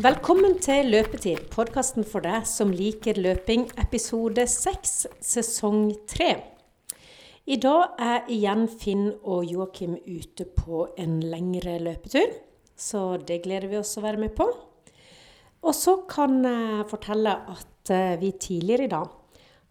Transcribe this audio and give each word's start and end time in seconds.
Velkommen 0.00 0.54
til 0.64 0.86
Løpetid, 0.94 1.50
podkasten 1.52 2.06
for 2.08 2.24
deg 2.24 2.46
som 2.48 2.70
liker 2.72 3.18
løping, 3.20 3.66
episode 3.82 4.46
6, 4.48 4.92
sesong 5.20 5.90
3. 6.08 6.28
I 7.52 7.58
dag 7.60 7.98
er 8.00 8.30
igjen 8.32 8.64
Finn 8.70 9.10
og 9.18 9.44
Joakim 9.50 9.98
ute 10.06 10.46
på 10.56 10.86
en 10.96 11.18
lengre 11.20 11.74
løpetur, 11.84 12.32
så 12.72 13.18
det 13.18 13.42
gleder 13.44 13.68
vi 13.68 13.76
oss 13.82 13.92
å 14.00 14.04
være 14.06 14.22
med 14.22 14.32
på. 14.38 14.46
Og 15.60 15.76
så 15.76 15.98
kan 16.08 16.38
jeg 16.48 16.88
fortelle 16.94 17.36
at 17.52 17.92
eh, 17.92 18.16
vi 18.24 18.32
tidligere 18.40 18.88
i 18.88 18.94
dag 18.94 19.12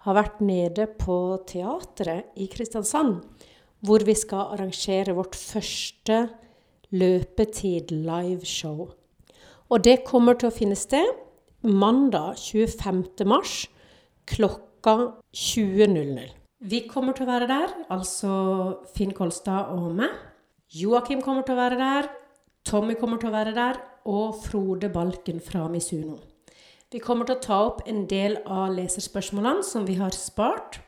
har 0.05 0.19
vært 0.19 0.45
nede 0.45 0.91
på 0.99 1.17
teatret 1.49 2.37
i 2.37 2.51
Kristiansand, 2.53 3.23
hvor 3.81 4.05
vi 4.05 4.13
skal 4.13 4.53
arrangere 4.53 5.17
vårt 5.17 5.33
første 5.41 6.27
løpetid 6.93 7.97
liveshow. 7.97 8.91
Og 9.69 9.83
det 9.85 9.99
kommer 10.07 10.33
til 10.33 10.49
å 10.49 10.53
finne 10.53 10.77
sted 10.77 11.05
mandag 11.61 12.39
25. 12.41 13.03
mars 13.29 13.67
klokka 14.29 14.95
20.00. 15.35 16.31
Vi 16.59 16.79
kommer 16.89 17.13
til 17.13 17.27
å 17.27 17.29
være 17.29 17.47
der, 17.47 17.75
altså 17.93 18.31
Finn 18.95 19.13
Kolstad 19.15 19.69
og 19.75 19.93
meg. 19.99 20.15
Joakim 20.73 21.21
kommer 21.21 21.45
til 21.45 21.53
å 21.53 21.61
være 21.61 21.77
der. 21.79 22.09
Tommy 22.65 22.97
kommer 22.99 23.21
til 23.21 23.29
å 23.29 23.35
være 23.35 23.53
der. 23.55 23.79
Og 24.09 24.41
Frode 24.41 24.89
Balken 24.89 25.39
fra 25.43 25.67
Misuno. 25.69 26.17
Vi 26.89 26.97
kommer 27.03 27.27
til 27.29 27.37
å 27.37 27.43
ta 27.43 27.57
opp 27.67 27.83
en 27.85 28.07
del 28.09 28.39
av 28.49 28.73
leserspørsmålene 28.73 29.65
som 29.65 29.85
vi 29.85 29.99
har 29.99 30.15
spart. 30.17 30.79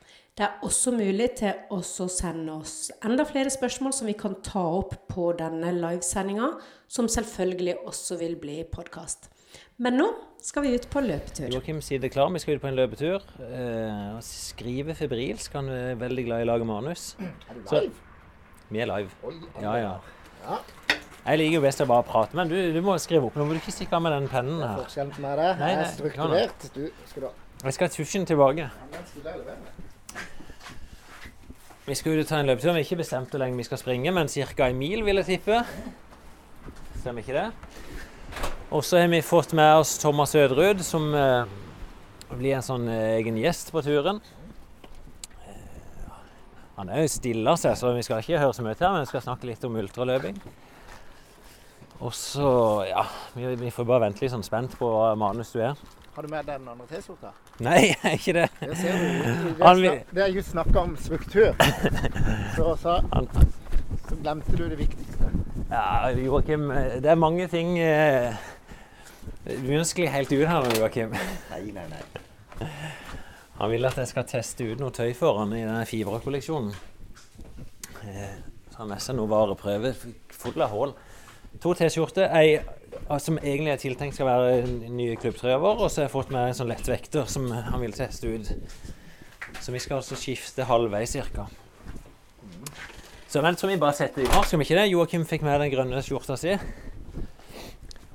Det 0.41 0.47
er 0.47 0.63
også 0.65 0.89
mulig 0.95 1.27
til 1.37 1.51
å 1.69 1.77
sende 2.09 2.55
oss 2.63 2.87
enda 3.05 3.21
flere 3.29 3.51
spørsmål 3.53 3.91
som 3.93 4.07
vi 4.09 4.15
kan 4.17 4.33
ta 4.41 4.63
opp 4.79 4.95
på 5.11 5.27
denne 5.37 5.69
livesendinga, 5.75 6.47
som 6.89 7.05
selvfølgelig 7.13 7.75
også 7.85 8.17
vil 8.17 8.33
bli 8.41 8.55
podkast. 8.73 9.27
Men 9.77 9.99
nå 9.99 10.07
skal 10.41 10.65
vi 10.65 10.71
ut 10.73 10.87
på 10.89 11.03
løpetur. 11.05 11.45
Joakim 11.53 11.77
det 12.01 12.09
klar, 12.15 12.31
vi 12.33 12.39
skal 12.41 12.57
ut 12.57 12.63
på 12.63 12.71
en 12.71 12.79
løpetur. 12.79 13.21
Eh, 13.37 14.17
skrive 14.25 14.95
febrilsk. 14.97 15.53
Han 15.59 15.69
er 15.69 15.93
veldig 16.01 16.25
glad 16.25 16.41
i 16.41 16.47
å 16.47 16.49
lage 16.55 16.65
manus. 16.65 17.15
Er 17.21 17.53
du 17.53 17.61
Så- 17.69 17.81
live? 17.83 17.93
Vi 18.71 18.79
er 18.81 18.85
live. 18.87 19.11
Oi, 19.23 19.33
Ja, 19.61 19.75
ja. 19.75 19.93
ja. 20.49 20.57
Jeg 21.27 21.37
liker 21.37 21.53
jo 21.53 21.61
best 21.61 21.81
å 21.81 21.85
bare 21.85 22.01
prate, 22.01 22.33
men 22.33 22.49
du, 22.49 22.73
du 22.73 22.81
må 22.81 22.97
skrive 22.97 23.25
opp. 23.29 23.35
Nå 23.35 23.45
må 23.45 23.53
du 23.53 23.59
ikke 23.59 23.77
stikke 23.77 23.93
av 23.93 24.01
med 24.01 24.11
den 24.13 24.27
pennen 24.27 24.57
Det 24.57 24.65
er 24.65 24.73
her. 24.73 24.83
forskjellen 24.87 25.11
på 25.13 25.21
meg 25.21 25.31
og 25.31 25.37
deg. 25.37 25.59
Nei, 25.59 25.69
Jeg 25.69 25.77
er 25.77 25.93
strukturert. 25.93 26.73
Du, 26.73 26.91
skal 27.05 27.21
du 27.21 27.27
ha 27.27 27.33
Jeg 27.63 27.73
skal 27.73 27.87
ha 27.87 27.93
tusjen 27.93 28.25
tilbake. 28.25 28.71
Ja, 28.71 29.90
Vi 31.81 31.95
skal 31.97 32.13
ut 32.13 32.21
og 32.21 32.27
ta 32.29 32.37
en 32.37 32.45
løpetur. 32.45 32.75
Vi 32.75 32.77
har 32.77 32.85
ikke 32.85 32.99
bestemt 32.99 33.31
hvor 33.33 33.41
lenge 33.41 33.57
vi 33.57 33.65
skal 33.65 33.79
springe, 33.81 34.11
men 34.13 34.27
ca. 34.29 34.67
en 34.67 34.77
mil, 34.77 35.01
vil 35.05 35.17
jeg 35.17 35.25
tippe. 35.25 35.63
Stemmer 36.99 37.23
ikke 37.23 37.33
det? 37.33 37.47
Og 38.69 38.83
så 38.85 38.99
har 39.01 39.07
vi 39.09 39.21
fått 39.25 39.55
med 39.57 39.79
oss 39.79 39.97
Thomas 39.97 40.35
Ødrud, 40.37 40.83
som 40.85 41.09
eh, 41.17 41.49
blir 42.37 42.53
en 42.55 42.63
sånn 42.67 42.85
eh, 42.85 43.15
egen 43.17 43.39
gjest 43.41 43.73
på 43.73 43.81
turen. 43.81 44.21
Eh, 45.41 46.11
han 46.77 46.93
er 46.93 47.01
jo 47.01 47.09
stille 47.15 47.55
seg, 47.57 47.73
så 47.79 47.95
vi 47.97 48.05
skal 48.05 48.21
ikke 48.21 48.43
høre 48.43 48.53
så 48.53 48.67
mye 48.67 48.77
til 48.77 48.93
men 48.93 49.01
vi 49.01 49.09
skal 49.09 49.25
snakke 49.25 49.49
litt 49.49 49.65
om 49.65 49.79
ultraløping. 49.81 50.37
Og 52.01 52.13
så, 52.13 52.51
ja 52.89 53.07
vi 53.33 53.73
får 53.73 53.89
bare 53.89 54.05
vente 54.05 54.21
litt 54.21 54.33
sånn 54.33 54.45
spent 54.45 54.77
på 54.77 54.85
hva 54.85 55.15
manus 55.17 55.51
du 55.57 55.63
er. 55.65 55.81
Har 56.15 56.23
du 56.23 56.27
med 56.27 56.45
deg 56.45 56.59
den 56.59 56.67
andre 56.67 56.85
T-skjorta? 56.89 57.29
Nei, 57.63 57.93
ikke 58.17 58.33
det. 58.35 58.47
Det 58.59 58.77
ser 58.77 58.97
du. 58.97 59.03
Vi- 59.05 59.63
Han 59.63 59.83
har 60.21 60.27
just 60.35 60.51
snakka 60.51 60.79
om 60.81 60.97
struktur. 60.99 61.53
Så, 62.55 62.75
så, 62.81 62.97
så 64.09 64.15
glemte 64.21 64.57
du 64.59 64.65
det 64.69 64.75
viktigste. 64.81 65.29
Ja, 65.71 66.09
Joakim, 66.11 66.67
det 67.01 67.07
er 67.13 67.15
mange 67.15 67.45
ting 67.47 67.77
eh, 67.79 68.35
Du 69.47 69.69
ønsker 69.77 70.09
helt 70.11 70.31
ut 70.35 70.43
her 70.47 70.65
nå, 70.67 70.73
Joakim. 70.81 71.13
Nei, 71.51 71.61
nei, 71.71 71.85
nei. 71.93 72.67
Han 73.61 73.71
vil 73.71 73.85
at 73.87 73.95
jeg 74.01 74.09
skal 74.11 74.27
teste 74.27 74.67
ut 74.73 74.81
noe 74.83 74.91
tøy 74.91 75.13
for 75.15 75.39
han 75.39 75.53
i 75.55 75.61
denne 75.63 75.85
Fibra-kolleksjonen. 75.87 76.73
Eh, 78.03 78.35
så 78.73 78.81
han 78.81 78.83
har 78.83 78.91
med 78.95 79.01
seg 79.07 79.15
noe 79.15 79.31
vareprøve 79.31 79.93
full 80.41 80.61
av 80.65 80.75
hull. 80.75 80.93
To 81.63 81.73
T-skjorter, 81.77 82.27
ei 82.35 82.59
som 83.19 83.39
egentlig 83.41 83.73
er 83.73 83.81
tiltenkt 83.81 84.15
skal 84.15 84.29
være 84.29 84.61
den 84.65 84.95
nye 84.97 85.15
klubbtrøya 85.19 85.57
vår, 85.61 85.81
og 85.83 85.89
så 85.91 86.01
har 86.01 86.07
jeg 86.07 86.13
fått 86.13 86.31
med 86.31 86.49
en 86.49 86.57
sånn 86.57 86.71
lettvekter 86.71 87.27
som 87.29 87.49
han 87.51 87.81
vil 87.81 87.95
teste 87.95 88.31
ut. 88.31 88.53
Så 89.61 89.73
vi 89.73 89.81
skal 89.83 89.99
altså 89.99 90.17
skifte 90.19 90.65
halvveis 90.69 91.11
cirka. 91.17 91.47
Så 93.31 93.41
men 93.41 93.55
tror 93.55 93.71
vi 93.71 93.77
bare 93.79 93.95
setter 93.95 94.23
i 94.23 94.29
gang, 94.29 94.43
skal 94.45 94.59
vi 94.59 94.65
ikke 94.67 94.79
det? 94.79 94.87
Joakim 94.91 95.25
fikk 95.27 95.43
med 95.47 95.59
den 95.63 95.71
grønne 95.71 96.01
skjorta 96.03 96.35
si. 96.39 96.55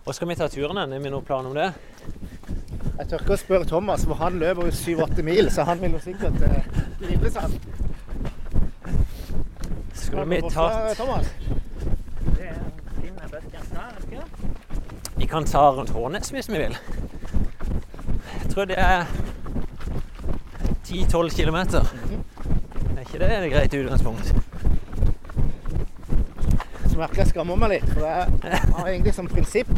Og 0.07 0.15
skal 0.15 0.29
vi 0.29 0.37
ta 0.39 0.49
turen 0.53 0.79
ennå? 0.79 0.99
Har 0.99 1.03
vi 1.03 1.13
noen 1.13 1.25
plan 1.27 1.47
om 1.49 1.57
det? 1.57 1.71
Jeg 2.97 3.09
tør 3.11 3.25
ikke 3.25 3.35
å 3.35 3.41
spørre 3.41 3.69
Thomas, 3.69 4.05
for 4.09 4.21
han 4.21 4.39
løper 4.41 4.69
jo 4.69 4.77
7-8 4.77 5.25
mil, 5.27 5.51
så 5.53 5.67
han 5.69 5.81
vil 5.83 5.97
jo 5.97 6.03
sikkert 6.05 6.41
eh, 6.47 6.69
drive 7.03 7.33
seg. 7.35 7.59
Skal 10.07 10.31
vi 10.31 10.41
ta 10.47 10.69
Thomas? 10.97 11.33
Vi 15.27 15.31
kan 15.31 15.45
ta 15.45 15.73
rundt 15.73 15.91
Hånes 15.91 16.29
hvis 16.31 16.47
vi 16.49 16.59
vil. 16.61 16.75
Jeg 18.43 18.51
tror 18.53 18.69
det 18.71 18.77
er 18.79 19.09
10-12 20.87 21.33
km. 21.35 21.57
Er 21.57 23.01
ikke 23.03 23.19
det 23.19 23.31
et 23.33 23.47
greit 23.51 23.75
utgangspunkt? 23.75 24.31
Så 26.87 26.95
merker 27.01 27.25
jeg 27.25 27.33
skammer 27.33 27.59
meg 27.59 27.73
litt, 27.75 27.89
for 27.91 28.07
jeg 28.07 28.63
har 28.77 28.93
egentlig 28.93 29.17
som 29.19 29.27
prinsipp 29.27 29.75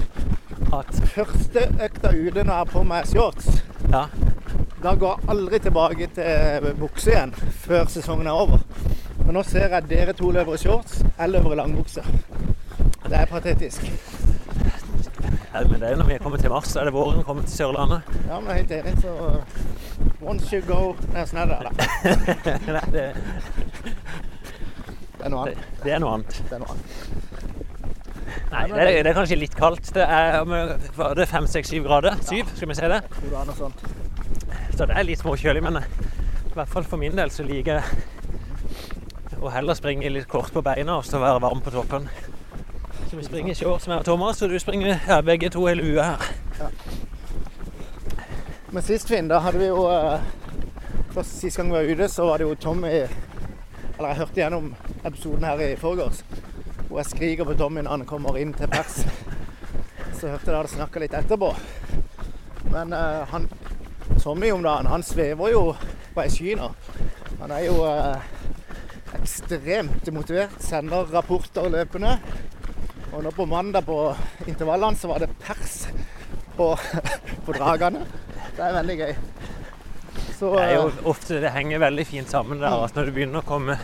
At 0.69 0.93
første 1.15 1.65
økta 1.81 2.13
ute 2.13 2.45
når 2.45 2.53
jeg 2.53 2.59
har 2.59 2.71
på 2.75 2.85
meg 2.85 3.09
shorts, 3.09 3.49
Ja. 3.89 4.05
da 4.85 4.95
går 5.01 5.17
jeg 5.17 5.31
aldri 5.33 5.59
tilbake 5.65 6.11
til 6.21 6.71
bukse 6.77 7.15
igjen 7.15 7.33
før 7.65 7.89
sesongen 7.89 8.29
er 8.29 8.37
over. 8.45 8.61
Men 9.25 9.41
nå 9.41 9.49
ser 9.49 9.73
jeg 9.73 9.89
dere 9.89 10.13
to 10.13 10.29
løper 10.31 10.61
i 10.61 10.65
shorts, 10.67 11.01
jeg 11.19 11.31
løper 11.33 11.57
i 11.57 11.63
langbukse. 11.65 12.05
Det 13.09 13.17
er 13.17 13.25
patetisk. 13.33 13.89
Men 15.67 15.81
det 15.81 15.91
er 15.91 15.99
når 15.99 16.09
vi 16.09 16.15
er 16.15 16.23
kommet 16.23 16.41
til 16.45 16.53
mars, 16.53 16.69
så 16.73 16.81
er 16.81 16.89
det 16.89 16.95
våren 16.95 17.25
kommet 17.27 17.49
til 17.49 17.57
Sørlandet. 17.57 18.03
Ja, 18.29 18.39
men 18.41 18.51
er 18.53 18.61
helt 18.61 18.75
enig, 18.79 18.95
så 19.03 19.15
uh, 19.19 20.29
once 20.31 20.51
you 20.55 20.63
go 20.69 20.93
Nei, 21.15 21.25
sånn 21.27 21.41
er 21.43 21.47
det. 21.53 21.73
Nei, 22.69 22.85
det, 22.95 23.07
Det 25.19 25.27
er 25.27 25.33
noe 25.33 25.47
annet. 25.47 25.65
det 25.83 25.95
er 25.97 26.05
noe 26.05 26.19
annet. 26.19 26.43
Det 26.49 26.59
er 26.59 26.63
noe 26.63 26.77
annet. 26.77 26.99
Nei, 28.53 28.63
det 28.71 28.85
er, 28.85 29.03
det 29.05 29.11
er 29.11 29.17
kanskje 29.17 29.37
litt 29.41 29.57
kaldt. 29.59 29.91
Det 29.97 30.05
er 30.05 30.39
det 31.19 31.27
5-6-7 31.29 31.83
grader. 31.85 32.17
7, 32.23 32.55
skal 32.55 32.71
vi 32.71 32.77
se 32.79 32.93
det? 32.93 33.01
Tror 33.17 33.33
det 33.33 33.41
er 33.41 33.51
noe 33.51 33.59
sånt? 33.59 33.83
Så 34.77 34.87
det 34.87 34.95
er 34.95 35.09
litt 35.09 35.21
småkjølig, 35.21 35.65
men 35.65 35.81
eh, 35.81 35.91
i 36.47 36.55
hvert 36.55 36.71
fall 36.71 36.87
for 36.87 37.01
min 37.01 37.17
del 37.19 37.33
så 37.35 37.45
liker 37.47 37.81
jeg 37.81 39.43
å 39.43 39.51
heller 39.55 39.77
springe 39.79 40.11
litt 40.11 40.29
kort 40.31 40.53
på 40.55 40.63
beina 40.67 40.99
og 40.99 41.07
så 41.07 41.21
være 41.23 41.43
varm 41.45 41.61
på 41.63 41.75
toppen. 41.75 42.09
Så 43.11 43.17
vi 43.17 43.25
springer 43.25 43.55
shorts 43.55 43.89
med 43.89 44.05
Thomas, 44.05 44.43
og 44.43 44.51
du 44.51 44.59
springer 44.59 44.99
ja, 45.09 45.21
begge 45.21 45.51
to 45.51 45.69
i 45.69 45.75
lue 45.75 46.03
her. 46.03 46.29
Men 48.71 48.83
sist, 48.85 49.09
Finn, 49.09 49.31
da 49.31 49.39
hadde 49.41 49.63
vi 49.63 49.71
jo 49.71 49.87
uh, 49.89 50.21
Først 51.15 51.41
sist 51.41 51.57
gang 51.57 51.71
vi 51.73 51.79
var 51.79 51.89
ute, 51.89 52.09
så 52.13 52.27
var 52.29 52.39
det 52.39 52.45
jo 52.45 52.55
Tommy 52.55 52.91
Eller 52.91 54.09
jeg 54.11 54.19
hørte 54.19 54.41
gjennom 54.43 54.75
episoden 55.05 55.45
her 55.49 55.63
i 55.65 55.77
forgårs 55.77 56.21
hvor 56.89 57.03
jeg 57.03 57.11
skriker 57.11 57.45
på 57.45 57.55
Tommy 57.55 57.83
når 57.85 57.91
han 57.91 58.09
kommer 58.09 58.39
inn 58.41 58.55
til 58.57 58.69
pers. 58.73 59.03
Så 60.17 60.31
hørte 60.33 60.55
jeg 60.55 60.65
det 60.65 60.73
snakka 60.73 61.03
litt 61.03 61.17
etterpå. 61.19 61.51
Men 62.73 62.95
eh, 62.97 63.27
han 63.29 63.49
Tommy 64.23 64.51
om 64.55 64.65
dagen, 64.65 64.89
han 64.89 65.05
svever 65.05 65.53
jo 65.53 65.63
på 66.15 66.25
ei 66.25 66.33
sky 66.33 66.55
nå. 66.57 66.71
Han 67.43 67.53
er 67.53 67.67
jo 67.67 67.83
eh, 67.85 68.31
ekstremt 69.21 70.09
motivert, 70.17 70.57
sender 70.65 71.13
rapporter 71.13 71.69
løpende. 71.73 72.17
Og 73.13 73.25
nå 73.25 73.31
på 73.33 73.47
mandag 73.49 73.87
på 73.87 73.99
intervallene 74.47 74.99
så 74.99 75.09
var 75.09 75.25
det 75.25 75.31
pers 75.41 75.87
på, 76.57 76.73
på 77.47 77.57
dragene. 77.57 78.05
Det 78.57 78.65
er 78.67 78.77
veldig 78.77 78.97
gøy. 78.99 79.13
Så 80.39 80.53
Det 80.55 80.65
er 80.65 80.75
jo 80.77 80.87
eh, 80.91 81.01
ofte 81.11 81.41
det 81.43 81.51
henger 81.55 81.81
veldig 81.83 82.05
fint 82.07 82.31
sammen 82.31 82.61
der 82.63 82.85
at 82.85 82.95
når 82.95 83.09
du 83.09 83.15
begynner 83.17 83.43
å 83.43 83.49
komme 83.49 83.79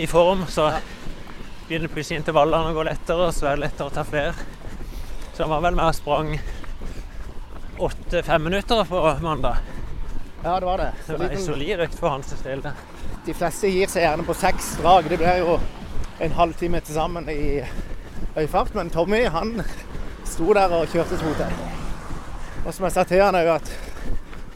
i 0.00 0.06
form, 0.10 0.46
så 0.50 0.70
begynner 1.68 1.92
plutselig 1.92 2.22
intervallene 2.22 2.72
å 2.72 2.76
gå 2.76 2.86
lettere, 2.88 3.28
og 3.28 3.36
så 3.36 3.50
er 3.50 3.58
det 3.58 3.68
lettere 3.68 3.92
å 3.92 3.94
ta 3.94 4.04
flere. 4.08 4.34
Så 5.34 5.44
han 5.44 5.52
var 5.52 5.62
vel 5.66 5.78
med 5.78 5.86
og 5.86 5.96
sprang 5.98 6.34
åtte-fem 7.84 8.44
minutter 8.48 8.84
på 8.88 9.04
mandag. 9.22 9.56
ja, 10.42 10.60
det 10.60 10.66
var 10.66 10.78
det. 10.78 10.92
Det 11.06 11.18
var 11.18 11.30
en 11.30 11.42
solid 11.42 11.80
økt 11.86 11.98
for 11.98 12.08
hans 12.08 12.34
del. 12.42 12.62
De 13.24 13.34
fleste 13.34 13.70
gir 13.70 13.90
seg 13.90 14.06
gjerne 14.06 14.26
på 14.26 14.36
seks 14.38 14.76
drag. 14.82 15.08
Det 15.10 15.18
blir 15.18 15.40
jo 15.42 15.58
en 16.22 16.36
halvtime 16.38 16.80
til 16.80 16.94
sammen 16.94 17.30
i 17.30 17.64
høy 18.36 18.46
fart. 18.50 18.74
Men 18.74 18.90
Tommy 18.90 19.24
han 19.30 19.60
sto 20.28 20.54
der 20.56 20.72
og 20.72 20.88
kjørte 20.92 21.18
to 21.20 21.34
til. 21.38 21.58
Og 22.64 22.74
som 22.74 22.86
jeg 22.86 22.94
sa 22.94 23.04
til 23.08 23.22
han 23.22 23.36
jo 23.36 23.54
at 23.54 23.70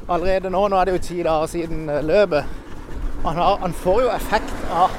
allerede 0.09 0.51
nå, 0.51 0.63
nå 0.69 0.77
er 0.79 0.89
det 0.89 0.97
jo 0.97 1.05
ti 1.05 1.19
dager 1.23 1.47
siden 1.51 1.89
eh, 1.93 2.05
løpet, 2.05 2.45
han, 3.25 3.37
har, 3.37 3.57
han 3.61 3.75
får 3.75 4.03
jo 4.03 4.11
effekt 4.15 4.55
av 4.71 4.95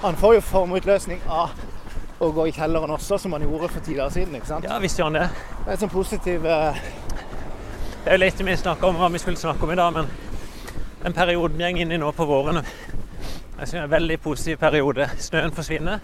Han 0.00 0.16
får 0.16 0.34
jo 0.34 0.40
formutløsning 0.40 1.18
av 1.28 1.50
å 2.24 2.30
gå 2.32 2.46
i 2.48 2.52
kjelleren 2.56 2.90
også, 2.94 3.18
som 3.20 3.34
han 3.36 3.42
gjorde 3.44 3.68
for 3.68 3.84
ti 3.84 3.98
dager 3.98 4.14
siden. 4.14 4.34
ikke 4.34 4.48
sant? 4.48 4.64
Ja, 4.64 4.78
visst 4.80 4.98
gjør 4.98 5.10
han 5.10 5.18
det. 5.18 5.26
Det 5.58 5.66
er 5.66 5.74
en 5.74 5.82
sånn 5.82 5.92
positiv 5.92 6.46
eh, 6.48 6.80
Det 8.00 8.08
er 8.08 8.16
jo 8.16 8.22
litt 8.22 8.40
vi 8.40 8.56
snakker 8.56 8.88
om 8.88 8.96
hva 8.96 9.10
vi 9.12 9.20
skulle 9.20 9.40
snakke 9.40 9.68
om 9.68 9.74
i 9.74 9.76
dag, 9.76 9.92
men 9.92 10.08
den 11.02 11.16
perioden 11.16 11.60
vi 11.60 11.68
går 11.74 11.84
inn 11.84 11.92
i 11.92 12.00
nå 12.00 12.14
på 12.16 12.28
våren 12.28 12.64
jeg 13.60 13.68
synes 13.68 13.72
det 13.72 13.80
er 13.80 13.84
en 13.84 13.90
veldig 13.90 14.20
positiv 14.20 14.56
periode. 14.56 15.06
Snøen 15.20 15.52
forsvinner. 15.52 15.98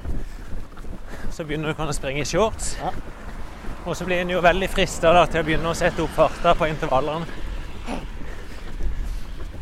Så 1.36 1.44
begynner 1.44 1.74
du 1.76 1.80
å 1.84 1.92
springe 1.92 2.22
i 2.22 2.28
shorts. 2.28 2.70
Ja. 2.80 2.94
Og 3.84 3.92
så 3.98 4.06
blir 4.08 4.22
en 4.22 4.30
jo 4.32 4.38
veldig 4.40 4.70
frista 4.72 5.10
til 5.28 5.42
å 5.42 5.44
begynne 5.44 5.68
å 5.68 5.76
sette 5.76 6.00
opp 6.00 6.14
farta 6.16 6.54
på 6.56 6.64
intervallene. 6.70 7.26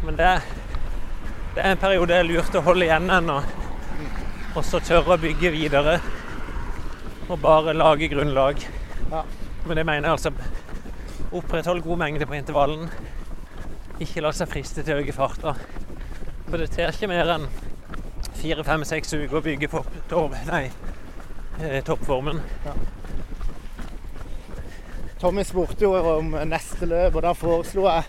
Men 0.05 0.21
det, 0.21 0.29
det 1.56 1.65
er 1.65 1.73
en 1.73 1.82
periode 1.82 2.12
det 2.12 2.21
er 2.21 2.29
lurt 2.29 2.55
å 2.55 2.62
holde 2.62 2.87
igjen 2.87 3.11
ennå. 3.11 3.41
Og 4.55 4.62
så 4.62 4.79
tørre 4.87 5.17
å 5.17 5.19
bygge 5.19 5.50
videre. 5.50 5.97
Og 7.26 7.43
bare 7.43 7.75
lage 7.75 8.12
grunnlag. 8.15 8.62
Ja. 9.11 9.26
Men 9.67 9.81
det 9.81 9.88
mener 9.91 10.12
jeg 10.12 10.15
altså 10.15 11.35
opprettholde 11.35 11.82
god 11.82 12.05
mengde 12.06 12.31
på 12.31 12.38
intervallen. 12.38 12.87
Ikke 13.99 14.23
la 14.23 14.31
seg 14.31 14.53
friste 14.55 14.87
til 14.87 14.94
å 14.94 15.03
øke 15.03 15.19
farta. 15.19 15.59
For 16.47 16.55
det 16.55 16.71
tar 16.71 16.94
ikke 16.94 17.11
mer 17.11 17.35
enn 17.35 17.50
fire, 18.38 18.62
fem, 18.62 18.87
seks 18.87 19.17
uker 19.19 19.41
å 19.41 19.47
bygge 19.50 19.75
på 19.75 19.82
nei, 20.47 20.69
eh, 21.62 21.85
toppformen. 21.85 22.41
Tommy 25.21 25.45
spurte 25.45 25.85
jo 25.85 25.95
om 25.95 26.35
neste 26.49 26.87
løp, 26.87 27.15
og 27.17 27.23
da 27.25 27.33
foreslo 27.33 27.87
jeg 27.89 28.05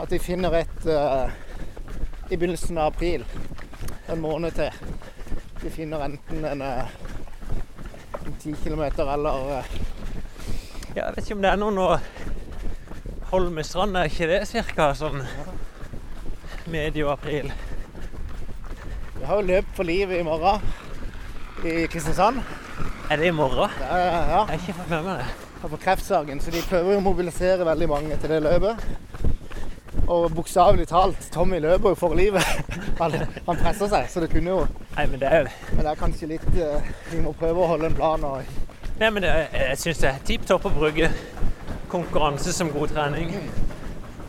at 0.00 0.12
vi 0.14 0.18
finner 0.22 0.54
et 0.62 0.86
uh, 0.88 1.28
i 2.30 2.36
begynnelsen 2.36 2.78
av 2.80 2.94
april. 2.94 3.24
En 4.08 4.22
måned 4.22 4.56
til. 4.56 4.72
Vi 5.60 5.70
finner 5.74 6.06
enten 6.06 6.44
en 6.48 6.62
eh, 6.64 6.94
en 8.26 8.36
ti 8.40 8.54
kilometer 8.62 9.12
eller 9.12 9.44
uh, 9.60 9.74
Ja, 10.94 11.04
jeg 11.04 11.16
vet 11.16 11.24
ikke 11.24 11.36
om 11.36 11.44
det 11.44 11.50
er 11.52 11.60
noe 11.60 11.74
nå 11.76 11.88
Holmestrand, 13.30 13.94
er 13.94 14.08
ikke 14.08 14.26
det 14.30 14.40
cirka 14.48 14.88
sånn 14.98 15.20
medio 16.70 17.12
april? 17.12 17.52
Vi 19.18 19.28
har 19.28 19.38
jo 19.38 19.50
løp 19.52 19.76
for 19.76 19.86
livet 19.86 20.18
i 20.18 20.26
morgen 20.26 20.64
i 21.64 21.86
Kristiansand. 21.90 22.40
Er 23.10 23.16
det 23.16 23.26
i 23.26 23.30
morgen? 23.34 23.70
Ja, 23.80 23.96
ja, 23.96 24.04
ja, 24.06 24.20
Jeg 24.28 24.46
har 24.46 24.52
ikke 24.58 24.74
fått 24.78 24.90
med 24.90 25.04
meg 25.04 25.18
det. 25.18 25.70
på 25.70 25.76
kreftsaken, 25.76 26.40
så 26.40 26.50
de 26.54 26.62
prøver 26.70 26.96
å 26.96 27.02
mobilisere 27.04 27.66
veldig 27.68 27.88
mange 27.90 28.16
til 28.22 28.30
det 28.32 28.38
løpet. 28.46 28.84
Og 30.10 30.30
bokstavelig 30.34 30.86
talt, 30.90 31.26
Tommy 31.34 31.58
løper 31.62 31.92
jo 31.92 31.98
for 31.98 32.14
livet. 32.18 32.42
Han, 33.00 33.12
han 33.46 33.60
presser 33.60 33.90
seg, 33.90 34.08
så 34.10 34.20
det 34.24 34.30
kunne 34.32 34.50
jo 34.54 34.64
Nei, 34.96 35.04
men 35.06 35.20
det 35.22 35.28
er 35.30 35.44
jo 35.44 35.50
Men 35.76 35.84
det 35.86 35.90
er 35.92 36.00
kanskje 36.00 36.26
litt 36.28 36.46
eh, 36.58 36.88
Vi 37.12 37.20
må 37.24 37.30
prøve 37.38 37.62
å 37.62 37.68
holde 37.70 37.86
en 37.90 37.94
plan. 37.96 38.24
Og, 38.26 38.42
Nei, 39.00 39.10
men 39.10 39.22
det, 39.24 39.30
jeg 39.54 39.78
syns 39.80 40.02
det 40.02 40.08
er 40.10 40.18
tipp 40.28 40.44
topp 40.48 40.66
å 40.68 40.72
bruke 40.74 41.08
konkurranse 41.90 42.52
som 42.54 42.70
god 42.74 42.92
trening. 42.94 43.32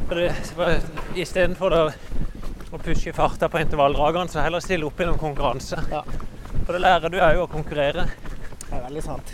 For 0.09 1.17
Istedenfor 1.19 1.75
å 1.79 2.79
pushe 2.81 3.11
farta 3.13 3.49
på 3.51 3.59
intervalldragene, 3.61 4.31
så 4.31 4.43
heller 4.45 4.63
stille 4.63 4.87
opp 4.87 5.01
i 5.03 5.09
noen 5.09 5.19
konkurranse. 5.21 5.81
Ja. 5.91 6.03
For 6.65 6.73
det 6.75 6.81
lærer 6.83 7.09
du 7.11 7.17
òg 7.19 7.41
å 7.43 7.47
konkurrere. 7.51 8.05
det 8.67 8.77
er 8.77 8.83
veldig 8.85 9.03
sant. 9.03 9.33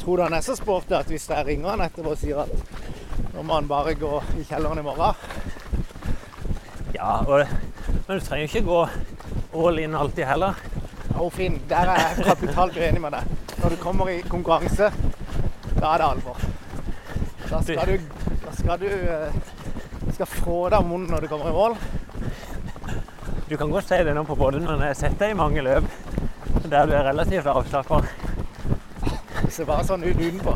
Tror 0.00 0.16
du 0.16 0.22
han 0.22 0.36
er 0.38 0.44
så 0.46 0.54
sporty 0.56 0.94
at 0.94 1.10
hvis 1.10 1.28
jeg 1.30 1.46
ringer 1.46 1.74
han 1.74 1.84
etterpå 1.86 2.14
og 2.14 2.20
sier 2.20 2.44
at 2.44 3.34
nå 3.34 3.42
må 3.42 3.58
han 3.58 3.68
bare 3.68 3.94
gå 3.98 4.12
i 4.40 4.44
kjelleren 4.48 4.80
i 4.80 4.84
morgen 4.86 5.14
Ja, 6.94 7.18
og, 7.26 7.42
men 8.06 8.18
du 8.18 8.24
trenger 8.24 8.46
ikke 8.46 8.64
gå 8.64 8.80
all 9.56 9.78
in 9.80 9.94
alltid 9.96 10.24
heller. 10.28 10.54
Jo, 11.10 11.28
Finn, 11.32 11.58
der 11.68 11.90
er 11.92 12.00
jeg 12.02 12.24
kapitalt 12.30 12.76
uenig 12.76 13.00
med 13.00 13.16
deg. 13.16 13.36
Når 13.62 13.74
du 13.74 13.76
kommer 13.80 14.08
i 14.12 14.20
konkurranse, 14.28 14.90
da 15.76 15.92
er 15.92 16.02
det 16.02 16.08
alvor. 16.08 16.40
Da 17.46 17.60
skal 17.62 17.92
du, 17.92 18.08
da 18.44 18.54
skal 18.56 18.80
du 18.82 18.88
eh, 18.90 19.36
skal 20.16 20.28
få 20.28 20.58
deg 20.72 20.86
munnen 20.88 21.10
når 21.12 21.24
du 21.24 21.30
kommer 21.30 21.50
i 21.50 21.56
mål. 21.56 21.76
Du 23.48 23.56
kan 23.56 23.70
godt 23.70 23.88
si 23.88 23.94
det 23.94 24.14
nå 24.14 24.24
på 24.26 24.34
podden, 24.34 24.64
men 24.66 24.80
jeg 24.82 24.90
har 24.90 24.96
sett 24.98 25.20
deg 25.20 25.30
i 25.30 25.34
mange 25.38 25.62
løp 25.62 25.84
der 26.66 26.86
du 26.90 26.92
er 26.98 27.04
relativt 27.06 27.46
avslappa. 27.46 28.00
Det 29.38 29.52
ser 29.54 29.68
bare 29.68 29.84
sånn 29.86 30.02
ut 30.02 30.18
utenpå. 30.18 30.54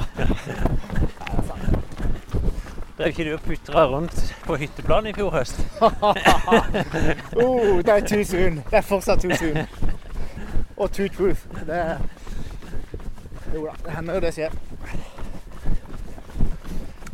Drev 2.99 3.13
ikke 3.13 3.27
du 3.29 3.31
og 3.37 3.45
putra 3.45 3.85
rundt 3.93 4.17
på 4.43 4.57
hytteplanet 4.59 5.13
i 5.13 5.21
fjor 5.21 5.31
høst? 5.37 5.61
oh, 7.45 7.79
det 7.79 7.95
er 7.95 8.03
too 8.11 8.25
soon. 8.27 8.59
Det 8.73 8.81
er 8.81 8.89
fortsatt 8.89 9.23
too 9.23 9.39
soon. 9.39 9.63
Og 10.75 10.91
too 10.91 11.07
truth. 11.15 11.47
Det 11.69 11.79
Jo 13.55 13.69
da, 13.69 13.77
det 13.85 13.95
hender 13.95 14.19
jo 14.19 14.25
det 14.27 14.35
skjer. 14.35 14.59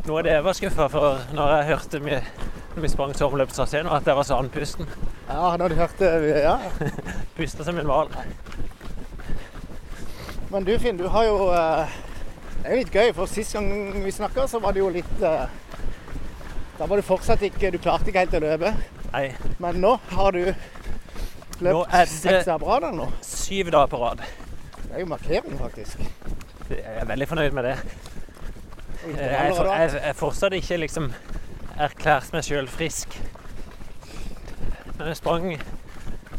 Noe 0.06 0.18
av 0.22 0.24
det 0.24 0.32
jeg 0.38 0.48
var 0.48 0.56
skuffa 0.56 0.88
for 0.96 1.36
når 1.36 1.52
jeg 1.52 1.68
hørte 1.74 2.02
vi, 2.08 2.18
vi 2.80 2.94
sprang 2.96 3.12
tormløpstraseen, 3.16 3.92
var 3.92 4.00
at 4.00 4.08
jeg 4.08 4.16
var 4.16 4.28
så 4.28 4.40
andpusten. 4.40 4.88
Ja, 5.28 5.56
når 5.58 5.68
du 5.68 5.74
det. 5.98 6.10
Ja. 6.42 6.58
Pusta 7.36 7.64
som 7.64 7.78
en 7.78 7.86
hval. 7.88 8.08
Men 10.50 10.64
du 10.64 10.78
Finn, 10.78 10.96
du 10.96 11.08
har 11.10 11.24
jo 11.26 11.48
eh, 11.50 11.94
Det 12.62 12.68
er 12.70 12.76
jo 12.76 12.82
litt 12.84 12.94
gøy, 12.94 13.10
for 13.16 13.26
sist 13.30 13.56
gang 13.56 13.66
vi 14.04 14.12
snakka, 14.14 14.46
så 14.48 14.60
var 14.62 14.72
det 14.76 14.80
jo 14.84 14.90
litt 14.94 15.22
eh, 15.26 15.48
Da 16.78 16.86
var 16.86 16.96
du 16.96 17.02
fortsatt 17.06 17.42
ikke 17.48 17.72
Du 17.74 17.78
klarte 17.82 18.12
ikke 18.12 18.22
helt 18.22 18.36
å 18.38 18.42
løpe. 18.44 18.72
Nei, 19.12 19.26
Men 19.62 19.80
nå 19.82 19.96
har 20.12 20.32
du 20.36 20.42
løpt 21.64 21.92
det- 21.92 22.06
seks 22.12 22.50
på 22.60 22.68
rad 22.68 22.84
eller 22.84 22.98
noe. 23.02 23.12
syv 23.24 23.70
dager 23.74 23.90
på 23.90 24.00
rad. 24.02 24.22
Det 24.86 24.92
er 24.94 25.00
jo 25.02 25.06
markering, 25.10 25.58
faktisk. 25.58 26.02
Jeg 26.70 26.82
er 27.00 27.06
veldig 27.08 27.28
fornøyd 27.30 27.54
med 27.56 27.64
det. 27.64 27.76
Jeg 29.06 29.92
jeg 30.02 30.16
fortsatt 30.18 30.52
ikke 30.58 30.78
liksom 30.82 31.10
erklært 31.78 32.32
meg 32.34 32.44
sjøl 32.44 32.68
frisk. 32.68 33.16
Jeg 34.98 35.16
sprang 35.18 35.50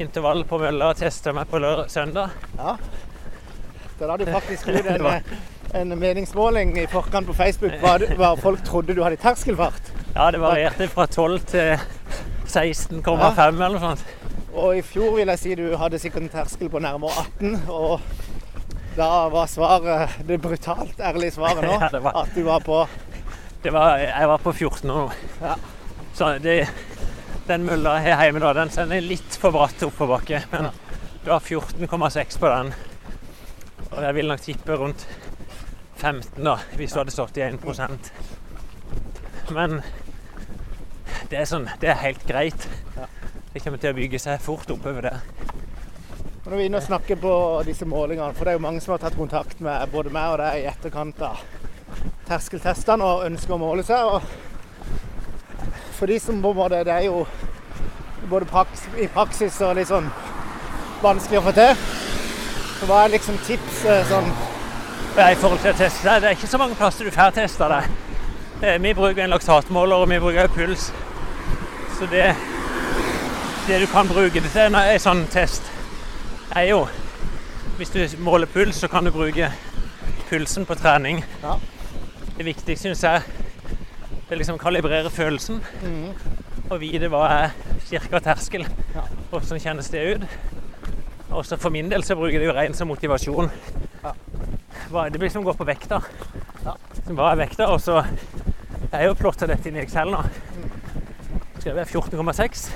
intervall 0.02 0.44
på 0.50 0.58
mølla 0.62 0.92
og 0.92 1.00
testa 1.00 1.34
meg 1.34 1.50
på 1.52 1.60
lørdag, 1.62 1.90
søndag. 1.94 2.34
Ja. 2.58 2.76
Da 4.00 4.10
hadde 4.12 4.26
du 4.28 4.32
faktisk 4.34 4.68
gjort 4.70 4.90
en, 4.94 5.08
en 5.82 5.94
meningsmåling 6.00 6.76
i 6.82 6.86
forkant 6.90 7.30
på 7.30 7.36
Facebook 7.38 7.74
hva, 7.82 7.96
hva 8.18 8.32
folk 8.42 8.64
trodde 8.66 8.96
du 8.98 9.02
hadde 9.06 9.18
i 9.18 9.22
terskelfart. 9.22 9.92
Ja, 10.16 10.30
det 10.34 10.42
varierte 10.42 10.88
fra 10.90 11.06
12 11.10 11.40
til 11.54 11.74
16,5 12.48 13.04
eller 13.48 13.76
noe 13.76 13.82
sånt. 13.84 14.06
Og 14.58 14.78
i 14.80 14.82
fjor 14.86 15.14
vil 15.20 15.30
jeg 15.34 15.42
si 15.42 15.56
du 15.58 15.68
hadde 15.78 16.00
sikkert 16.02 16.26
en 16.26 16.34
terskel 16.34 16.70
på 16.74 16.82
nærmere 16.82 17.26
18. 17.42 17.58
Og 17.70 18.00
da 18.98 19.10
var 19.30 19.50
svaret, 19.52 20.16
det 20.26 20.40
brutalt 20.42 20.98
ærlige 21.06 21.36
svaret 21.38 21.62
nå, 21.66 21.76
Ja, 21.84 21.92
var- 22.02 22.24
at 22.24 22.34
du 22.34 22.42
var 22.48 22.64
på 22.66 22.80
Det 23.62 23.74
var, 23.74 23.98
jeg 24.02 24.30
var 24.30 24.42
på 24.42 24.54
14 24.54 24.90
år 24.90 25.04
nå. 25.04 25.12
Ja. 25.46 25.54
Så 26.18 26.32
det, 26.42 26.56
den 27.48 27.66
mølla 27.68 27.98
her 28.04 28.22
hjemme 28.26 28.42
da, 28.44 28.54
den 28.58 28.72
den 28.76 28.92
er 28.98 29.06
litt 29.06 29.38
for 29.40 29.56
bratt 29.56 29.84
oppoverbakke. 29.88 30.44
Men 30.52 30.70
du 31.24 31.32
har 31.32 31.40
14,6 31.40 32.40
på 32.40 32.52
den. 32.52 32.74
Og 33.92 34.04
jeg 34.04 34.16
vil 34.16 34.28
nok 34.28 34.44
tippe 34.44 34.78
rundt 34.78 35.08
15 35.98 36.44
da, 36.44 36.58
hvis 36.78 36.94
du 36.94 37.00
hadde 37.00 37.16
stått 37.16 37.38
i 37.40 37.46
1 37.48 37.60
Men 39.56 39.82
det 41.30 41.40
er, 41.40 41.46
sånn, 41.50 41.70
det 41.82 41.90
er 41.92 42.04
helt 42.04 42.24
greit. 42.28 42.68
Det 43.54 43.64
kommer 43.64 43.80
til 43.82 43.92
å 43.92 43.98
bygge 43.98 44.20
seg 44.22 44.42
fort 44.44 44.70
oppover 44.72 45.10
det. 45.10 45.16
Og 46.44 46.52
Når 46.52 46.58
vi 46.58 46.64
er 46.64 46.70
inne 46.70 46.80
og 46.80 46.86
snakker 46.88 47.20
på 47.20 47.32
disse 47.68 47.86
målingene, 47.90 48.34
for 48.36 48.46
det 48.46 48.54
er 48.54 48.60
jo 48.60 48.64
mange 48.64 48.84
som 48.84 48.94
har 48.94 49.02
tatt 49.04 49.18
kontakt 49.18 49.60
med 49.64 49.90
både 49.92 50.14
meg 50.14 50.36
og 50.36 50.38
deg 50.44 50.62
i 50.62 50.68
etterkant 50.70 51.24
av 51.28 51.42
terskeltestene 52.28 53.04
og 53.04 53.26
ønsker 53.28 53.56
å 53.56 53.60
måle 53.60 53.84
seg. 53.88 54.14
Og 54.14 54.47
for 55.98 56.06
de 56.10 56.20
som 56.22 56.36
en 56.36 56.42
måte 56.56 56.84
Det 56.86 56.94
er 56.94 57.06
jo 57.08 57.26
både 58.30 58.46
praks, 58.46 58.88
i 59.00 59.08
praksis 59.08 59.62
og 59.62 59.76
litt 59.78 59.90
sånn 59.90 60.10
vanskelig 61.02 61.40
å 61.40 61.46
få 61.46 61.54
til. 61.56 61.76
Så 62.80 62.90
hva 62.90 63.04
er 63.06 63.14
liksom 63.16 63.38
tips 63.48 63.86
eh, 63.86 64.04
sånn 64.10 64.30
Ja, 65.18 65.32
I 65.32 65.38
forhold 65.40 65.64
til 65.64 65.72
å 65.74 65.78
teste 65.78 66.06
deg, 66.06 66.22
det 66.22 66.30
er 66.30 66.36
ikke 66.38 66.50
så 66.52 66.60
mange 66.62 66.78
plasser 66.78 67.08
du 67.08 67.12
får 67.14 67.34
testa 67.34 67.70
deg. 67.72 67.88
Eh, 68.62 68.78
Vi 68.82 68.94
bruker 68.94 69.24
en 69.24 69.34
laktatmåler, 69.34 69.96
og 70.04 70.10
vi 70.10 70.20
bruker 70.22 70.52
puls. 70.54 70.92
Så 71.98 72.06
det, 72.12 72.28
det 73.68 73.80
du 73.82 73.88
kan 73.90 74.08
bruke 74.08 74.42
det 74.44 74.52
til 74.54 74.70
når 74.72 74.92
en 74.94 75.02
sånn 75.02 75.26
test, 75.34 75.66
er 76.56 76.70
jo 76.72 76.88
Hvis 77.78 77.90
du 77.94 78.00
måler 78.26 78.50
puls, 78.50 78.76
så 78.82 78.88
kan 78.90 79.06
du 79.06 79.12
bruke 79.14 79.52
pulsen 80.30 80.66
på 80.66 80.76
trening. 80.76 81.24
Ja. 81.44 81.58
Det 82.38 82.46
viktigste 82.46 82.90
syns 82.90 83.04
jeg 83.04 83.47
det 84.30 84.38
liksom 84.38 84.58
kalibrere 84.60 85.10
følelsen 85.10 85.62
Mm. 85.82 86.14
og 86.70 86.80
vite 86.82 87.08
hva 87.10 87.24
er 87.30 87.50
kirke 87.90 88.16
og 88.16 88.24
terskel. 88.24 88.66
Ja. 88.96 89.02
Hvordan 89.32 89.60
kjennes 89.60 89.90
det 89.90 90.16
ut? 90.16 90.28
Og 91.32 91.46
så 91.46 91.58
for 91.60 91.70
min 91.70 91.90
del 91.90 92.04
så 92.04 92.16
bruker 92.16 92.32
jeg 92.40 92.42
det 92.42 92.48
jo 92.48 92.54
rent 92.60 92.76
som 92.76 92.88
motivasjon. 92.88 93.50
Ja. 94.04 94.12
Hva- 94.92 95.10
Det 95.12 95.20
blir 95.20 95.30
som 95.30 95.44
å 95.44 95.52
gå 95.52 95.58
på 95.58 95.66
vekta. 95.66 96.02
Ja. 96.66 96.74
Hva 97.10 97.32
er 97.32 97.36
vekta? 97.46 97.68
Og 97.72 97.80
så 97.82 98.06
er 98.92 99.06
jo 99.06 99.14
plotta 99.16 99.48
dette 99.48 99.68
inn 99.68 99.76
i 99.76 99.80
Excel 99.84 100.08
nå. 100.12 100.24
Skrevet 101.60 101.86
det 101.86 101.88
14,6. 101.88 102.70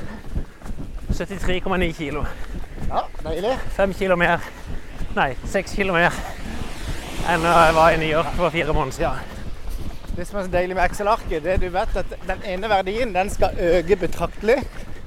73,9 1.12 1.94
kilo. 1.94 2.26
Ja, 2.90 3.04
deilig. 3.24 3.58
Fem 3.76 3.94
kilo 3.94 4.16
mer 4.16 4.40
Nei, 5.16 5.34
seks 5.46 5.74
kilo 5.76 5.92
mer 5.94 6.12
enn 7.28 7.42
jeg 7.44 7.74
var 7.76 7.92
i 7.92 7.98
New 7.98 8.08
York 8.10 8.30
for 8.38 8.50
fire 8.50 8.72
måneder 8.74 8.92
siden. 8.96 9.41
Det 10.16 10.26
som 10.28 10.40
er 10.40 10.48
så 10.48 10.52
deilig 10.52 10.76
med 10.76 10.84
Excel-arket, 10.90 11.44
det 11.44 11.54
er 11.54 11.62
du 11.62 11.70
vet 11.72 11.96
at 12.02 12.16
den 12.28 12.42
ene 12.52 12.70
verdien 12.70 13.14
den 13.16 13.30
skal 13.32 13.56
øke 13.56 13.96
betraktelig, 14.02 14.58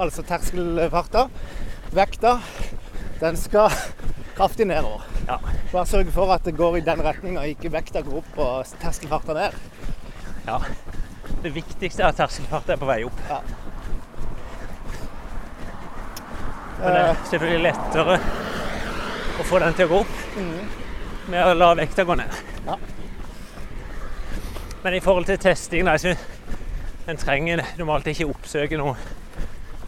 altså 0.00 0.24
terskelfarta. 0.24 1.26
Vekta 1.94 2.38
den 3.20 3.36
skal 3.36 3.68
kraftig 4.36 4.66
nedover. 4.66 5.04
Ja. 5.28 5.36
Bare 5.72 5.86
sørge 5.86 6.12
for 6.12 6.32
at 6.32 6.44
det 6.44 6.56
går 6.56 6.76
i 6.80 6.84
den 6.84 7.04
retninga, 7.04 7.44
ikke 7.52 7.72
vekta 7.72 8.00
går 8.04 8.22
opp 8.22 8.40
og 8.40 8.78
terskelfarta 8.80 9.36
ned. 9.36 9.60
ja. 10.48 10.58
Det 11.44 11.52
viktigste 11.54 12.02
er 12.02 12.08
at 12.08 12.16
terskelfarta 12.16 12.72
er 12.72 12.80
på 12.80 12.88
vei 12.88 13.02
opp. 13.04 13.20
Ja. 13.28 13.42
Men 16.78 16.88
det 16.88 17.04
er 17.04 17.22
selvfølgelig 17.28 17.62
lettere 17.68 18.18
å 19.40 19.46
få 19.48 19.60
den 19.60 19.76
til 19.76 19.86
å 19.86 19.92
gå 19.92 20.00
opp 20.00 20.42
med 21.28 21.40
å 21.44 21.54
la 21.56 21.72
vekta 21.76 22.04
gå 22.08 22.16
ned. 22.20 22.53
Men 24.84 24.94
i 24.94 25.00
forhold 25.00 25.24
til 25.24 25.38
testing, 25.40 25.86
da, 25.86 25.94
jeg 25.96 26.00
synes 26.00 26.18
en 27.08 27.16
trenger 27.16 27.62
normalt 27.78 28.06
ikke 28.10 28.26
oppsøke 28.28 28.76
noe 28.76 28.96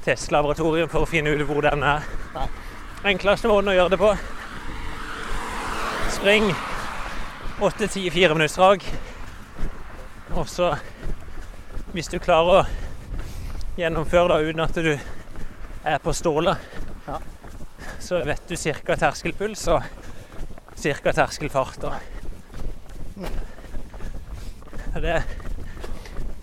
testlaboratorium 0.06 0.88
for 0.88 1.04
å 1.04 1.08
finne 1.10 1.34
ut 1.36 1.44
hvor 1.48 1.60
den 1.64 1.84
er. 1.84 2.06
Nei. 2.32 2.46
Enkleste 3.12 3.50
måten 3.50 3.68
å 3.72 3.76
gjøre 3.76 3.92
det 3.92 3.98
på 4.00 4.14
Spring 6.16 6.48
8-10 7.60 8.08
fireminuttsdrag. 8.14 8.88
Og 10.36 10.48
så, 10.48 10.72
hvis 11.92 12.08
du 12.12 12.16
klarer 12.20 12.62
å 12.62 12.66
gjennomføre 13.76 14.32
det 14.40 14.50
uten 14.50 14.64
at 14.64 14.80
du 14.80 14.92
er 14.96 15.98
på 16.02 16.16
stålet, 16.16 16.56
Ja. 17.06 17.20
så 18.00 18.24
vet 18.24 18.48
du 18.48 18.56
ca. 18.56 18.96
terskelpuls 18.96 19.68
og 19.68 19.82
ca. 20.82 21.12
terskelfart. 21.12 21.84
Og 21.84 22.15
Det 25.02 25.22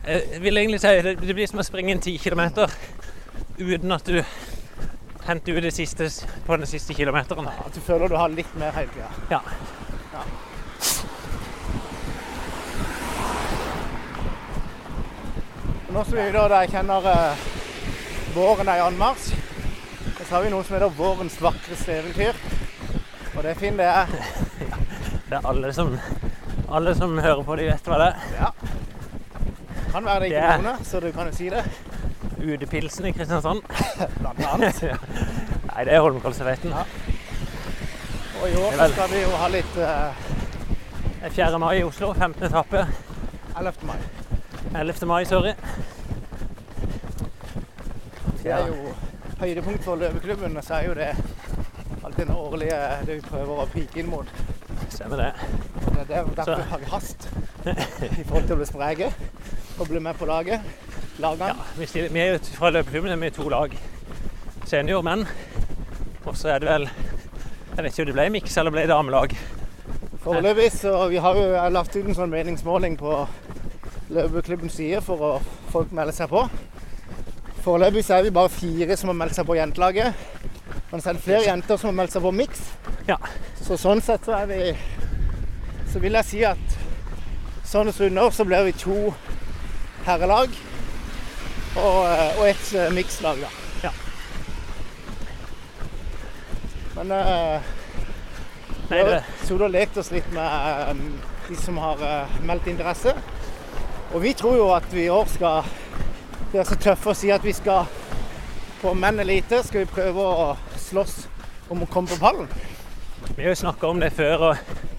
Jeg 0.05 0.41
vil 0.41 0.57
egentlig 0.57 0.81
si 0.81 0.87
det, 0.87 1.15
det 1.21 1.33
blir 1.33 1.47
som 1.47 1.61
å 1.61 1.65
springe 1.65 1.93
en 1.95 2.01
10 2.01 2.17
km 2.19 2.41
uten 3.57 3.91
at 3.95 4.05
du 4.05 4.19
henter 5.23 5.55
ut 5.55 5.63
det 5.63 5.71
siste 5.71 6.09
på 6.45 6.57
den 6.57 6.67
siste 6.67 6.93
kilometeren. 6.93 7.47
At 7.47 7.75
du 7.75 7.81
føler 7.81 8.11
du 8.11 8.17
har 8.19 8.29
litt 8.29 8.51
mer 8.59 8.75
hele 8.75 8.91
tida. 8.91 9.09
Ja. 9.31 9.39
Nå 15.93 16.03
som 16.03 16.17
vi 16.17 16.27
da, 16.33 16.47
der 16.49 16.65
jeg 16.65 16.73
kjenner 16.73 17.07
eh, 17.11 17.47
våren 18.33 18.67
er 18.67 18.81
i 18.81 18.85
anmarsj, 18.87 19.27
så 20.23 20.35
har 20.35 20.43
vi 20.45 20.49
noe 20.49 20.65
som 20.65 20.73
heter 20.73 20.95
vårens 20.97 21.35
vakreste 21.41 21.99
eventyr. 21.99 22.39
Og 23.35 23.43
det 23.43 23.51
er 23.51 23.59
fint, 23.59 23.77
det 23.77 23.85
er 23.85 24.09
Det 25.29 25.37
er 25.37 25.45
alle 25.49 25.69
som, 25.73 25.93
alle 26.73 26.95
som 26.97 27.13
hører 27.21 27.43
på, 27.45 27.55
de 27.59 27.67
vet 27.69 27.87
hva 27.89 27.97
det 28.01 28.07
er. 28.13 28.51
kan 29.93 30.05
være 30.05 30.19
det 30.23 30.29
ikke 30.31 30.45
er- 30.53 30.61
noen, 30.65 30.85
så 30.85 30.99
du 31.03 31.11
kan 31.11 31.27
jo 31.29 31.35
si 31.37 31.49
det. 31.53 31.63
Utepilsen 32.43 33.05
i 33.05 33.11
Kristiansand. 33.15 33.61
Blant 34.19 34.41
annet. 34.53 34.81
Nei, 35.69 35.83
det 35.85 35.93
er 35.93 36.01
Holmenkollservetten. 36.03 36.73
Ja. 36.73 36.83
Og 38.41 38.49
i 38.49 38.55
år 38.59 38.73
så 38.81 38.87
skal 38.91 39.09
vi 39.13 39.21
jo 39.21 39.29
ha 39.39 39.47
litt 39.53 39.77
eh, 39.79 40.25
Det 41.21 41.29
er 41.29 41.35
4. 41.37 41.59
mai 41.61 41.77
i 41.79 41.83
Oslo, 41.87 42.09
15. 42.13 42.43
etappe. 42.49 42.81
11. 43.59 43.87
mai. 43.87 43.97
11. 44.81 45.07
mai, 45.07 45.23
sorry. 45.29 45.53
Det 48.43 48.51
er 48.51 48.67
jo 48.67 48.91
høydepunkt 49.39 49.83
for 49.85 49.95
løveklubben, 50.01 50.57
og 50.57 50.63
så 50.67 50.73
er 50.81 50.87
jo 50.89 50.93
det 50.97 51.11
alltid 52.03 52.25
den 52.25 52.35
årlige 52.35 52.79
det 53.07 53.15
vi 53.15 53.21
prøver 53.29 53.61
å 53.63 53.67
pike 53.71 54.01
inn 54.01 54.09
mot. 54.11 54.27
Stemmer 55.03 55.17
det. 55.17 55.33
Det 56.07 56.15
er 56.15 56.23
derfor 56.23 56.43
Så- 56.55 56.61
har 56.69 56.77
vi 56.77 56.85
hast 56.85 57.29
i 58.19 58.23
forhold 58.23 58.45
til 58.47 58.55
å 58.55 58.55
bli 58.55 58.65
spreke 58.65 59.13
og 59.79 59.87
bli 59.87 59.99
med 59.99 60.15
på 60.15 60.25
laget. 60.25 60.61
Lagene. 61.19 61.47
Ja, 61.47 61.53
vi, 61.77 61.85
stiller, 61.85 62.09
vi 62.09 62.19
er 62.19 62.31
jo 62.31 62.37
fra 62.55 62.69
løpeklubben 62.71 63.11
er 63.11 63.15
vi 63.19 63.29
to 63.29 63.49
lag. 63.49 63.75
Seniormenn. 64.65 65.27
Og 66.25 66.37
så 66.37 66.53
er 66.55 66.59
det 66.59 66.69
vel 66.69 66.89
Jeg 67.75 67.83
vet 67.83 67.91
ikke 67.91 68.01
om 68.01 68.05
det 68.05 68.15
ble 68.15 68.29
miks 68.29 68.57
eller 68.57 68.71
ble 68.71 68.87
damelag. 68.87 69.35
Foreløpig 70.23 70.71
så 70.71 71.09
vi 71.09 71.17
har 71.17 71.35
jo 71.35 71.51
jeg 71.51 71.71
lagt 71.71 71.95
ut 71.95 72.05
en 72.05 72.15
sånn 72.15 72.29
meningsmåling 72.29 72.97
på 72.97 73.27
løpeklubbens 74.09 74.71
side 74.77 75.01
for 75.03 75.17
å 75.17 75.41
folk 75.71 75.91
melde 75.91 76.13
seg 76.13 76.29
på. 76.29 76.49
Foreløpig 77.65 78.05
så 78.05 78.19
er 78.19 78.23
vi 78.23 78.29
bare 78.29 78.49
fire 78.49 78.95
som 78.95 79.09
har 79.09 79.15
meldt 79.15 79.35
seg 79.35 79.45
på 79.45 79.55
jentelaget. 79.57 80.13
Men 80.91 81.01
så 81.01 81.09
er 81.09 81.13
det 81.13 81.23
flere 81.23 81.43
jenter 81.43 81.77
som 81.77 81.89
har 81.89 82.03
meldt 82.03 82.13
seg 82.13 82.21
på 82.21 82.31
miks. 82.31 82.61
Ja. 83.07 83.17
Så 83.63 83.73
sånn 83.81 84.01
sett 84.01 84.25
så 84.25 84.37
er 84.37 84.45
vi 84.45 84.77
Så 85.93 85.99
vil 86.01 86.15
jeg 86.17 86.25
si 86.25 86.39
at 86.41 86.77
sånn 87.69 87.91
stunder 87.93 88.31
så 88.33 88.45
blir 88.49 88.63
vi 88.65 88.71
to 88.81 88.95
herrelag 90.07 90.55
og, 91.77 91.99
eh, 92.07 92.39
og 92.39 92.47
et 92.47 92.71
eh, 92.73 92.87
mikslag, 92.95 93.43
da. 93.43 93.51
Ja. 93.83 93.91
Men 96.95 97.13
uh, 97.13 97.67
Nei, 98.89 99.03
vi 99.03 99.11
har 99.11 99.27
sittet 99.43 99.65
og 99.67 99.69
lekt 99.73 99.99
oss 100.01 100.09
litt 100.13 100.31
med 100.33 100.89
um, 100.89 101.03
de 101.45 101.57
som 101.61 101.77
har 101.81 102.01
uh, 102.01 102.39
meldt 102.45 102.71
interesse. 102.73 103.13
Og 104.13 104.21
vi 104.25 104.33
tror 104.37 104.57
jo 104.57 104.71
at 104.73 104.89
vi 104.93 105.05
i 105.05 105.13
år 105.13 105.29
skal 105.29 105.69
være 106.55 106.65
så 106.71 106.79
tøffe 106.87 107.13
og 107.13 107.19
si 107.21 107.29
at 107.33 107.45
vi 107.45 107.53
skal 107.53 107.85
på 108.81 108.95
menn 108.97 109.21
elite 109.21 109.61
skal 109.65 109.85
vi 109.85 109.93
prøve 109.93 110.25
å 110.25 110.49
slåss 110.89 111.15
om 111.69 111.85
å 111.85 111.89
komme 111.93 112.09
på 112.09 112.17
pallen. 112.21 112.49
vi 113.35 113.43
har 113.43 113.53
jo 113.53 113.61
snakka 113.61 113.93
om 113.93 114.01
det 114.01 114.11
før, 114.17 114.49
og 114.49 114.92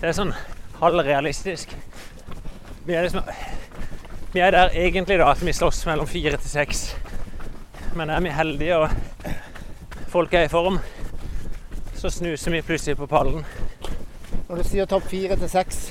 det 0.00 0.08
er 0.08 0.16
sånn 0.16 0.32
halvrealistisk. 0.80 1.74
Vi 2.86 2.96
er, 2.96 3.04
liksom, 3.04 3.26
vi 4.32 4.40
er 4.40 4.54
der 4.54 4.72
egentlig 4.80 5.18
da 5.20 5.28
at 5.34 5.42
vi 5.44 5.52
slåss 5.54 5.82
mellom 5.88 6.08
fire 6.08 6.38
til 6.40 6.50
seks. 6.50 6.84
Men 7.98 8.10
er 8.14 8.22
vi 8.24 8.32
heldige 8.32 8.78
og 8.80 9.28
folk 10.10 10.32
er 10.34 10.46
i 10.46 10.52
form, 10.52 10.78
så 11.98 12.10
snuser 12.10 12.54
vi 12.54 12.62
plutselig 12.64 12.96
på 12.98 13.08
pallen. 13.10 13.44
Når 14.48 14.62
du 14.62 14.66
sier 14.66 14.88
topp 14.90 15.04
fire 15.10 15.36
til 15.38 15.50
seks, 15.52 15.90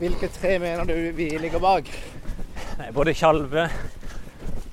hvilke 0.00 0.28
tre 0.34 0.58
mener 0.60 0.88
du 0.88 0.96
vi 1.16 1.30
ligger 1.40 1.62
bak? 1.62 1.88
Nei, 2.78 2.90
både 2.94 3.14
Tjalve 3.16 3.68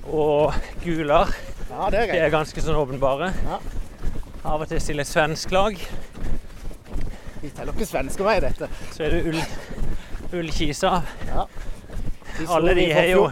og 0.06 0.54
Gular 0.84 1.32
Ja, 1.70 1.88
det 1.90 1.98
er 1.98 2.06
de 2.06 2.10
greit. 2.12 2.20
er 2.22 2.34
ganske 2.34 2.62
sånn 2.62 2.78
åpenbare. 2.78 3.32
Ja. 3.46 3.56
Av 4.46 4.62
og 4.62 4.68
til 4.70 4.80
stiller 4.80 5.06
svensk 5.08 5.50
lag. 5.54 5.80
Vi 7.46 7.52
teller 7.54 7.76
ikke 7.76 7.86
svensker 7.86 8.26
med 8.26 8.40
i 8.40 8.42
dette. 8.42 8.66
Så 8.90 9.04
er 9.06 9.12
det 9.14 9.20
Ull, 9.30 9.36
Ullkisa. 10.34 10.96
De 11.30 12.46
Alle 12.50 12.72
de 12.74 12.86
er 12.90 12.96
har 12.96 13.06
jo 13.12 13.28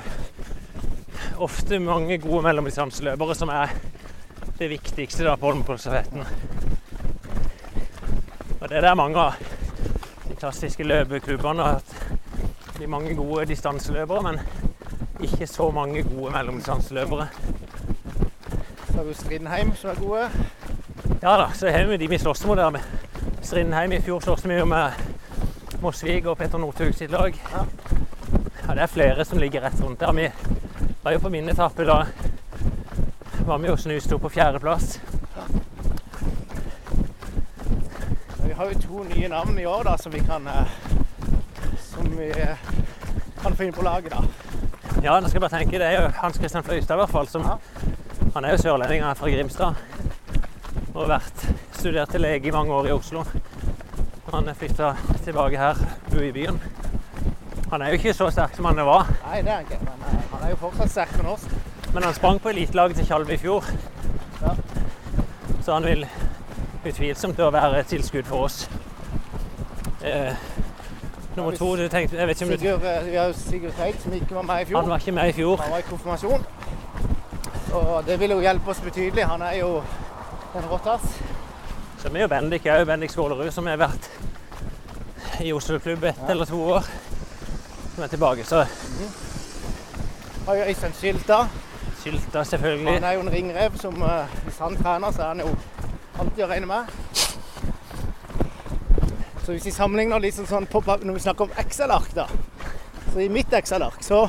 ofte 1.42 1.80
mange 1.82 2.20
gode 2.22 2.44
mellomdistanseløpere 2.46 3.34
som 3.34 3.50
er 3.50 3.72
det 4.60 4.68
viktigste 4.70 5.26
da 5.26 5.34
på 5.34 5.50
Holmenkollstafetten. 5.50 6.22
Og 8.60 8.68
det 8.70 8.78
er 8.78 8.86
der 8.86 8.94
mange 8.94 9.18
av 9.18 9.34
de 10.28 10.38
klassiske 10.38 10.86
løpeklubbene 10.86 11.66
har 11.66 11.80
hatt 11.80 12.78
de 12.78 12.86
mange 12.86 13.16
gode 13.18 13.48
distanseløpere, 13.50 14.22
men 14.28 15.26
ikke 15.26 15.48
så 15.50 15.72
mange 15.74 16.06
gode 16.06 16.36
mellomdistanseløpere. 16.36 17.26
Så 18.86 18.94
har 18.94 19.10
vi 19.10 19.18
Strindheim 19.18 19.74
som 19.74 19.90
er 19.90 20.04
gode. 20.06 20.30
Ja 21.18 21.34
da, 21.42 21.50
så 21.50 21.74
har 21.74 21.90
vi 21.90 21.98
de 21.98 22.14
vi 22.14 22.22
slåss 22.22 22.46
mot 22.46 22.62
der 22.62 22.70
med 22.78 23.02
Strindheim. 23.44 23.92
I 23.92 24.00
fjor 24.00 24.20
slåss 24.20 24.44
vi 24.44 24.56
jo 24.58 24.64
med 24.64 24.92
Mosvik 25.82 26.26
og 26.26 26.38
Petter 26.38 26.58
Northug 26.58 26.94
sitt 26.96 27.10
lag. 27.12 27.36
Ja. 27.52 27.64
Ja, 28.66 28.74
det 28.74 28.82
er 28.82 28.86
flere 28.88 29.24
som 29.24 29.38
ligger 29.38 29.60
rett 29.66 29.80
rundt 29.84 30.00
der. 30.00 30.12
Vi 30.12 30.30
var 31.02 31.12
jo 31.12 31.20
på 31.20 31.28
min 31.28 31.48
etappe 31.52 31.84
da 31.84 31.98
var 33.44 33.58
vi 33.60 33.68
jo 33.68 33.76
snust 33.76 34.12
opp 34.16 34.22
på 34.24 34.30
fjerdeplass. 34.38 34.94
Ja. 35.36 35.44
Vi 38.46 38.52
har 38.56 38.70
jo 38.72 38.80
to 38.80 39.02
nye 39.10 39.28
navn 39.28 39.58
i 39.58 39.66
år 39.68 39.84
da, 39.84 39.98
som 40.00 40.12
vi 40.12 40.22
kan 40.24 40.46
eh, 40.48 40.78
som 41.82 42.08
vi 42.16 42.30
eh, 42.30 42.64
kan 43.42 43.56
få 43.56 43.68
inn 43.68 43.76
på 43.76 43.84
laget. 43.84 44.12
da. 44.16 44.24
Ja, 45.04 45.18
nå 45.20 45.28
skal 45.28 45.42
jeg 45.42 45.44
bare 45.44 45.58
tenke, 45.58 45.78
det 45.78 45.90
er 45.90 46.00
jo 46.00 46.08
Hans 46.22 46.40
Christian 46.40 46.64
Fløystad 46.64 46.96
i 46.96 47.02
hvert 47.02 47.12
fall. 47.12 47.28
Som, 47.28 47.44
Ja. 47.44 47.58
Han 48.34 48.44
er 48.44 48.56
jo 48.56 48.62
sørlending, 48.64 49.02
han 49.02 49.10
er 49.12 49.14
fra 49.20 49.28
Grimstad. 49.30 49.74
Og 50.94 51.08
vært 51.08 51.44
studert 51.84 52.08
til 52.08 52.22
lege 52.24 52.48
i 52.48 52.50
mange 52.50 52.72
år 52.72 52.86
i 52.86 52.92
Oslo. 52.92 53.22
Han 54.32 54.46
er 54.48 54.54
flytta 54.56 54.94
tilbake 55.24 55.58
her, 55.60 55.80
bor 56.10 56.22
i 56.24 56.30
byen. 56.32 56.56
Han 57.72 57.82
er 57.82 57.90
jo 57.92 57.98
ikke 57.98 58.14
så 58.16 58.30
sterk 58.32 58.54
som 58.56 58.64
han 58.64 58.78
var, 58.86 59.10
Nei, 59.26 59.42
det 59.44 59.52
er 59.52 59.58
han 59.58 59.66
ikke. 59.66 59.80
Men 59.84 60.06
eh, 60.08 60.22
han 60.30 60.46
er 60.46 60.54
jo 60.54 60.56
fortsatt 60.62 60.94
sterk 60.94 61.12
med 61.18 61.26
norsk. 61.28 61.52
men 61.92 62.02
han 62.02 62.14
sprang 62.16 62.40
på 62.40 62.48
elitelaget 62.48 62.96
til 62.96 63.06
Tjalve 63.06 63.34
i 63.34 63.36
fjor. 63.36 63.68
Ja. 64.40 64.54
Så 65.66 65.74
han 65.74 65.84
vil 65.84 66.06
utvilsomt 66.86 67.38
være 67.38 67.80
et 67.80 67.92
tilskudd 67.92 68.24
for 68.32 68.46
oss. 68.48 68.70
Eh, 70.04 70.32
nummer 71.36 71.52
to, 71.52 71.76
du 71.76 71.84
tenkte, 71.88 72.16
jeg 72.16 72.28
vet 72.28 72.40
ikke 72.40 72.48
om 72.48 72.56
du 72.56 72.64
Sigurd, 72.64 72.88
eh, 72.94 73.10
vi 73.10 73.16
har 73.16 73.26
jo 73.26 73.36
Sigurd 73.42 73.76
Teit, 73.76 74.00
som 74.02 74.12
ikke 74.22 74.34
var 74.34 74.48
med 74.48 74.62
i 74.62 74.70
fjor. 74.72 74.80
Han 74.80 74.90
var 74.90 75.04
ikke 75.04 75.18
med 75.20 75.28
i 75.28 75.36
fjor. 75.42 75.56
Han 75.56 75.76
var 75.76 75.84
i 75.84 75.88
konfirmasjon. 75.90 76.46
Og 77.74 78.02
det 78.06 78.20
vil 78.20 78.30
jo 78.38 78.40
hjelpe 78.40 78.70
oss 78.70 78.80
betydelig. 78.80 79.28
Han 79.28 79.42
er 79.42 79.60
jo 79.60 79.76
en 80.54 80.68
råtass. 80.72 81.23
Så 82.04 82.10
vi 82.12 82.20
jo 82.20 82.28
Bendik 82.28 82.66
er 82.66 82.78
jo 82.82 82.84
Bendik 82.88 83.10
Skålerud, 83.10 83.50
som 83.52 83.66
har 83.66 83.78
vært 83.80 84.08
i 85.42 85.52
Oslo-klubb 85.56 86.04
ett 86.04 86.20
eller 86.30 86.44
to 86.46 86.58
år. 86.76 86.84
Som 87.94 88.04
er 88.04 88.08
tilbake. 88.12 88.44
Så 88.44 88.64
Har 90.46 90.54
jo 90.58 90.66
Øystein 90.68 90.92
Skylta. 90.92 91.38
skilta 92.02 92.42
selvfølgelig. 92.44 92.92
Han 92.94 93.04
er 93.04 93.12
jo 93.16 93.20
en 93.20 93.30
ringrev 93.32 93.78
som 93.80 94.02
eh, 94.02 94.26
hvis 94.44 94.58
han 94.60 94.76
trener, 94.76 95.10
så 95.12 95.22
er 95.22 95.26
han 95.32 95.40
jo 95.40 95.54
alltid 96.20 96.44
å 96.44 96.48
regne 96.50 96.66
med. 96.66 96.84
Så 99.44 99.52
hvis 99.52 99.64
vi 99.66 99.70
sammenligner 99.72 100.20
liksom 100.20 100.46
sånn 100.46 100.66
på, 100.68 100.80
pa- 100.84 100.98
når 101.00 101.16
vi 101.16 101.20
snakker 101.24 101.44
om 101.48 101.56
Excel-ark, 101.64 102.12
da. 102.14 102.26
Så 103.12 103.20
i 103.24 103.28
mitt 103.32 103.52
Excel-ark 103.56 104.02
så, 104.04 104.26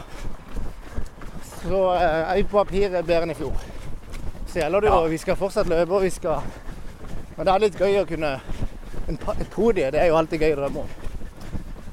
så 1.65 1.81
eh, 1.97 2.31
er 2.31 2.35
vi 2.39 2.43
på 2.47 2.61
papiret 2.63 3.03
bedre 3.05 3.27
enn 3.27 3.35
i 3.35 3.37
fjor. 3.41 3.59
Så 4.47 4.61
gjelder 4.63 4.81
det 4.81 4.89
jo, 4.93 5.01
Ja. 5.03 5.11
vi 5.11 5.17
skal 5.19 5.35
fortsatt 5.35 5.67
løpe, 5.67 5.91
og 5.99 6.01
vi 6.07 6.09
skal 6.15 6.39
Men 7.35 7.47
det 7.47 7.53
er 7.53 7.63
litt 7.65 7.79
gøy 7.79 7.97
å 7.99 8.05
kunne 8.07 8.29
en, 9.07 9.17
podie, 9.51 9.89
det 9.91 9.99
er 9.99 10.07
jo 10.09 10.19
alltid 10.19 10.41
gøy 10.41 10.53
å 10.55 10.59
drømme 10.61 10.85
om. 10.85 10.93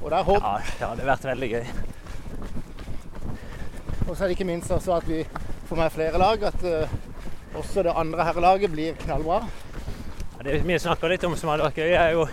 Og 0.01 0.05
det 0.11 0.19
er 0.19 0.27
håp. 0.27 0.45
Ja, 0.45 0.53
det 0.63 0.87
hadde 0.87 1.07
vært 1.07 1.27
veldig 1.27 1.49
gøy. 1.51 1.65
Og 4.07 4.15
så 4.15 4.23
er 4.23 4.27
det 4.27 4.35
ikke 4.37 4.47
minst 4.47 4.71
også 4.71 4.95
at 4.97 5.07
vi 5.07 5.21
får 5.69 5.79
med 5.79 5.93
flere 5.93 6.21
lag. 6.21 6.47
At 6.47 6.63
uh, 6.63 6.95
også 7.59 7.83
det 7.85 7.93
andre 7.95 8.25
herrelaget 8.27 8.71
blir 8.71 8.97
knallbra. 9.03 9.43
Ja, 10.37 10.47
det 10.47 10.57
vi 10.63 10.79
snakker 10.79 11.11
litt 11.11 11.23
om 11.27 11.35
som 11.39 11.51
hadde 11.53 11.67
vært 11.67 11.79
gøy, 11.83 11.93
er 11.95 12.15
jo 12.17 12.27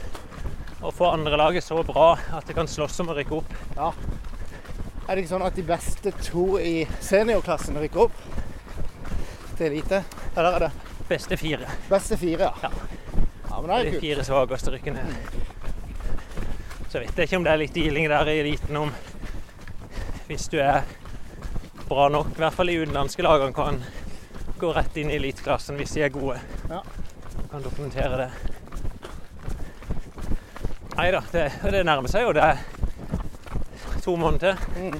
å 0.80 0.90
få 0.94 1.10
andre 1.12 1.36
laget 1.36 1.66
så 1.66 1.82
bra 1.84 2.14
at 2.38 2.46
det 2.48 2.56
kan 2.56 2.70
slåss 2.70 3.02
om 3.02 3.12
å 3.12 3.16
rykke 3.18 3.36
opp. 3.42 3.56
Ja. 3.76 3.90
Er 5.06 5.16
det 5.16 5.24
ikke 5.24 5.34
sånn 5.34 5.44
at 5.46 5.58
de 5.58 5.66
beste 5.66 6.12
to 6.22 6.44
i 6.62 6.86
seniorklassen 7.02 7.78
rykker 7.82 8.06
opp 8.06 8.22
til 9.58 9.66
elite? 9.66 10.04
Eller 10.36 10.56
er 10.56 10.66
det 10.66 10.89
Beste 11.10 11.36
fire. 11.36 11.66
beste 11.88 12.16
fire, 12.16 12.40
ja? 12.40 12.54
Ja. 12.62 12.70
Ja, 13.50 13.60
men 13.60 13.70
det 13.70 13.76
er 13.76 13.90
De 13.90 14.00
fire 14.00 14.24
svakeste 14.24 14.70
rykkene. 14.70 15.02
Så 16.88 17.00
vet 17.02 17.18
jeg 17.18 17.26
ikke 17.26 17.36
om 17.40 17.44
det 17.46 17.50
er 17.52 17.58
litt 17.58 17.74
dealing 17.74 18.06
der 18.12 18.28
i 18.30 18.36
eliten 18.44 18.76
om 18.78 18.92
hvis 20.28 20.46
du 20.52 20.60
er 20.62 20.86
bra 21.88 22.06
nok, 22.14 22.30
i 22.36 22.42
hvert 22.44 22.54
fall 22.54 22.70
i 22.70 22.76
utenlandske 22.78 23.24
lagene, 23.26 23.50
kan 23.54 23.82
gå 24.60 24.70
rett 24.76 25.00
inn 25.02 25.10
i 25.10 25.16
eliteklassen 25.18 25.74
hvis 25.80 25.96
de 25.96 26.04
er 26.06 26.14
gode. 26.14 26.38
Ja. 26.70 26.84
Kan 27.50 27.66
dokumentere 27.66 28.20
det. 28.20 28.30
Nei 30.94 31.08
da, 31.10 31.24
det, 31.32 31.48
det 31.74 31.82
nærmer 31.90 32.12
seg 32.12 32.28
jo. 32.28 32.36
Det 32.38 32.44
er 32.52 32.62
to 34.04 34.14
måneder 34.14 34.54
til. 34.54 34.58
Mm. 34.78 34.94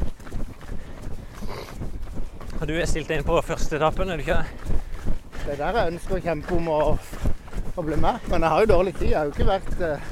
Og 2.58 2.66
du 2.66 2.74
er 2.74 2.90
stilt 2.90 3.14
inn 3.14 3.22
på 3.24 3.38
første 3.46 3.78
etappen, 3.78 4.10
er 4.10 4.18
du 4.18 4.26
ikke 4.26 4.42
det? 5.46 5.52
Er 5.52 5.60
der 5.60 5.78
jeg 5.78 5.92
ønsker 5.94 6.16
å 6.16 6.22
kjempe 6.24 6.56
om 6.56 6.68
å, 6.70 6.80
å 7.76 7.84
bli 7.86 7.98
med. 8.00 8.26
Men 8.30 8.44
jeg 8.44 8.52
har 8.54 8.64
jo 8.64 8.70
dårlig 8.72 8.94
tid. 8.98 9.10
Jeg 9.10 9.18
har 9.18 9.28
jo 9.28 9.34
ikke 9.34 9.48
vært 9.48 9.84
eh, 9.86 10.10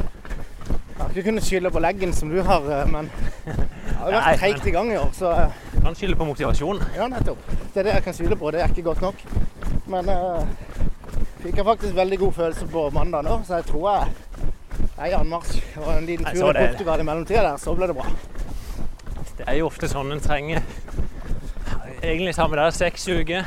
Jeg 0.69 1.01
har 1.01 1.11
ikke 1.13 1.27
kunnet 1.29 1.47
skylde 1.47 1.73
på 1.75 1.83
leggen 1.85 2.15
som 2.17 2.33
du 2.33 2.41
har, 2.43 2.71
eh, 2.75 2.87
men 2.91 3.11
jeg 3.47 3.97
har 3.99 4.13
jo 4.13 4.17
vært 4.17 4.41
treigt 4.43 4.67
i 4.67 4.75
gang 4.75 4.93
i 4.93 4.99
år. 5.01 5.13
Så 5.17 5.33
eh, 5.33 5.61
Du 5.75 5.81
kan 5.85 5.99
skylde 5.99 6.19
på 6.21 6.29
motivasjon. 6.29 6.83
ja, 6.97 7.09
nettopp. 7.13 7.53
Det 7.75 7.83
er 7.83 7.91
det 7.91 7.99
jeg 7.99 8.07
kan 8.09 8.19
skylde 8.19 8.41
på. 8.41 8.51
Det 8.55 8.63
er 8.63 8.73
ikke 8.75 8.89
godt 8.91 9.05
nok. 9.05 9.23
Men 9.89 10.09
uh, 10.13 10.43
fikk 11.41 11.57
jeg 11.57 11.65
faktisk 11.65 11.95
veldig 11.97 12.19
god 12.21 12.33
følelse 12.37 12.67
på 12.69 12.83
mandag 12.93 13.25
nå, 13.25 13.39
så 13.47 13.61
jeg 13.61 13.65
tror 13.71 13.87
jeg 13.89 14.11
er 14.99 15.07
i 15.07 15.15
anmarsj. 15.17 15.63
Og 15.81 15.89
en 15.95 16.09
liten 16.09 16.27
tur 16.29 16.53
til 16.53 16.67
Portugal 16.67 17.01
i 17.01 17.07
mellomtida 17.09 17.47
der, 17.47 17.57
så 17.63 17.73
ble 17.79 17.89
det 17.89 17.97
bra. 17.97 18.11
Det 19.39 19.47
er 19.47 19.61
jo 19.61 19.71
ofte 19.71 19.89
sånn 19.89 20.11
en 20.11 20.21
trenger 20.23 20.65
Egentlig 21.99 22.35
samme 22.35 22.59
der, 22.59 22.71
seks 22.75 23.09
uker. 23.11 23.47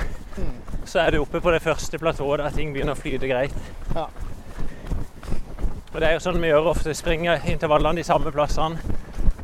Så 0.91 0.99
er 0.99 1.11
du 1.11 1.21
oppe 1.21 1.39
på 1.39 1.51
det 1.53 1.61
første 1.63 1.95
platået 1.95 2.41
der 2.43 2.51
ting 2.51 2.73
begynner 2.75 2.97
å 2.97 2.99
flyte 2.99 3.27
greit. 3.29 3.53
Ja. 3.95 4.09
Og 5.87 5.93
det 5.95 6.07
er 6.09 6.17
jo 6.17 6.23
sånn 6.25 6.39
vi 6.43 6.49
gjør 6.49 6.67
ofte. 6.73 6.91
Springer 6.99 7.45
intervallene 7.47 8.01
de 8.01 8.03
samme 8.03 8.33
plassene. 8.35 8.97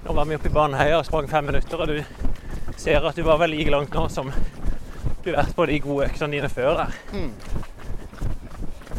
Nå 0.04 0.16
var 0.18 0.28
vi 0.28 0.36
oppe 0.36 0.52
i 0.52 0.56
Baneheia 0.58 0.98
og 1.00 1.06
sprang 1.08 1.30
fem 1.32 1.48
minutter, 1.48 1.80
og 1.80 1.88
du 1.88 2.76
ser 2.76 3.08
at 3.08 3.16
du 3.16 3.24
var 3.24 3.40
vel 3.40 3.56
like 3.56 3.72
langt 3.72 3.96
nå 3.96 4.04
som 4.12 4.28
du 4.28 5.30
har 5.30 5.38
vært 5.46 5.56
på 5.56 5.70
de 5.72 5.80
gode 5.88 6.10
øktene 6.10 6.36
dine 6.36 6.52
før 6.52 6.82
der. 6.82 7.00
Mm. 7.16 7.32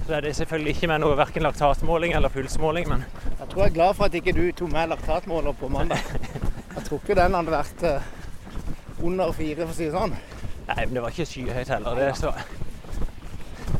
Så 0.07 0.17
er 0.17 0.25
det 0.25 0.35
selvfølgelig 0.41 0.77
ikke 0.79 0.93
med 0.95 1.05
noe 1.05 1.21
verken 1.21 1.45
laktatmåling 1.45 2.17
eller 2.17 2.33
pulsmåling, 2.33 2.89
men 2.89 3.05
Jeg 3.29 3.51
tror 3.51 3.63
jeg 3.67 3.75
er 3.75 3.77
glad 3.77 3.95
for 4.01 4.09
at 4.09 4.19
ikke 4.23 4.37
du 4.41 4.43
tok 4.57 4.73
med 4.73 4.89
laktatmåler 4.95 5.53
på 5.53 5.69
mandag. 5.69 6.17
Jeg 6.79 6.89
tror 6.89 7.05
ikke 7.05 7.21
den 7.21 7.37
hadde 7.37 7.53
vært 7.59 7.87
eh, 7.93 8.11
under 9.05 9.37
fire, 9.37 9.67
for 9.67 9.77
å 9.77 9.81
si 9.83 9.91
det 9.91 9.97
sånn. 10.01 10.17
Nei, 10.69 10.85
men 10.85 10.95
det 10.99 11.03
var 11.03 11.15
ikke 11.15 11.27
skyhøyt 11.29 11.69
heller. 11.73 11.95
Det, 11.99 12.09
så. 12.19 12.33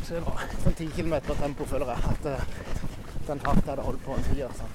så 0.07 0.15
det 0.15 0.21
var 0.25 0.45
Sånn 0.63 0.75
10 0.77 0.87
km 0.97 1.15
tempo 1.39 1.67
føler 1.69 1.91
jeg 1.93 2.13
at 2.13 2.25
uh, 2.25 2.39
den 3.27 3.41
takta 3.43 3.75
hadde 3.75 3.85
holdt 3.85 4.01
på 4.05 4.15
en 4.17 4.25
tier. 4.31 4.49
Sånn. 4.57 4.73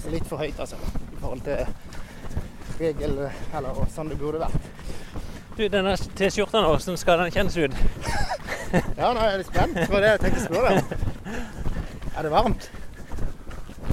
Så 0.00 0.12
litt 0.14 0.28
for 0.30 0.40
høyt, 0.40 0.58
altså. 0.62 0.78
I 0.80 1.20
forhold 1.20 1.44
til 1.44 2.80
regel, 2.80 3.18
eller 3.56 3.82
sånn 3.92 4.10
det 4.12 4.18
burde 4.20 4.40
vært. 4.46 4.72
Du, 5.56 5.62
denne 5.72 5.94
T-skjorta 5.96 6.60
nå, 6.60 6.72
hvordan 6.74 6.98
skal 7.00 7.22
den 7.24 7.32
kjennes 7.36 7.56
ut? 7.56 7.76
Ja, 8.98 9.12
nå 9.14 9.20
er 9.22 9.30
jeg 9.30 9.38
litt 9.40 9.48
spent. 9.52 9.76
Det 9.78 9.86
var 9.92 10.02
det 10.02 10.08
jeg 10.10 10.20
tenkte 10.24 10.40
å 10.40 10.46
spørre 10.48 10.72
deg. 10.74 11.36
Er 12.18 12.26
det 12.26 12.32
varmt? 12.32 12.64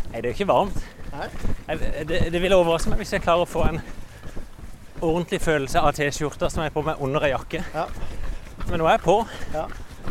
Nei, 0.10 0.18
det 0.18 0.24
er 0.24 0.28
jo 0.32 0.34
ikke 0.34 0.48
varmt. 0.50 0.80
Nei. 1.14 1.28
Jeg- 1.68 2.08
Det, 2.10 2.20
det 2.34 2.42
vil 2.42 2.56
overraske 2.58 2.90
meg 2.92 3.04
hvis 3.04 3.14
jeg 3.14 3.24
klarer 3.24 3.46
å 3.46 3.50
få 3.50 3.62
en 3.70 3.78
ordentlig 5.04 5.42
følelse 5.44 5.80
av 5.84 5.94
T-skjorta 5.98 6.50
som 6.52 6.64
jeg 6.64 6.72
er 6.72 6.76
på 6.76 6.84
meg 6.88 7.02
under 7.04 7.24
ei 7.28 7.32
jakke. 7.34 7.64
Ja. 7.74 7.86
Men 8.70 8.80
nå 8.80 8.88
er 8.88 8.96
jeg 8.98 9.04
på, 9.06 9.16
Ja. 9.54 9.64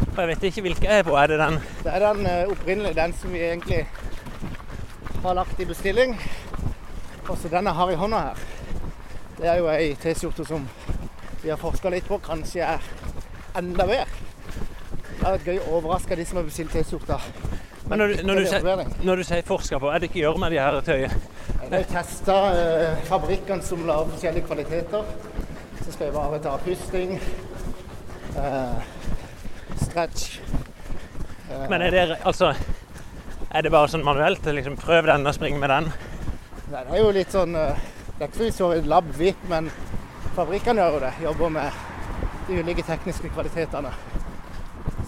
og 0.02 0.18
jeg 0.18 0.28
vet 0.32 0.42
ikke 0.50 0.64
hvilken 0.66 0.90
jeg 0.90 0.98
er 1.02 1.06
på. 1.08 1.16
Er 1.16 1.26
det 1.32 1.38
den 1.40 1.60
Det 1.84 1.92
er 1.94 1.98
den 2.12 2.26
eh, 2.26 2.48
opprinnelige, 2.52 2.94
den 2.94 3.14
som 3.20 3.32
vi 3.32 3.38
egentlig 3.40 3.86
har 5.22 5.34
lagt 5.34 5.60
i 5.60 5.64
bestilling. 5.64 6.16
Også 7.28 7.48
den 7.48 7.64
jeg 7.70 7.74
har 7.74 7.90
i 7.90 7.94
hånda 7.94 8.18
her. 8.18 8.42
Det 9.38 9.48
er 9.48 9.56
jo 9.58 9.68
ei 9.72 9.94
T-skjorte 9.94 10.44
som 10.46 10.68
vi 11.42 11.48
har 11.50 11.56
forska 11.58 11.90
litt 11.90 12.06
på, 12.06 12.18
kanskje 12.22 12.60
er 12.62 12.82
enda 13.58 13.86
bedre. 13.86 14.06
Det 15.22 15.28
er 15.28 15.38
gøy 15.46 15.58
å 15.62 15.78
overraske 15.78 16.16
de 16.18 16.24
som 16.26 16.36
har 16.40 16.44
bestilt 16.46 16.72
T-skjorta. 16.74 17.18
Men 17.88 17.98
når, 17.98 18.06
du- 18.06 18.22
når, 18.22 18.34
du 18.34 19.06
når 19.06 19.16
du 19.16 19.22
sier 19.26 19.42
forsker 19.46 19.78
på, 19.82 19.88
er 19.90 19.98
det 19.98 20.08
ikke 20.10 20.20
gjør 20.22 20.36
med 20.38 20.50
de 20.54 20.58
her 20.62 20.80
tøyene? 20.86 21.16
Jeg 21.72 21.86
testa 21.90 22.36
eh, 22.54 23.02
fabrikkene 23.08 23.62
som 23.64 23.82
lager 23.88 24.10
forskjellige 24.12 24.46
kvaliteter. 24.46 25.04
Så 25.82 25.92
skal 25.92 26.04
jeg 26.06 26.14
bare 26.14 26.38
ta 26.44 26.52
pusting, 26.62 27.16
eh, 28.36 28.82
stretch 29.82 30.38
eh, 31.50 31.68
Men 31.70 31.82
er 31.82 31.90
det 31.90 32.16
altså 32.24 32.52
Er 33.52 33.62
det 33.62 33.72
bare 33.74 33.88
sånn 33.90 34.04
manuelt? 34.06 34.46
Liksom, 34.46 34.76
prøv 34.80 35.06
den 35.10 35.26
og 35.26 35.34
spring 35.34 35.58
med 35.60 35.68
den? 35.72 35.90
Nei, 36.72 36.84
Det 36.84 36.94
er 36.94 37.02
jo 37.02 37.10
litt 37.12 37.34
sånn 37.34 37.56
eh, 37.58 37.82
Det 38.18 38.28
er 38.28 38.30
ikke 38.46 38.52
så 38.56 38.70
lab 38.88 39.10
vi, 39.18 39.34
men 39.50 39.70
fabrikkene 40.36 40.80
gjør 40.80 40.94
jo 40.94 41.00
det. 41.02 41.12
Jobber 41.26 41.48
med 41.58 41.80
de 42.48 42.60
ulike 42.62 42.82
tekniske 42.86 43.28
kvalitetene. 43.34 43.90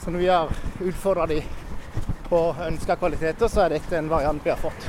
Så 0.03 0.11
når 0.11 0.19
vi 0.19 0.27
har 0.29 0.51
utfordra 0.85 1.27
de 1.31 1.39
på 2.29 2.41
ønska 2.67 2.97
kvaliteter, 2.97 3.49
så 3.49 3.65
er 3.65 3.77
dette 3.77 3.99
en 3.99 4.11
variant 4.11 4.45
vi 4.45 4.51
har 4.53 4.61
fått 4.61 4.87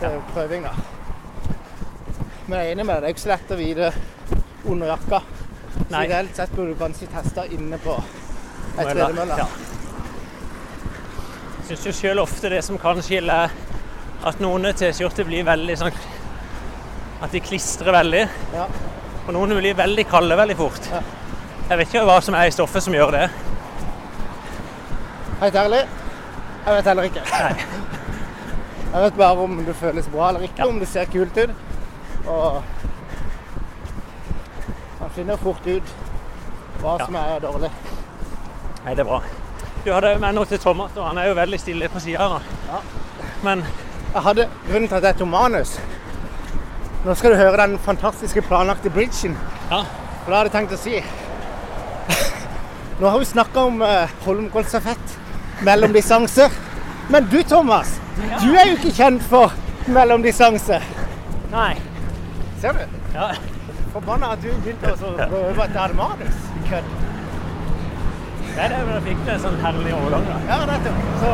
til 0.00 0.20
prøving. 0.34 0.64
da. 0.64 0.72
Men 2.46 2.58
jeg 2.58 2.66
er 2.66 2.72
enig 2.74 2.86
med 2.86 2.94
deg, 2.94 3.02
det 3.02 3.08
er 3.08 3.14
ikke 3.14 3.24
så 3.24 3.32
lett 3.32 3.52
å 3.54 3.58
vite 3.60 3.92
under 4.70 4.92
jakka. 4.94 5.20
Så 5.90 6.04
ideelt 6.04 6.36
sett 6.36 6.54
burde 6.54 6.74
du 6.74 6.78
kanskje 6.80 7.08
teste 7.12 7.44
inne 7.54 7.78
på 7.80 7.96
ei 8.78 8.84
tredemølle. 8.84 9.36
ja. 9.38 9.46
Jeg 11.60 11.76
syns 11.76 11.86
jo 11.86 11.92
sjøl 11.94 12.18
ofte 12.18 12.50
det 12.50 12.64
som 12.66 12.78
kan 12.82 12.98
skille, 13.06 13.36
at 14.26 14.40
noen 14.42 14.66
T-skjorter 14.74 15.24
blir 15.24 15.46
veldig 15.46 15.76
sånn 15.78 15.94
At 17.22 17.30
de 17.32 17.40
klistrer 17.44 17.92
veldig. 17.92 18.24
Ja. 18.54 18.66
Og 19.26 19.32
noen 19.36 19.52
blir 19.58 19.76
veldig 19.76 20.04
kalde 20.08 20.36
veldig 20.36 20.56
fort. 20.56 20.88
Ja. 20.90 21.02
Jeg 21.68 21.78
vet 21.78 21.92
ikke 21.92 22.04
hva 22.08 22.16
som 22.24 22.34
er 22.34 22.48
i 22.48 22.54
stoffet 22.54 22.82
som 22.82 22.94
gjør 22.96 23.12
det. 23.14 23.26
Helt 25.40 25.58
ærlig, 25.60 25.82
jeg 26.66 26.74
vet 26.76 26.84
heller 26.90 27.02
ikke. 27.02 27.22
Jeg 28.92 29.02
vet 29.02 29.16
bare 29.16 29.38
om 29.44 29.56
det 29.64 29.76
føles 29.76 30.08
bra 30.10 30.28
eller 30.28 30.40
ikke, 30.40 30.58
Ja. 30.58 30.66
om 30.68 30.78
det 30.80 30.88
ser 30.88 31.04
kult 31.04 31.36
ut. 31.38 31.50
Og 32.26 32.62
man 35.00 35.10
finner 35.14 35.36
fort 35.36 35.66
ut 35.66 35.82
hva 36.80 36.96
Ja. 36.98 37.04
som 37.06 37.14
er 37.14 37.38
dårlig. 37.40 37.70
Nei, 38.84 38.94
det 38.94 39.00
er 39.00 39.04
bra. 39.04 39.20
Du 39.84 39.92
hadde 39.92 40.18
med 40.18 40.34
noe 40.34 40.44
til 40.44 40.58
Thomas, 40.58 40.90
og 40.96 41.06
han 41.06 41.18
er 41.18 41.28
jo 41.28 41.34
veldig 41.34 41.60
stille 41.60 41.88
på 41.88 42.00
sida 42.00 42.28
nå. 42.28 42.40
Ja. 42.68 42.80
Men 43.42 43.64
Jeg 44.12 44.22
hadde 44.22 44.48
grunnen 44.68 44.88
til 44.88 44.96
at 44.96 45.02
jeg 45.04 45.16
tok 45.18 45.28
manus. 45.28 45.80
Nå 47.04 47.14
skal 47.14 47.30
du 47.30 47.36
høre 47.36 47.56
den 47.56 47.78
fantastiske 47.78 48.42
planlagte 48.42 48.90
bridgen. 48.90 49.36
ja, 49.70 49.84
For 50.24 50.30
det 50.32 50.36
hadde 50.36 50.50
jeg 50.50 50.52
tenkt 50.52 50.72
å 50.72 50.76
si. 50.76 51.04
Nå 53.00 53.08
har 53.08 53.18
vi 53.18 53.24
snakka 53.24 53.60
om 53.64 53.80
uh, 53.82 54.08
Holmenkollstafett, 54.26 55.18
mellomdistanse. 55.66 56.48
Men 57.10 57.26
du 57.30 57.42
Thomas, 57.42 58.00
du 58.42 58.50
er 58.54 58.68
jo 58.70 58.76
ikke 58.78 58.92
kjent 58.94 59.22
for 59.26 59.52
mellomdistanse. 59.90 60.80
Nei. 61.50 61.74
Ser 62.60 62.72
du? 62.76 62.98
Ja. 63.14 63.30
Forbanna 63.92 64.32
at 64.36 64.42
du 64.44 64.50
begynte 64.62 64.92
å 64.92 64.96
så 65.00 65.10
prøve 65.18 65.64
at 65.64 65.72
jeg 65.74 65.80
hadde 65.80 65.96
manus. 65.98 66.36
Kødd. 66.68 66.90
Nei, 68.50 68.66
det 68.68 68.78
vel 68.78 68.94
jeg 68.94 69.04
fikk 69.08 69.20
du 69.26 69.30
en 69.34 69.42
sånn 69.44 69.58
herlig 69.64 69.92
overgang, 69.96 70.26
da. 70.28 70.38
Ja, 70.50 70.58
nettopp. 70.70 70.98
Så 71.22 71.30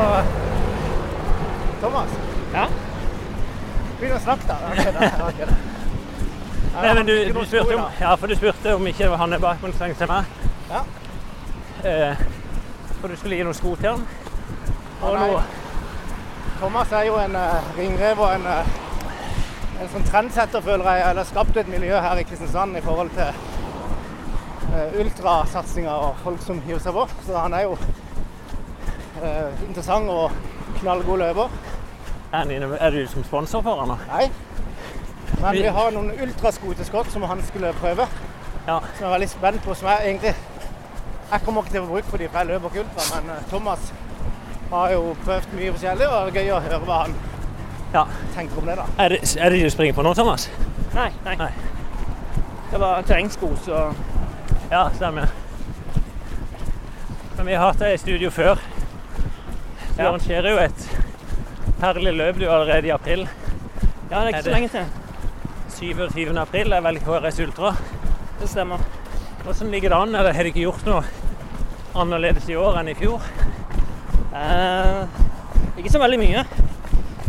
Thomas, 1.83 2.11
Ja. 2.55 2.67
begynn 4.01 4.17
å 4.17 4.21
snakke, 4.25 4.47
da. 4.49 4.57
Okay, 4.73 4.93
da. 4.93 5.27
Okay, 5.29 5.47
da. 5.51 5.57
Nei, 6.77 6.95
men 6.95 7.07
du, 7.09 7.13
du 7.33 7.45
spurte 7.49 7.77
om, 7.77 7.85
ja, 8.01 8.15
for 8.21 8.29
du 8.29 8.37
spurte 8.37 8.75
om 8.77 8.87
ikke 8.87 9.09
han 9.17 9.33
er 9.33 9.41
trengte 9.79 10.09
meg. 10.11 10.25
Ja. 10.71 10.83
Eh, 11.89 12.25
for 13.07 13.15
du 13.15 13.21
skulle 13.21 13.37
gi 13.39 13.45
noen 13.47 13.55
sko 13.55 13.75
til 13.79 13.93
han. 13.93 14.01
Og 15.03 15.15
er- 15.15 15.43
Thomas 16.59 16.93
er 16.93 17.05
jo 17.07 17.19
en 17.21 17.37
uh, 17.37 17.77
ringrev 17.79 18.19
og 18.19 18.33
en, 18.35 18.47
uh, 18.47 19.83
en 19.83 19.91
sånn 19.93 20.07
trendsetter, 20.09 20.65
føler 20.65 20.89
jeg. 20.91 21.05
Eller 21.11 21.29
skapt 21.29 21.57
et 21.57 21.69
miljø 21.71 22.01
her 22.03 22.19
i 22.19 22.25
Kristiansand 22.27 22.77
i 22.77 22.83
forhold 22.83 23.13
til 23.15 23.31
uh, 24.73 24.99
ultrasatsinger 24.99 25.93
og 25.93 26.19
folk 26.25 26.43
som 26.43 26.59
hiver 26.67 26.83
seg 26.83 26.99
på. 26.99 27.05
Så 27.29 27.37
han 27.39 27.55
er 27.55 27.69
jo 27.69 27.77
uh, 27.77 29.55
interessant 29.69 30.11
og 30.11 30.35
knallgod 30.81 31.23
løper. 31.23 31.55
er, 32.59 32.77
er 32.81 32.91
du 32.91 33.07
som 33.07 33.25
sponsor 33.25 33.63
for 33.63 33.85
han? 33.85 33.95
da? 33.95 34.17
Nei. 34.17 34.31
Men 35.45 35.63
vi 35.63 35.71
har 35.79 35.95
noen 35.95 36.11
ultrasko 36.27 36.75
til 36.75 36.91
Scott 36.91 37.13
som 37.13 37.23
han 37.23 37.47
skulle 37.47 37.71
prøve. 37.79 38.11
Ja. 38.67 38.81
Som 38.97 39.05
jeg 39.05 39.09
er 39.13 39.19
veldig 39.19 39.31
spent 39.31 39.63
på. 39.63 39.79
Som 39.79 39.95
jeg 39.95 40.11
egentlig 40.11 40.35
Jeg 41.33 41.41
kommer 41.45 41.63
ikke 41.63 41.73
til 41.73 41.81
å 41.81 41.87
få 41.87 41.93
bruk 41.97 42.11
for 42.11 42.23
dem, 42.23 42.31
for 42.31 42.39
jeg 42.39 42.47
løper 42.53 42.69
ikke 42.71 42.83
ultra. 42.85 43.21
Men 43.21 43.31
uh, 43.35 43.41
Thomas 43.51 43.93
har 44.71 44.93
jo 44.93 45.01
prøvd 45.25 45.55
mye 45.59 45.73
forskjellig, 45.75 46.07
og 46.09 46.29
det 46.31 46.43
er 46.43 46.47
gøy 46.47 46.53
å 46.55 46.61
høre 46.67 46.79
hva 46.87 46.99
han 47.05 47.17
ja. 47.95 48.05
tenker 48.35 48.61
om 48.61 48.67
det. 48.71 48.77
da. 48.79 48.87
Er 49.05 49.15
det, 49.15 49.19
er 49.39 49.51
det 49.55 49.63
du 49.65 49.71
springer 49.75 49.97
på 49.97 50.05
nå, 50.07 50.13
Thomas? 50.19 50.49
Nei, 50.95 51.09
nei. 51.27 51.35
Nei. 51.41 51.51
Det 52.71 52.81
var 52.83 53.03
terrengsko, 53.07 53.53
så 53.65 53.83
Ja, 54.71 54.89
stemmer. 54.95 55.31
Men 57.37 57.47
vi 57.47 57.55
har 57.55 57.69
hatt 57.69 57.83
deg 57.83 57.95
i 57.95 57.99
studio 58.03 58.31
før. 58.35 58.59
Du 59.97 60.03
Ja. 60.03 60.09
arrangerer 60.11 60.51
jo 60.51 60.59
et 60.59 60.87
herlig 61.81 62.13
løp 62.17 62.39
du 62.41 62.47
allerede 62.51 62.87
i 62.87 62.91
april. 62.95 63.29
Ja, 64.11 64.21
det 64.21 64.21
er 64.21 64.27
Er 64.27 64.29
ikke 64.29 64.43
så 64.43 64.51
lenge 64.51 64.69
til. 64.69 64.85
27. 65.77 66.39
april 66.41 66.73
er 66.73 66.81
vel 66.81 66.99
KRS 66.99 67.41
Ultra. 67.41 67.75
Det 68.41 68.49
stemmer. 68.49 68.79
Hvordan 69.45 69.71
ligger 69.71 69.89
det 69.89 69.97
an? 69.97 70.15
Eller 70.15 70.33
har 70.33 70.43
du 70.43 70.49
ikke 70.49 70.65
gjort 70.65 70.76
noe 70.87 71.03
annerledes 71.99 72.47
i 72.51 72.57
år 72.59 72.77
enn 72.81 72.91
i 72.93 72.95
fjor? 72.95 73.23
Eh, 74.37 75.21
ikke 75.81 75.91
så 75.91 75.99
veldig 75.99 76.19
mye. 76.21 76.45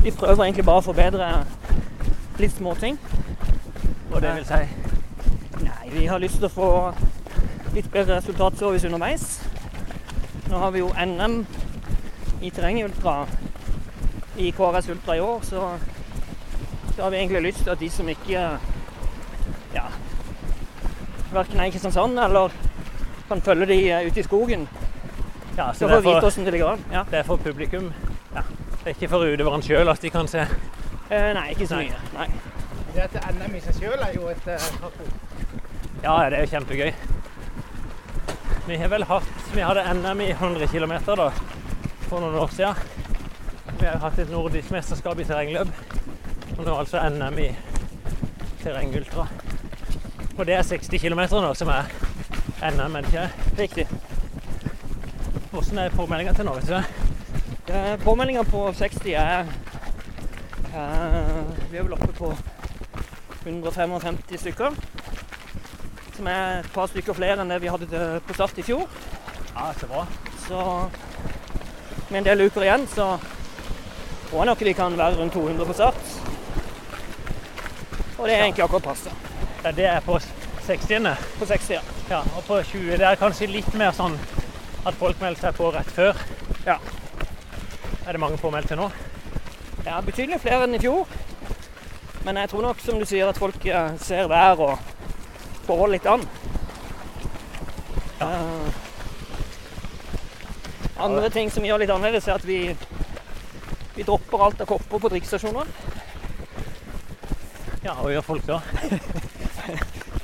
Vi 0.04 0.14
prøver 0.14 0.44
egentlig 0.46 0.66
bare 0.68 0.84
å 0.84 0.86
forbedre 0.86 1.30
litt 2.38 2.54
småting. 2.54 3.00
Og 4.12 4.22
det 4.22 4.36
vil 4.38 4.46
si 4.48 4.62
Nei, 5.64 5.90
vi 5.90 6.06
har 6.06 6.22
lyst 6.22 6.38
til 6.38 6.48
å 6.48 6.54
få 6.54 6.70
litt 7.74 7.90
bedre 7.92 8.20
resultatservice 8.20 8.86
underveis. 8.88 9.26
Nå 10.52 10.62
har 10.62 10.72
vi 10.76 10.84
jo 10.84 10.92
NM 10.94 11.40
i 12.46 12.54
terrengultra 12.54 13.24
i 14.38 14.52
KRS 14.54 14.92
Ultra 14.94 15.18
i 15.18 15.24
år, 15.24 15.42
så, 15.42 15.72
så 16.94 17.04
har 17.04 17.10
vi 17.10 17.24
egentlig 17.24 17.48
lyst 17.50 17.66
til 17.66 17.74
at 17.74 17.82
de 17.82 17.90
som 17.90 18.10
ikke 18.14 18.46
ja, 19.74 19.88
verken 21.34 21.60
er 21.60 21.72
i 21.72 21.74
Kristiansand 21.74 22.22
eller 22.22 22.54
kan 23.28 23.42
følge 23.42 23.66
de 23.66 23.78
ut 23.94 24.12
ute 24.12 24.20
i 24.20 24.24
skogen, 24.24 24.68
ja, 25.58 25.74
så 25.74 25.74
skal 25.74 25.90
det 25.90 26.04
få 26.04 26.10
er, 26.10 26.16
vite 26.16 26.22
hvordan 26.22 26.46
det 26.46 26.54
ligger 26.54 26.68
an. 26.68 26.86
Ja. 26.92 27.04
det 27.12 27.20
er 27.20 27.24
for 27.24 27.36
publikum. 27.36 27.94
Ja. 28.36 28.42
Det 28.72 28.86
er 28.86 28.90
ikke 28.96 29.10
for 29.10 29.26
utøverne 29.26 29.64
sjøl 29.64 29.90
at 29.90 30.02
de 30.02 30.10
kan 30.10 30.28
se. 30.28 30.46
Eh, 31.10 31.34
nei, 31.34 31.50
ikke 31.52 31.68
så 31.68 31.80
mye. 31.82 32.02
Nei. 32.14 32.28
Det 32.96 33.06
at 33.06 33.18
NM 33.36 33.56
i 33.56 33.62
seg 33.62 33.80
sjøl 33.82 34.04
er 34.04 34.14
jo 34.16 34.28
et 34.32 34.48
uh, 34.48 34.68
taco. 34.82 35.08
Ja, 36.04 36.16
det 36.30 36.38
er 36.38 36.46
jo 36.46 36.52
kjempegøy. 36.52 36.92
Vi 38.68 38.76
har 38.76 38.90
vel 38.92 39.06
hatt 39.08 39.54
Vi 39.54 39.64
hadde 39.64 39.84
NM 39.94 40.22
i 40.22 40.30
100 40.34 40.68
km 40.68 40.94
da, 41.08 41.30
for 42.08 42.20
noen 42.20 42.36
år 42.36 42.52
siden. 42.54 42.76
Vi 43.80 43.86
har 43.86 44.02
hatt 44.02 44.20
et 44.20 44.32
nordisk 44.32 44.72
mesterskap 44.72 45.20
i 45.20 45.26
terrengløp. 45.28 45.72
Og 46.58 46.66
nå 46.66 46.76
altså 46.76 47.02
NM 47.10 47.40
i 47.40 47.52
terrengultra. 48.64 49.28
Og 50.38 50.46
det 50.46 50.58
er 50.58 50.64
60 50.64 51.02
km 51.02 51.24
nå 51.42 51.54
som 51.58 51.72
er 51.74 51.90
NM, 52.58 52.96
er 52.96 53.02
det 53.02 53.08
ikke? 53.08 53.30
Riktig. 53.58 53.88
Hvordan 55.52 55.78
er 55.78 55.90
påmeldinga 55.90 56.34
til 56.34 56.46
nå? 56.46 56.54
vet 56.54 56.68
du? 56.68 56.74
det? 57.68 58.00
Påmeldinga 58.04 58.44
på 58.44 58.74
60 58.74 59.06
er 59.14 59.46
uh, 60.74 61.72
Vi 61.72 61.78
er 61.78 61.84
vel 61.84 61.94
oppe 61.94 62.08
på 62.18 62.32
155 63.46 64.18
stykker. 64.42 64.74
Som 66.16 66.28
er 66.28 66.60
et 66.60 66.72
par 66.74 66.90
stykker 66.90 67.14
flere 67.14 67.42
enn 67.42 67.54
det 67.54 67.62
vi 67.62 67.70
hadde 67.70 68.02
på 68.26 68.34
start 68.34 68.58
i 68.58 68.66
fjor. 68.66 68.90
Ja, 69.54 69.70
så 69.78 69.88
bra. 69.92 70.08
Så 70.48 70.90
med 72.10 72.24
en 72.24 72.26
del 72.26 72.42
uker 72.48 72.66
igjen, 72.66 72.88
så 72.90 73.20
tror 74.30 74.42
jeg 74.42 74.50
nok 74.50 74.66
vi 74.66 74.74
kan 74.74 74.98
være 74.98 75.22
rundt 75.22 75.34
200 75.38 75.70
på 75.70 75.78
start. 75.78 76.02
Og 78.18 78.26
det 78.28 78.34
er 78.34 78.44
egentlig 78.44 78.66
akkurat 78.66 78.90
passe. 78.90 79.14
Ja, 79.64 79.72
det 79.72 79.86
er 79.86 80.02
på 80.02 80.18
60. 80.68 81.16
På 81.40 81.46
60, 81.46 81.74
ja. 81.74 81.82
Ja, 82.10 82.20
og 82.36 82.44
på 82.44 82.58
20 82.64 82.98
det 83.00 83.06
er 83.08 83.20
kanskje 83.20 83.48
litt 83.48 83.70
mer 83.80 83.94
sånn 83.96 84.18
at 84.84 84.96
folk 85.00 85.20
melder 85.22 85.40
seg 85.46 85.56
på 85.56 85.70
rett 85.72 85.92
før. 85.96 86.20
Ja. 86.66 86.76
Er 88.04 88.12
det 88.12 88.20
mange 88.20 88.40
påmeldte 88.42 88.76
nå? 88.76 88.90
Ja, 89.86 90.02
betydelig 90.04 90.42
flere 90.44 90.68
enn 90.68 90.76
i 90.76 90.82
fjor. 90.84 91.08
Men 92.28 92.42
jeg 92.42 92.52
tror 92.52 92.66
nok, 92.68 92.82
som 92.84 93.00
du 93.00 93.06
sier, 93.08 93.30
at 93.30 93.40
folk 93.40 93.64
eh, 93.64 93.94
ser 94.04 94.28
vær 94.28 94.60
og 94.66 94.76
forhold 95.68 95.96
litt 95.96 96.08
an. 96.12 96.26
Eh, 98.24 98.82
andre 101.08 101.30
ting 101.32 101.52
som 101.54 101.64
vi 101.64 101.72
gjør 101.72 101.86
litt 101.86 101.96
annerledes, 101.96 102.28
er 102.28 102.42
at 102.42 102.48
vi, 102.48 102.60
vi 103.96 104.04
dropper 104.04 104.44
alt 104.50 104.66
av 104.66 104.72
kopper 104.74 105.00
på 105.00 105.14
drikkestasjoner. 105.16 105.72
Ja, 107.86 107.96
og 108.02 108.12
gjør 108.12 108.28
folk 108.34 108.52
da? 108.52 108.60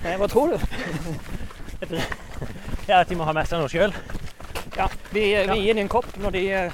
Eh, 0.04 0.18
hva 0.20 0.28
tror 0.28 0.54
du? 0.54 0.58
Ja, 2.88 2.98
at 3.00 3.08
de 3.08 3.16
må 3.16 3.24
ha 3.24 3.32
med 3.36 3.48
seg 3.48 3.62
noe 3.62 3.70
sjøl. 3.72 3.94
Ja, 4.76 4.90
vi, 5.14 5.22
vi 5.48 5.56
gir 5.64 5.76
dem 5.78 5.86
en 5.86 5.92
kopp 5.92 6.10
når 6.20 6.34
de 6.36 6.42
eh, 6.52 6.74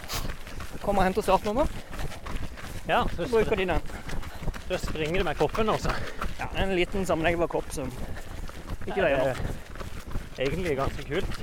kommer 0.82 1.04
og 1.04 1.06
henter 1.06 1.26
startnummer. 1.26 1.70
Ja, 2.90 3.04
så, 3.14 3.28
Så 3.28 3.30
bruker 3.36 3.60
de 3.60 3.68
den. 3.70 3.84
så 4.70 4.80
springer 4.82 5.22
du 5.22 5.28
med 5.28 5.38
koppen 5.38 5.70
altså? 5.70 5.94
Ja, 6.40 6.48
en 6.64 6.74
liten 6.78 7.06
sammenleggbar 7.06 7.52
kopp 7.54 7.70
som 7.76 7.92
ikke 8.88 9.04
veier 9.06 9.22
opp. 9.36 9.44
Egentlig 10.40 10.74
ganske 10.80 11.06
kult. 11.06 11.40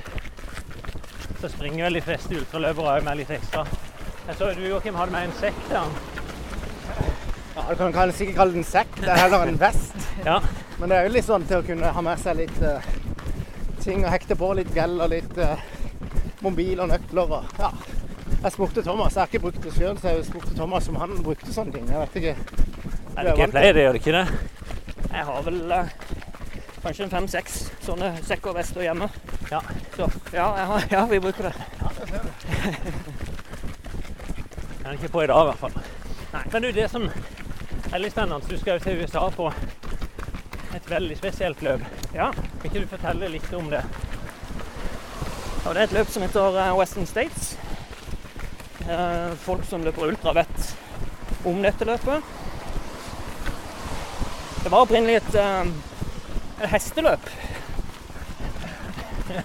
Så 1.39 1.51
springer 1.53 1.85
vel 1.87 1.99
de 1.99 2.03
fleste 2.03 2.35
ultraløpere 2.41 2.97
òg 2.97 3.07
med 3.07 3.21
litt 3.21 3.31
ekstra. 3.37 3.63
Jeg 4.27 4.35
så 4.41 4.51
du 4.57 4.63
Joakim 4.67 4.99
hadde 4.99 5.15
med 5.15 5.29
en 5.29 5.35
sekk 5.39 5.59
der. 5.71 5.97
Ja, 7.55 7.67
Du 7.71 7.75
kan 7.95 8.11
sikkert 8.11 8.35
kalle 8.41 8.57
det 8.57 8.65
en 8.65 8.71
sekk. 8.75 8.99
Det 8.99 9.13
er 9.15 9.21
heller 9.23 9.47
en 9.53 9.59
vest. 9.63 9.95
Ja. 10.25 10.41
Men 10.79 10.89
det 10.89 10.97
er 10.97 11.07
jo 11.07 11.13
litt 11.15 11.25
sånn 11.25 11.45
til 11.49 11.61
å 11.61 11.65
kunne 11.65 11.91
ha 11.93 12.01
med 12.05 12.21
seg 12.21 12.37
litt 12.37 12.57
uh, 12.61 12.85
ting 13.81 14.05
å 14.05 14.11
hekte 14.13 14.37
på. 14.37 14.51
Litt 14.57 14.73
gel 14.75 14.97
og 15.01 15.09
litt 15.13 15.39
uh, 15.41 15.57
mobil 16.45 16.83
og 16.83 16.91
nøkler 16.91 17.37
og 17.37 17.61
ja. 17.61 17.71
Jeg 18.37 18.53
spurte 18.53 18.83
Thomas, 18.85 19.15
jeg 19.15 19.23
har 19.23 19.31
ikke 19.31 19.39
brukt 19.47 19.63
det 19.63 19.71
sjøl, 19.73 19.97
så 19.97 20.11
jeg 20.13 20.25
spurte 20.27 20.53
Thomas 20.55 20.87
om 20.91 20.99
han 21.01 21.15
brukte 21.25 21.49
sånne 21.49 21.73
ting. 21.73 21.87
Jeg 21.89 22.03
vet 22.03 22.17
ikke. 22.19 22.35
Er 23.17 23.23
det 23.25 23.31
ikke 23.31 23.41
jeg 23.41 23.53
pleier 23.55 23.73
det, 23.73 23.81
gjør 23.81 23.95
det 23.95 24.01
ikke 24.03 24.13
det? 24.13 24.27
Jeg 25.07 25.23
har 25.25 25.47
vel 25.47 25.71
eh, 25.73 25.89
kanskje 26.83 27.07
en 27.07 27.13
fem-seks 27.15 27.55
sånne 27.87 28.11
sekker 28.27 28.53
og 28.53 28.59
vester 28.59 28.85
hjemme. 28.85 29.09
Ja. 29.49 29.63
Så 29.95 30.05
ja, 30.35 30.45
jeg 30.59 30.67
har, 30.69 30.85
ja, 30.93 31.01
vi 31.09 31.19
bruker 31.23 31.49
det. 31.49 31.55
Den 34.77 34.85
er 34.85 34.99
ikke 34.99 35.11
på 35.17 35.25
i 35.25 35.31
dag, 35.33 35.41
i 35.41 35.49
hvert 35.49 35.63
fall. 35.65 35.81
Nei. 36.35 36.45
Men 36.53 36.67
du, 36.67 36.71
det 36.77 36.87
som 36.93 37.09
er 37.09 38.03
litt 38.03 38.13
spennende, 38.13 38.45
du 38.45 38.61
skal 38.61 38.77
jo 38.77 38.85
til 38.85 39.01
USA 39.01 39.25
på 39.33 39.49
et 40.75 40.89
veldig 40.89 41.17
spesielt 41.17 41.61
løp. 41.61 41.81
Ja. 42.13 42.31
Kan 42.33 42.69
ikke 42.69 42.83
du 42.83 42.87
fortelle 42.91 43.29
litt 43.31 43.53
om 43.55 43.69
det? 43.71 43.83
Ja, 45.63 45.73
det 45.73 45.79
er 45.81 45.83
et 45.87 45.95
løp 45.97 46.11
som 46.11 46.23
heter 46.23 46.57
eh, 46.61 46.73
Western 46.77 47.07
States. 47.09 47.57
Eh, 48.87 49.31
folk 49.43 49.65
som 49.67 49.83
løper 49.83 50.07
ultra, 50.07 50.33
vet 50.37 51.47
om 51.47 51.61
dette 51.63 51.87
løpet. 51.87 52.23
Det 54.63 54.71
var 54.71 54.83
opprinnelig 54.83 55.21
et, 55.21 55.35
eh, 55.35 55.65
et 56.61 56.71
hesteløp. 56.75 57.31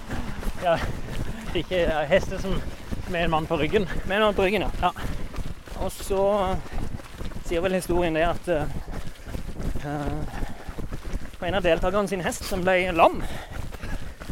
Ja, 0.63 0.77
ikke 1.59 1.81
hester 2.07 2.39
som 2.39 2.53
med 3.11 3.25
en 3.25 3.33
mann 3.33 3.45
på 3.49 3.57
ryggen. 3.59 3.83
Med 4.07 4.21
en 4.23 4.33
på 4.33 4.45
ryggen, 4.45 4.63
ja. 4.63 4.69
Ja. 4.79 4.91
Og 5.83 5.91
så 5.91 6.21
sier 7.43 7.59
vel 7.65 7.75
historien 7.75 8.15
det 8.15 8.23
at 8.29 8.47
en 11.43 11.57
av 11.59 11.65
deltakerne 11.65 12.07
sin 12.07 12.23
hest 12.23 12.45
som 12.47 12.63
ble 12.63 12.91
lam 12.95 13.21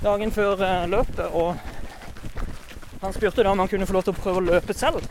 dagen 0.02 0.32
før 0.34 0.62
eh, 0.66 0.88
løpet. 0.90 1.26
Og 1.34 1.58
han 3.02 3.14
spurte 3.14 3.44
da 3.44 3.54
om 3.54 3.62
han 3.62 3.70
kunne 3.70 3.88
få 3.90 3.96
lov 3.98 4.08
til 4.08 4.16
å 4.16 4.22
prøve 4.22 4.42
å 4.42 4.48
løpe 4.50 4.76
selv. 4.78 5.06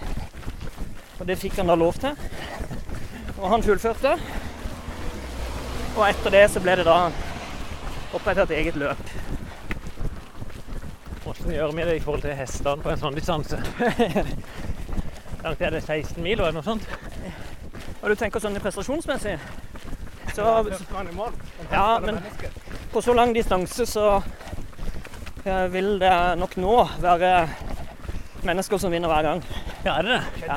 Og 1.21 1.27
det 1.29 1.39
fikk 1.39 1.61
han 1.61 1.71
da 1.71 1.77
lov 1.79 1.99
til. 2.01 2.17
Og 3.39 3.47
han 3.53 3.65
fullførte. 3.65 4.17
Og 5.97 6.05
etter 6.07 6.35
det 6.37 6.45
så 6.53 6.63
ble 6.63 6.79
det 6.81 6.87
da 6.89 6.99
opprettet 8.15 8.51
et 8.51 8.57
eget 8.61 8.79
løp. 8.81 9.15
Hvordan 11.25 11.55
gjør 11.55 11.77
vi 11.77 11.87
det 11.87 11.97
i 11.99 12.03
forhold 12.03 12.25
til 12.25 12.39
hestene 12.39 12.83
på 12.83 12.91
en 12.91 13.03
sånn 13.05 13.19
distanse? 13.19 13.61
langt 15.45 15.61
er 15.61 15.71
det 15.71 15.83
16 15.85 16.23
mil 16.23 16.39
eller 16.39 16.57
noe 16.57 16.67
sånt? 16.67 16.87
Og 18.01 18.09
du 18.11 18.17
tenker 18.17 18.43
sånn 18.43 18.57
prestasjonsmessig, 18.61 19.37
så 20.35 20.47
mål. 21.17 21.35
Ja, 21.73 21.99
men- 22.03 22.19
på 22.93 23.03
så 23.03 23.15
lang 23.15 23.33
distanse 23.35 23.87
så 23.87 24.23
vil 25.71 25.99
det 25.99 26.39
nok 26.39 26.57
nå 26.57 26.89
være 27.01 27.49
mennesker 28.43 28.79
som 28.79 28.91
vinner 28.93 29.09
hver 29.09 29.23
gang. 29.23 29.43
Ja, 29.85 29.95
er 29.99 30.03
det 30.03 30.11
det? 30.11 30.47
Ja. 30.47 30.57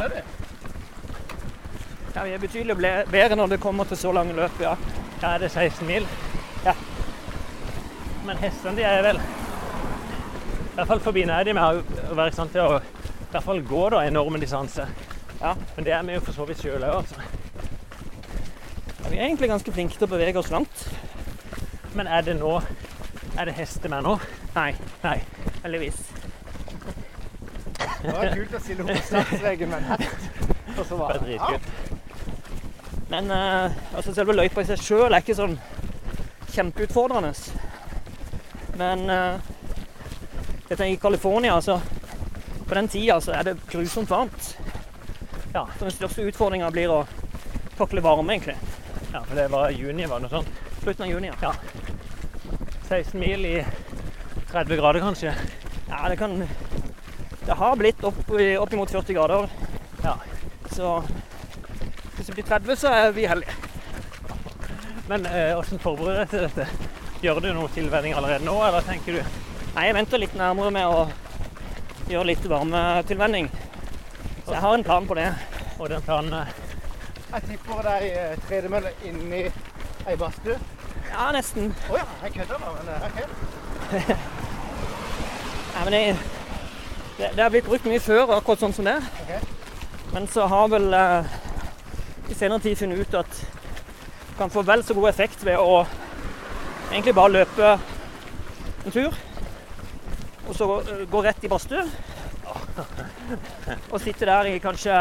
Ja, 2.16 2.24
Vi 2.24 2.34
er 2.34 2.38
betydelig 2.40 2.78
bedre 3.12 3.36
når 3.36 3.48
det 3.50 3.60
kommer 3.62 3.84
til 3.90 3.98
så 3.98 4.12
lange 4.14 4.34
løp, 4.34 4.60
ja. 4.62 4.76
Ja, 5.22 5.28
er 5.34 5.38
det 5.38 5.52
16 5.52 5.88
mil? 5.88 6.08
Ja. 6.66 6.74
Men 8.26 8.38
hestene 8.38 8.76
de 8.78 8.84
er 8.84 9.02
vel 9.02 9.18
I 9.18 10.76
hvert 10.76 10.88
fall 10.88 11.00
forbi 11.00 11.24
nedi 11.26 11.54
med 11.54 11.64
å- 11.64 12.16
være 12.16 12.28
i 12.28 12.32
stand 12.32 12.50
til 12.52 12.62
å 12.62 12.78
i 12.80 13.32
hvert 13.32 13.44
fall 13.44 13.62
gå 13.62 13.90
da 13.90 13.98
enorme 14.08 14.40
distanser. 14.40 14.88
Ja. 15.42 15.54
Men 15.76 15.86
det 15.86 15.94
er 15.94 16.04
vi 16.04 16.14
jo 16.14 16.20
for 16.20 16.32
så 16.34 16.46
vidt 16.48 16.58
sjøl 16.62 16.82
òg, 16.84 16.96
altså. 16.96 17.16
Ja, 19.04 19.10
Vi 19.10 19.18
er 19.18 19.26
egentlig 19.28 19.50
ganske 19.50 19.72
flinke 19.72 19.98
til 19.98 20.08
å 20.08 20.12
bevege 20.12 20.36
oss 20.38 20.50
langt. 20.52 20.88
Men 21.94 22.08
er 22.08 22.26
det 22.26 22.36
nå 22.40 22.56
Er 23.38 23.50
det 23.50 23.56
hestemenn 23.58 24.06
nå? 24.06 24.18
Nei, 24.56 24.74
Nei. 25.04 25.18
heldigvis. 25.64 26.02
Det 28.04 28.12
var 28.14 28.34
kult 28.36 28.54
å 28.54 28.60
stille 28.62 28.98
startstreken 29.08 29.72
med 29.72 29.80
en 29.80 29.88
hest. 29.94 30.28
Og 30.76 30.86
så 30.86 30.98
var 31.00 31.16
det 31.16 31.24
dritkult. 31.24 31.66
Men 33.10 33.32
uh, 33.32 33.74
altså 33.96 34.14
selve 34.14 34.36
løypa 34.36 34.62
i 34.62 34.68
seg 34.70 34.84
sjøl 34.84 35.14
er 35.14 35.24
ikke 35.24 35.38
sånn 35.38 35.56
kjempeutfordrende. 36.54 37.34
Men 38.78 39.06
uh, 39.10 39.42
jeg 40.70 40.78
tenker 40.78 40.94
i 40.94 41.02
California, 41.02 41.56
altså. 41.56 41.80
På 42.68 42.78
den 42.78 42.88
tida 42.90 43.20
så 43.22 43.34
er 43.38 43.50
det 43.50 43.58
grusomt 43.70 44.10
varmt. 44.10 44.54
Ja. 45.54 45.68
Så 45.78 45.86
den 45.86 45.94
største 45.94 46.28
utfordringa 46.30 46.70
blir 46.74 46.94
å 46.94 47.04
takle 47.78 48.02
varme, 48.02 48.34
egentlig. 48.34 48.58
Ja, 49.14 49.22
for 49.22 49.38
det 49.38 49.50
var 49.54 49.70
juni, 49.70 50.08
var 50.10 50.22
det 50.22 50.30
noe 50.30 50.42
sånt? 50.42 50.62
Slutten 50.82 51.06
av 51.06 51.12
juni, 51.12 51.30
ja. 51.42 51.54
16 52.94 53.20
mil 53.20 53.46
i 53.46 53.66
30 54.52 54.76
grader, 54.78 55.00
kanskje. 55.00 55.34
Ja, 55.90 56.10
det 56.10 56.16
kan 56.16 56.48
Det 57.46 57.54
har 57.54 57.76
blitt 57.76 58.04
opp, 58.04 58.20
opp 58.60 58.74
imot 58.74 58.92
40 58.92 59.14
grader. 59.14 59.50
Ja. 60.04 60.18
Så 60.72 61.04
hvis 62.16 62.28
det 62.28 62.34
blir 62.34 62.44
30, 62.44 62.76
så 62.76 62.88
er 62.94 63.12
vi 63.12 63.26
heldige. 63.26 63.56
Men 65.08 65.26
eh, 65.26 65.56
hvordan 65.56 65.82
forbereder 65.82 66.14
du 66.14 66.22
deg 66.22 66.30
til 66.30 66.46
dette? 66.46 66.68
Gjør 67.24 67.42
du 67.42 67.50
noe 67.58 67.72
tilvenning 67.74 68.14
allerede 68.14 68.46
nå, 68.46 68.54
eller 68.68 68.86
tenker 68.86 69.18
du 69.18 69.42
Nei, 69.74 69.88
jeg 69.88 69.98
venter 69.98 70.22
litt 70.22 70.38
nærmere 70.38 70.70
med 70.76 70.86
å 70.86 71.08
gjøre 72.12 72.28
litt 72.30 72.46
varmetilvenning. 72.46 73.50
Så 74.46 74.54
jeg 74.54 74.62
har 74.62 74.78
en 74.78 74.86
plan 74.86 75.10
på 75.10 75.18
det. 75.18 75.32
Og 75.80 75.90
den 75.90 76.06
planen 76.06 76.38
eh, 76.44 76.54
Jeg 77.32 77.50
tipper 77.50 77.82
det 77.90 77.98
er 77.98 78.08
ei 78.30 78.42
tredemølle 78.46 78.94
inni 79.10 79.48
ei 79.50 80.18
badstue. 80.20 80.62
Ja, 81.14 81.28
nesten. 81.34 81.70
Å 81.94 81.98
ja, 82.00 82.06
jeg 82.24 82.34
kødder 82.40 82.62
da, 82.64 82.72
men 82.74 82.88
eh, 82.90 83.04
OK. 83.06 83.18
Nei, 85.74 85.84
men 85.86 85.96
jeg, 85.96 86.16
det, 87.20 87.28
det 87.36 87.44
har 87.44 87.52
blitt 87.54 87.68
brukt 87.68 87.86
mye 87.86 88.02
før, 88.02 88.32
akkurat 88.40 88.64
sånn 88.64 88.74
som 88.74 88.88
det. 88.90 88.96
Okay. 89.22 89.44
Men 90.16 90.26
så 90.34 90.48
har 90.50 90.72
vel 90.74 90.88
eh, 90.98 91.36
i 92.34 92.38
senere 92.38 92.64
tid 92.66 92.80
funnet 92.80 93.04
ut 93.04 93.20
at 93.22 93.44
du 93.44 94.34
kan 94.40 94.50
få 94.54 94.64
vel 94.66 94.82
så 94.86 94.98
god 94.98 95.12
effekt 95.12 95.46
ved 95.46 95.62
å 95.62 95.84
egentlig 96.90 97.14
bare 97.14 97.36
løpe 97.36 97.76
en 97.78 98.96
tur. 98.96 99.14
Og 100.48 100.58
så 100.58 100.70
eh, 100.82 101.06
gå 101.14 101.24
rett 101.28 101.46
i 101.46 101.54
badstue. 101.54 101.86
Og 103.94 104.00
sitte 104.02 104.26
der 104.26 104.50
i 104.50 104.58
kanskje 104.64 104.98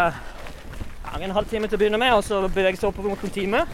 en 1.23 1.37
halvtime 1.37 1.69
til 1.69 1.77
å 1.77 1.81
begynne 1.81 2.01
med, 2.01 2.13
og 2.17 2.23
så 2.25 2.39
bevege 2.49 2.79
seg 2.81 2.89
opp 2.89 3.01
mot 3.05 3.25
en 3.25 3.33
time. 3.33 3.65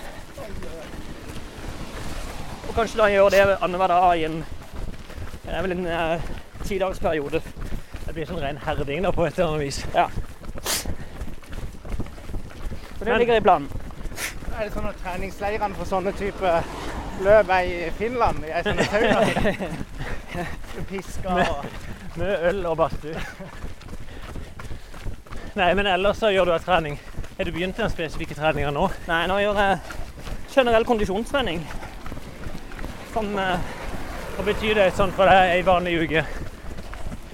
Kanskje 2.79 2.99
da 3.01 3.07
gjøre 3.11 3.31
det 3.35 3.57
annenhver 3.59 3.91
dag 3.91 4.21
i 4.21 4.25
en 4.29 4.45
det 5.49 5.55
er 5.57 5.63
vel 5.65 5.73
en 5.73 5.87
eh, 5.87 6.21
tidagsperiode. 6.69 7.41
Det 8.05 8.13
blir 8.15 8.27
sånn 8.29 8.39
ren 8.43 8.59
herding 8.63 9.03
da, 9.03 9.11
på 9.17 9.25
et 9.27 9.39
eller 9.39 9.49
annet 9.49 9.65
vis. 9.65 9.79
Så 12.99 13.01
det 13.01 13.09
Men- 13.09 13.19
ligger 13.19 13.37
i 13.37 13.41
planen. 13.41 13.69
Er 14.59 14.65
det 14.65 14.73
sånn 14.75 14.87
at 14.91 15.01
treningsleirene 15.03 15.75
for 15.75 15.85
sånne 15.91 16.13
type 16.21 16.53
løp 17.25 17.51
er 17.57 17.63
i 17.65 17.91
Finland? 17.99 18.45
I 18.45 18.53
ei 18.53 18.63
sånn? 18.63 18.77
Du 20.77 20.83
pisker 20.93 21.31
og 21.33 21.65
Med 22.19 22.47
øl 22.53 22.67
og 22.67 22.77
badstue. 22.77 23.19
Nei, 25.55 25.75
men 25.75 25.87
ellers 25.87 26.17
så 26.23 26.31
gjør 26.31 26.45
du 26.45 26.53
en 26.53 26.61
trening. 26.61 27.01
Er 27.39 27.45
du 27.45 27.53
begynt 27.53 27.77
den 27.77 27.91
spesifikke 27.91 28.35
treninga 28.39 28.71
nå? 28.71 28.91
Nei, 29.09 29.27
nå 29.27 29.43
gjør 29.43 29.65
jeg 29.65 29.79
generell 30.55 30.85
kondisjonstrening. 30.85 31.67
Som 33.19 33.39
eh, 33.39 33.59
Hva 34.37 34.45
betyr 34.47 34.77
det 34.79 34.85
sånn 34.95 35.11
for 35.11 35.27
deg 35.27 35.57
ei 35.57 35.63
vanlig 35.67 35.97
uke? 36.05 36.21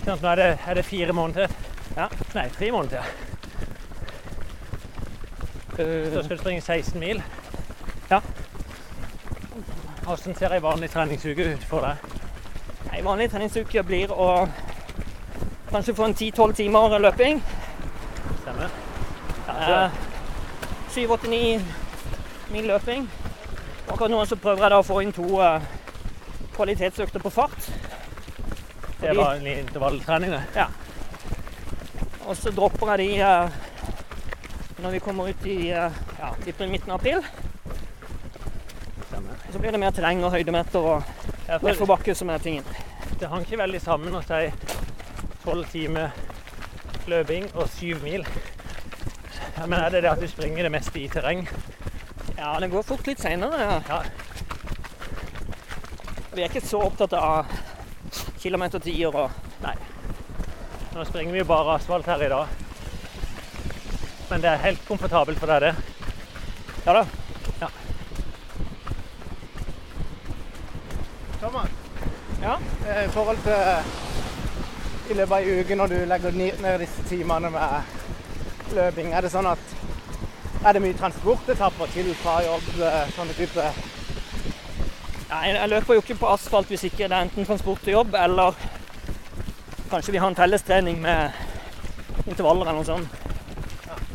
Sånn, 0.06 0.16
nå 0.22 0.28
er 0.30 0.38
det, 0.40 0.46
er 0.64 0.78
det 0.78 0.84
fire 0.88 1.12
måneder. 1.12 1.50
Ja. 1.92 2.06
Nei, 2.32 2.44
tre 2.54 2.70
måneder 2.72 3.04
til. 5.74 5.82
Så 6.14 6.22
skal 6.24 6.38
du 6.38 6.40
springe 6.40 6.62
16 6.64 6.96
mil. 7.02 7.20
Ja. 8.08 8.22
Hvordan 10.06 10.38
ser 10.38 10.54
ei 10.56 10.62
vanlig 10.64 10.88
treningsuke 10.94 11.50
ut 11.52 11.66
for 11.68 11.84
deg? 11.84 12.16
Ei 12.94 13.02
vanlig 13.04 13.28
treningsuke 13.34 13.84
blir 13.84 14.14
å 14.16 14.30
kanskje 15.68 15.96
få 16.00 16.08
en 16.08 16.16
10-12 16.16 16.56
timer 16.62 16.96
løping. 17.04 17.44
Stemmer? 18.40 18.72
Ja, 19.50 19.84
Eh, 19.84 20.00
7-8-9 20.96 21.60
mil 22.56 22.72
løping. 22.72 23.04
Akkurat 23.88 24.10
nå 24.10 24.20
så 24.26 24.36
prøver 24.40 24.64
jeg 24.64 24.72
da 24.72 24.78
å 24.80 24.86
få 24.86 25.00
inn 25.04 25.12
to 25.14 25.26
uh, 25.38 25.62
kvalitetsøkter 26.54 27.22
på 27.22 27.32
fart. 27.32 27.68
det 29.00 29.10
er 29.10 29.18
vanlig 29.18 29.58
intervalltrening, 29.60 30.32
det. 30.32 30.66
Og 32.24 32.36
så 32.36 32.50
dropper 32.56 32.94
jeg 32.94 33.04
de 33.04 33.22
uh, 33.22 33.58
når 34.82 34.96
vi 34.96 35.02
kommer 35.04 35.28
ut 35.28 35.46
i 35.46 35.58
uh, 35.72 35.92
ja, 36.18 36.32
midten 36.66 36.90
av 36.90 36.96
april. 36.96 37.20
Stemmer. 39.08 39.44
Så 39.52 39.60
blir 39.60 39.76
det 39.76 39.80
mer 39.80 39.92
terreng 39.92 40.24
og 40.24 40.32
høydemeter 40.32 40.90
og 40.94 41.14
Ja, 41.44 41.58
for 41.58 41.68
nedforbakke 41.68 42.14
som 42.16 42.30
er 42.32 42.38
tingen. 42.38 42.64
det 43.20 43.28
hang 43.28 43.42
ikke 43.44 43.58
veldig 43.60 43.80
sammen 43.80 44.14
å 44.16 44.22
si 44.24 44.48
tolv 45.44 45.68
timer 45.68 46.10
løping 47.06 47.50
og 47.54 47.68
syv 47.68 48.02
mil. 48.02 48.24
Men 49.66 49.78
er 49.78 49.90
det 49.90 50.02
det 50.02 50.10
at 50.10 50.20
du 50.20 50.26
springer 50.28 50.64
det 50.64 50.72
meste 50.72 51.00
i 51.00 51.08
terreng? 51.08 51.44
Ja, 52.36 52.60
det 52.60 52.68
går 52.68 52.82
fort 52.82 53.06
litt 53.06 53.20
seinere. 53.22 53.82
Ja. 53.88 54.02
Vi 56.34 56.42
er 56.42 56.50
ikke 56.50 56.64
så 56.66 56.80
opptatt 56.82 57.12
av 57.18 57.46
kilometertider 58.42 59.14
og 59.24 59.40
Nå 60.94 61.02
springer 61.08 61.34
vi 61.34 61.40
jo 61.40 61.46
bare 61.48 61.72
asfalt 61.74 62.06
her 62.06 62.20
i 62.22 62.28
dag. 62.30 62.50
Men 64.30 64.42
det 64.44 64.50
er 64.52 64.60
helt 64.62 64.84
komfortabelt 64.86 65.40
for 65.42 65.50
deg, 65.50 65.64
det. 65.64 65.72
Ja 66.86 66.92
da. 66.94 67.00
Ja. 67.58 67.70
Thomas, 71.40 71.74
Ja. 72.44 72.54
eh, 72.86 73.04
i 73.04 73.08
forhold 73.10 73.42
til 73.42 73.52
eh, 73.52 75.10
i 75.10 75.14
løpet 75.18 75.32
av 75.32 75.38
ei 75.40 75.60
uke 75.60 75.76
når 75.76 75.86
du 75.92 75.96
legger 76.06 76.38
ned 76.38 76.62
ned 76.62 76.78
disse 76.84 77.02
timene 77.10 77.50
med 77.50 78.76
løping, 78.78 79.10
er 79.12 79.20
det 79.26 79.32
sånn 79.34 79.50
at 79.50 79.73
er 80.64 80.72
det 80.72 80.82
mye 80.82 80.96
transportetapper 80.96 81.86
til 81.92 82.14
fra 82.14 82.38
jobb, 82.44 82.68
eh, 82.80 83.02
sånne 83.16 83.36
type 83.36 83.68
Nei, 85.34 85.48
jeg 85.50 85.68
løper 85.68 85.94
jo 85.94 86.02
ikke 86.04 86.14
på 86.20 86.28
asfalt 86.30 86.68
hvis 86.70 86.84
ikke 86.86 87.08
det 87.08 87.16
er 87.16 87.24
enten 87.24 87.46
transport 87.48 87.80
til 87.82 87.96
jobb, 87.96 88.14
eller 88.14 88.54
kanskje 89.90 90.12
vi 90.12 90.20
har 90.22 90.28
en 90.30 90.36
fellestrening 90.36 91.00
med 91.02 91.30
intervaller 92.26 92.68
eller 92.68 92.78
noe 92.78 92.86
sånt. 92.86 93.08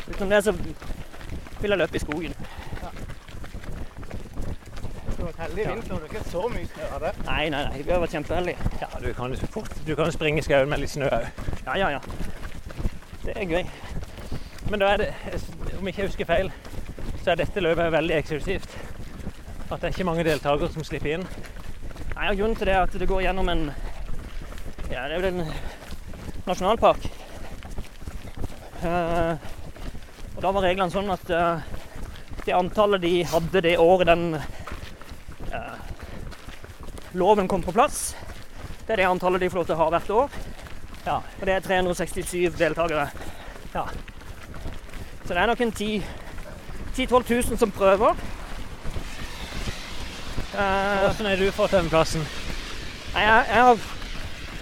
Utenom 0.08 0.30
det 0.30 0.40
så 0.44 0.54
vil 0.54 1.74
jeg 1.74 1.78
løpe 1.78 1.96
i 1.98 2.02
skogen. 2.02 2.34
Du 5.18 5.24
var 5.26 5.34
heldig 5.42 5.64
i 5.64 5.68
vinter, 5.68 5.94
og 5.94 6.00
det 6.00 6.08
er 6.08 6.14
ikke 6.14 6.30
så 6.30 6.48
mye 6.54 6.70
snø 6.72 6.88
av 6.94 7.04
det. 7.04 7.12
Nei, 7.26 7.42
nei, 7.52 7.62
nei, 7.68 7.82
vi 7.82 7.92
har 7.92 8.00
vært 8.06 8.16
kjempeheldige. 8.16 8.70
Ja, 8.80 8.88
du 9.04 9.12
kan 9.18 9.34
jo 9.34 9.50
fort 9.58 9.80
du 9.86 9.94
kan 9.98 10.12
springe 10.14 10.40
i 10.40 10.46
skauen 10.46 10.72
med 10.72 10.80
litt 10.80 10.94
snø 10.94 11.10
òg. 11.10 11.28
Ja, 11.66 11.76
ja, 11.84 11.90
ja. 11.98 12.00
Det 13.26 13.36
er 13.36 13.44
gøy. 13.50 13.66
Men 14.70 14.80
da 14.80 14.94
er 14.94 15.02
det, 15.02 15.10
om 15.80 15.88
ikke 15.88 16.02
jeg 16.02 16.10
husker 16.10 16.28
feil, 16.28 16.50
så 17.22 17.32
er 17.32 17.40
dette 17.40 17.62
løpet 17.62 17.92
veldig 17.92 18.16
eksklusivt. 18.18 18.74
At 19.70 19.78
det 19.78 19.88
er 19.88 19.94
ikke 19.94 20.08
mange 20.08 20.24
deltakere 20.26 20.68
som 20.72 20.84
slipper 20.84 21.14
inn. 21.16 21.24
Nei, 22.16 22.26
og 22.28 22.36
Grunnen 22.36 22.58
til 22.58 22.68
det 22.68 22.74
er 22.74 22.84
at 22.84 22.96
det 23.00 23.08
går 23.08 23.24
gjennom 23.24 23.48
en 23.48 23.70
ja, 24.90 25.04
det 25.06 25.14
er 25.14 25.22
vel 25.22 25.28
en 25.30 25.52
nasjonalpark. 26.48 27.04
Uh, 28.80 29.36
og 30.34 30.40
Da 30.42 30.50
var 30.50 30.64
reglene 30.64 30.90
sånn 30.90 31.12
at 31.14 31.30
uh, 31.30 31.62
det 32.42 32.56
antallet 32.56 33.04
de 33.04 33.12
hadde 33.30 33.62
det 33.62 33.76
året 33.78 34.10
den 34.10 34.34
uh, 34.34 35.76
loven 37.14 37.48
kom 37.48 37.62
på 37.62 37.76
plass, 37.76 38.16
det 38.86 38.96
er 38.96 39.04
det 39.04 39.10
antallet 39.12 39.44
de 39.44 39.50
får 39.52 39.62
lov 39.62 39.70
til 39.70 39.78
å 39.78 39.82
ha 39.84 39.90
hvert 39.94 40.14
år. 40.16 40.38
Ja. 41.06 41.18
Og 41.22 41.44
det 41.46 41.54
er 41.54 41.68
367 41.68 42.58
deltakere. 42.58 43.06
Ja. 43.76 43.86
Så 45.30 45.34
det 45.34 45.42
er 45.42 45.46
nok 45.46 45.60
en 45.60 45.72
10 45.72 46.04
000-12 46.98 47.32
000 47.48 47.58
som 47.58 47.70
prøver. 47.70 48.16
Eh, 50.54 51.04
Hvordan 51.04 51.26
er 51.26 51.36
du 51.36 51.50
for 51.54 51.70
tømmerplassen? 51.70 52.24
Nei, 53.14 53.22
jeg, 53.22 53.44
jeg 53.48 53.62
har 53.62 53.78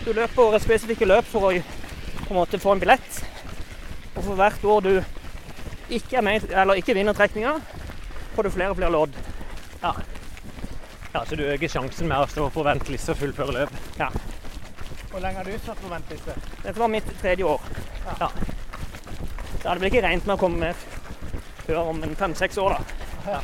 Du 0.05 0.13
løper 0.13 0.59
spesifikke 0.61 1.09
løp 1.09 1.25
for 1.25 1.49
å 1.49 1.55
på 2.19 2.35
en 2.35 2.37
måte 2.37 2.61
få 2.61 2.75
en 2.77 2.85
billett. 2.85 3.23
Og 4.13 4.21
for 4.27 4.35
hvert 4.43 4.69
år 4.75 4.85
du 4.85 4.93
ikke, 5.89 6.19
er 6.21 6.27
med, 6.29 6.51
eller 6.53 6.83
ikke 6.83 6.99
vinner 7.01 7.17
trekninga, 7.17 7.57
får 8.37 8.51
du 8.51 8.53
flere 8.59 8.77
og 8.77 8.77
flere 8.83 8.93
lodd. 8.93 9.17
Ja, 9.81 11.25
Så 11.25 11.33
du 11.37 11.47
øker 11.49 11.69
sjansen 11.79 12.13
med 12.13 12.21
å 12.21 12.29
stå 12.29 12.51
på 12.53 12.69
venteliste 12.69 13.17
og 13.17 13.23
fullføre 13.25 13.57
løp? 13.63 13.73
Hvor 15.09 15.25
lenge 15.25 15.41
har 15.41 15.49
du 15.49 15.57
stått 15.65 15.81
på 15.81 15.97
venteliste? 15.97 16.37
Dette 16.61 16.79
var 16.79 16.93
mitt 16.93 17.09
tredje 17.25 17.57
år. 17.57 17.71
Ja. 18.21 18.29
Hadde 19.64 19.81
vel 19.83 19.90
ikke 19.90 20.03
regnet 20.05 20.27
med 20.27 20.37
å 20.37 20.40
komme 20.40 20.59
med 20.68 20.87
før 21.66 21.90
om 21.90 22.03
fem-seks 22.16 22.59
år, 22.62 22.79
da. 23.25 23.40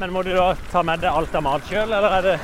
Men 0.00 0.12
må 0.12 0.22
du 0.26 0.32
da 0.36 0.50
ta 0.72 0.82
med 0.84 1.00
deg 1.00 1.14
alt 1.16 1.34
av 1.38 1.44
mat 1.46 1.64
sjøl, 1.70 1.88
eller 1.88 2.18
er 2.18 2.26
det 2.26 2.38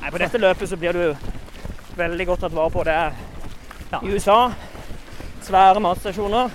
Nei, 0.00 0.10
På 0.10 0.18
dette 0.22 0.38
løpet 0.38 0.70
så 0.70 0.76
blir 0.78 0.94
du 0.94 1.96
veldig 1.98 2.26
godt 2.28 2.42
tatt 2.44 2.54
vare 2.54 2.70
på. 2.70 2.84
Det 2.86 2.94
er 2.94 3.12
Ja. 3.92 4.00
i 4.02 4.10
USA 4.10 4.52
svære 5.46 5.80
matstasjoner, 5.80 6.50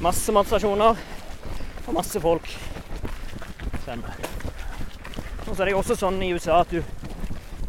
masse 0.00 0.32
matstasjoner 0.32 0.96
og 1.86 1.94
masse 1.94 2.20
folk. 2.20 2.44
Stemmer. 3.82 4.12
Og 5.48 5.56
så 5.56 5.62
er 5.62 5.64
det 5.64 5.72
jo 5.72 5.78
også 5.80 5.96
sånn 5.96 6.20
i 6.22 6.32
USA 6.36 6.60
at 6.60 6.70
du 6.70 6.82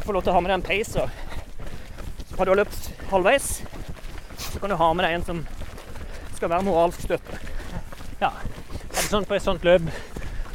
får 0.04 0.14
lov 0.14 0.24
til 0.24 0.32
å 0.32 0.36
ha 0.36 0.42
med 0.42 0.52
deg 0.52 0.60
en 0.60 0.68
pacer. 0.68 1.10
Så 2.30 2.38
har 2.38 2.46
du 2.46 2.54
løpt 2.60 2.92
halvveis, 3.12 3.62
så 4.38 4.60
kan 4.60 4.70
du 4.70 4.76
ha 4.76 4.94
med 4.94 5.06
deg 5.06 5.14
en 5.16 5.26
som 5.26 5.46
skal 6.40 6.50
være 6.54 6.64
moralsk 6.64 7.02
støtte. 7.04 7.38
Ja. 8.22 8.30
Er 8.32 8.96
det 8.96 9.08
sånn 9.10 9.26
på 9.28 9.36
et 9.36 9.44
sånt 9.44 9.66
løp 9.68 9.90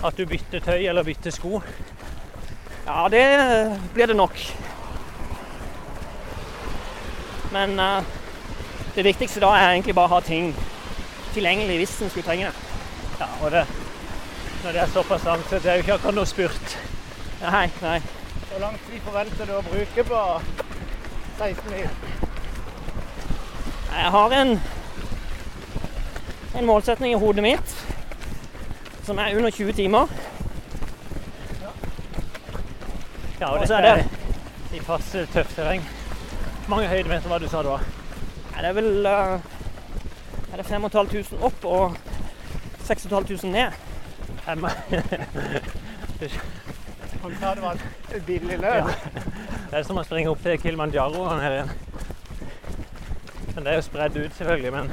at 0.04 0.16
du 0.16 0.24
bytter 0.28 0.62
tøy 0.64 0.86
eller 0.88 1.04
bytter 1.04 1.34
sko? 1.34 1.60
Ja, 2.86 3.02
det 3.12 3.24
blir 3.92 4.08
det 4.08 4.16
nok. 4.16 4.38
Men 7.52 7.76
uh, 7.76 8.00
det 8.96 9.04
viktigste 9.04 9.42
da 9.44 9.52
er 9.58 9.74
egentlig 9.74 9.94
bare 9.96 10.08
å 10.08 10.14
ha 10.16 10.20
ting 10.24 10.54
tilgjengelig 11.34 11.76
hvis 11.82 11.96
en 12.00 12.12
skulle 12.14 12.30
trenge 12.30 12.48
det. 12.48 12.80
Ja, 13.20 13.28
og 13.44 13.52
det, 13.52 13.66
når 14.64 14.76
det 14.76 14.82
er 14.86 14.94
såpass 14.94 15.26
langt, 15.28 15.48
så 15.50 15.60
det 15.60 15.70
er 15.70 15.78
jo 15.78 15.84
ikke 15.84 15.98
akkurat 15.98 16.16
noe 16.16 16.30
spurt. 16.30 16.78
Nei, 17.44 17.66
nei. 17.82 17.98
Hvor 18.48 18.64
lang 18.64 18.80
tid 18.86 19.04
forventer 19.04 19.52
du 19.52 19.58
å 19.58 19.64
bruke 19.68 20.06
på 20.08 20.22
16 21.42 21.74
mil? 21.74 21.86
Jeg 23.94 24.10
har 24.16 24.34
en, 24.40 24.56
en 26.54 26.66
målsetning 26.66 27.12
i 27.12 27.18
hodet 27.18 27.42
mitt 27.42 27.86
som 29.04 29.18
er 29.18 29.36
under 29.36 29.50
20 29.50 29.72
timer. 29.72 30.06
Ja, 33.40 33.46
og 33.46 33.52
Og 33.52 33.60
dette 33.60 33.74
er 33.74 33.96
det 33.96 34.06
i 34.74 34.80
passe 34.80 35.26
tøft 35.32 35.56
terreng. 35.56 35.82
Hvor 36.66 36.76
mange 36.76 36.88
høydemeter 36.88 37.28
var 37.28 37.38
det 37.38 37.48
du 37.48 37.50
sa 37.50 37.62
det 37.62 37.70
var? 37.70 37.80
Nei, 38.52 38.62
det 38.62 38.68
er 38.68 38.72
vel 38.72 39.06
uh, 39.06 39.40
er 40.52 40.56
det 40.56 40.66
5500 40.66 41.38
opp 41.42 41.64
og 41.64 41.96
6500 42.84 43.52
ned. 43.52 43.70
Fem. 44.44 44.64
Han 47.22 47.36
sa 47.40 47.54
det 47.54 47.62
var 47.62 47.76
et 48.14 48.26
billig 48.26 48.58
løp. 48.58 48.84
Det 49.70 49.78
er 49.78 49.82
som 49.82 49.98
å 49.98 50.04
springe 50.06 50.30
opp 50.30 50.42
til 50.44 50.60
Kilimanjaro 50.60 51.24
her 51.40 51.58
igjen. 51.58 51.70
Men 53.54 53.64
det 53.64 53.72
er 53.72 53.78
jo 53.78 53.86
spredd 53.86 54.16
ut, 54.18 54.36
selvfølgelig. 54.36 54.72
Men, 54.72 54.90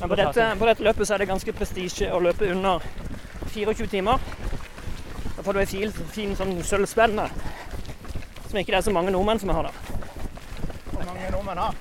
Men 0.00 0.08
på 0.08 0.18
dette, 0.18 0.46
på 0.58 0.66
dette 0.68 0.84
løpet 0.86 1.08
så 1.08 1.14
er 1.14 1.22
det 1.22 1.30
ganske 1.30 1.52
prestisje 1.56 2.10
å 2.14 2.20
løpe 2.22 2.50
under 2.52 2.84
24 3.54 3.86
timer. 3.90 4.22
Da 5.36 5.42
får 5.42 5.56
du 5.56 5.60
ei 5.62 5.66
fin, 5.66 5.92
fin 6.14 6.36
sånn 6.38 6.58
sølvspenne 6.66 7.26
som 8.50 8.58
ikke 8.58 8.72
det 8.72 8.78
er 8.80 8.86
så 8.86 8.92
mange 8.94 9.12
nordmenn 9.14 9.38
som 9.38 9.48
har. 9.54 9.62
da. 9.62 9.70
Hvor 10.90 11.04
mange 11.06 11.30
nordmenn 11.30 11.58
har? 11.58 11.76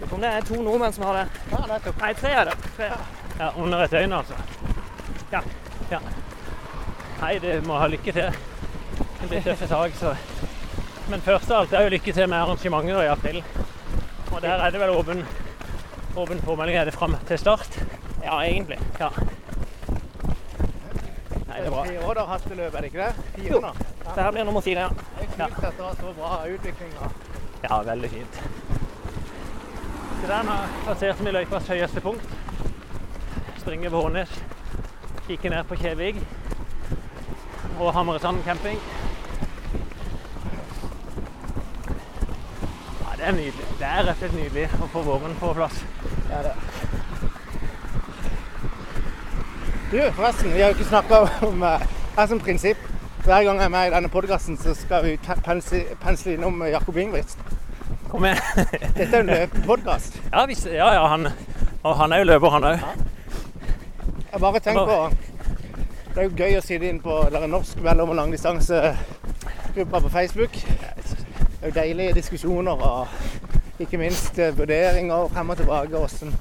Lurer 0.00 0.08
på 0.08 0.14
om 0.14 0.22
det 0.24 0.30
er 0.32 0.46
to 0.48 0.62
nordmenn 0.62 0.92
som 0.92 1.04
har 1.04 1.18
det. 1.20 1.26
Ja, 1.52 1.58
det 1.68 1.92
Nei, 2.00 2.12
tre 2.14 2.30
er 2.32 2.48
det. 2.48 2.54
Tre 2.76 2.88
det. 2.88 3.00
Ja, 3.38 3.50
under 3.56 3.84
et 3.84 3.90
døgn, 3.90 4.12
altså. 4.12 4.34
Ja. 5.32 5.42
ja. 5.90 6.00
Nei, 7.20 7.34
det 7.44 7.58
må 7.66 7.76
ha 7.78 7.90
lykke 7.92 8.12
til. 8.16 8.40
Det 9.20 9.28
blir 9.28 9.44
tøffe 9.44 9.68
tak, 9.68 9.94
så 10.00 10.14
Men 11.10 11.20
først 11.20 11.50
av 11.50 11.60
alt 11.60 11.72
er 11.72 11.84
jo 11.84 11.92
lykke 11.92 12.12
til 12.12 12.28
med 12.28 12.38
arrangementet 12.38 13.04
i 13.04 13.12
april. 13.12 13.42
Og 14.32 14.42
der 14.42 14.64
er 14.64 14.70
det 14.70 14.80
vel 14.80 14.90
åpen, 14.96 15.24
åpen 16.16 16.40
påmelding 16.44 16.76
er 16.76 16.84
det 16.84 16.94
fram 16.94 17.16
til 17.28 17.38
start. 17.38 17.78
Ja, 18.24 18.40
egentlig. 18.44 18.78
Ja. 19.00 19.08
Nei, 21.48 21.58
det 21.60 21.66
er 21.66 21.70
bra. 21.70 21.84
Fire 21.84 22.04
år 22.08 22.20
har 22.20 22.26
hasteløp, 22.32 22.74
er 22.74 22.80
det 22.80 22.90
ikke 22.92 23.06
det? 23.06 23.46
Jo. 23.50 23.60
Ja. 23.62 23.72
Det 24.14 24.22
her 24.22 24.30
blir 24.30 24.44
nummer 24.44 24.60
fire. 24.60 24.80
ja. 24.80 24.88
Det 24.88 25.40
er 25.40 25.48
kult 25.48 25.64
at 25.64 25.76
det 25.78 25.84
har 25.84 25.94
så 26.00 26.12
bra 26.18 26.30
utvikling. 26.54 26.92
da. 27.00 27.10
Ja, 27.68 27.82
veldig 27.82 28.10
fint. 28.10 28.42
Så 30.22 30.28
der 30.28 30.42
nå 30.46 30.56
passerte 30.86 31.24
vi 31.24 31.30
løypas 31.34 31.68
høyeste 31.68 32.00
punkt. 32.00 32.28
Springer 33.58 33.90
på 33.90 34.00
Hånes. 34.02 34.42
Kikker 35.26 35.50
ned 35.50 35.64
på 35.64 35.74
Kjevik. 35.76 36.16
Og 37.80 37.92
Hamresand 37.94 38.44
camping. 38.44 38.78
Det 43.22 43.28
er 43.28 43.32
nydelig. 43.32 43.66
Det 43.78 43.86
er 43.86 44.00
rett 44.02 44.08
og 44.10 44.16
slett 44.18 44.32
nydelig 44.34 44.62
å 44.82 44.86
få 44.90 45.00
våren 45.06 45.34
på 45.38 45.52
plass. 45.54 45.76
Det 46.26 46.34
er 46.34 46.48
det. 46.48 46.54
Du, 49.92 49.98
forresten, 50.16 50.50
vi 50.50 50.62
har 50.62 50.72
jo 50.72 50.74
ikke 50.74 50.88
snakka 50.88 51.20
om 51.46 51.62
Jeg 51.62 51.86
her 52.16 52.26
som 52.26 52.40
prinsipp. 52.42 52.88
Hver 53.22 53.44
gang 53.46 53.60
jeg 53.60 53.64
er 53.68 53.70
med 53.70 53.86
i 53.86 53.92
denne 53.94 54.10
podkasten, 54.10 54.58
så 54.58 54.74
skal 54.74 55.04
vi 55.06 55.12
pensle 55.46 55.84
pensle 56.02 56.34
innom 56.34 56.64
Jakob 56.66 56.96
Ingebrigtsen. 56.98 57.40
Kom 58.10 58.26
igjen. 58.26 58.42
Dette 58.96 59.06
er 59.06 59.14
jo 59.14 59.20
en 59.20 59.30
løpepodkast. 59.30 60.18
Ja, 60.32 60.42
ja, 60.66 60.88
ja 60.96 61.06
han, 61.14 61.28
og 61.82 61.96
han 61.96 62.12
er 62.12 62.24
jo 62.24 62.30
løper, 62.32 62.56
han 62.56 62.66
òg. 62.72 62.86
Jeg 64.32 64.40
bare 64.40 64.64
tenker 64.66 64.90
på 64.90 64.98
Det 66.14 66.18
er 66.18 66.26
jo 66.26 66.34
gøy 66.42 66.58
å 66.58 66.64
sitte 66.66 66.90
inn 66.90 66.98
på 67.04 67.20
eller 67.28 67.46
norsk 67.46 67.78
mellom- 67.86 68.10
og 68.10 68.18
langdistansegruppa 68.18 70.02
på 70.08 70.10
Facebook. 70.10 70.58
Det 71.62 71.68
er 71.68 71.72
jo 71.74 71.80
deilige 71.80 72.14
diskusjoner 72.14 72.72
og 72.82 73.08
ikke 73.78 73.98
minst 74.00 74.38
eh, 74.38 74.58
vurderinger 74.58 75.28
frem 75.30 75.50
og 75.50 75.56
tilbake. 75.56 75.88
Hvordan, 75.88 76.34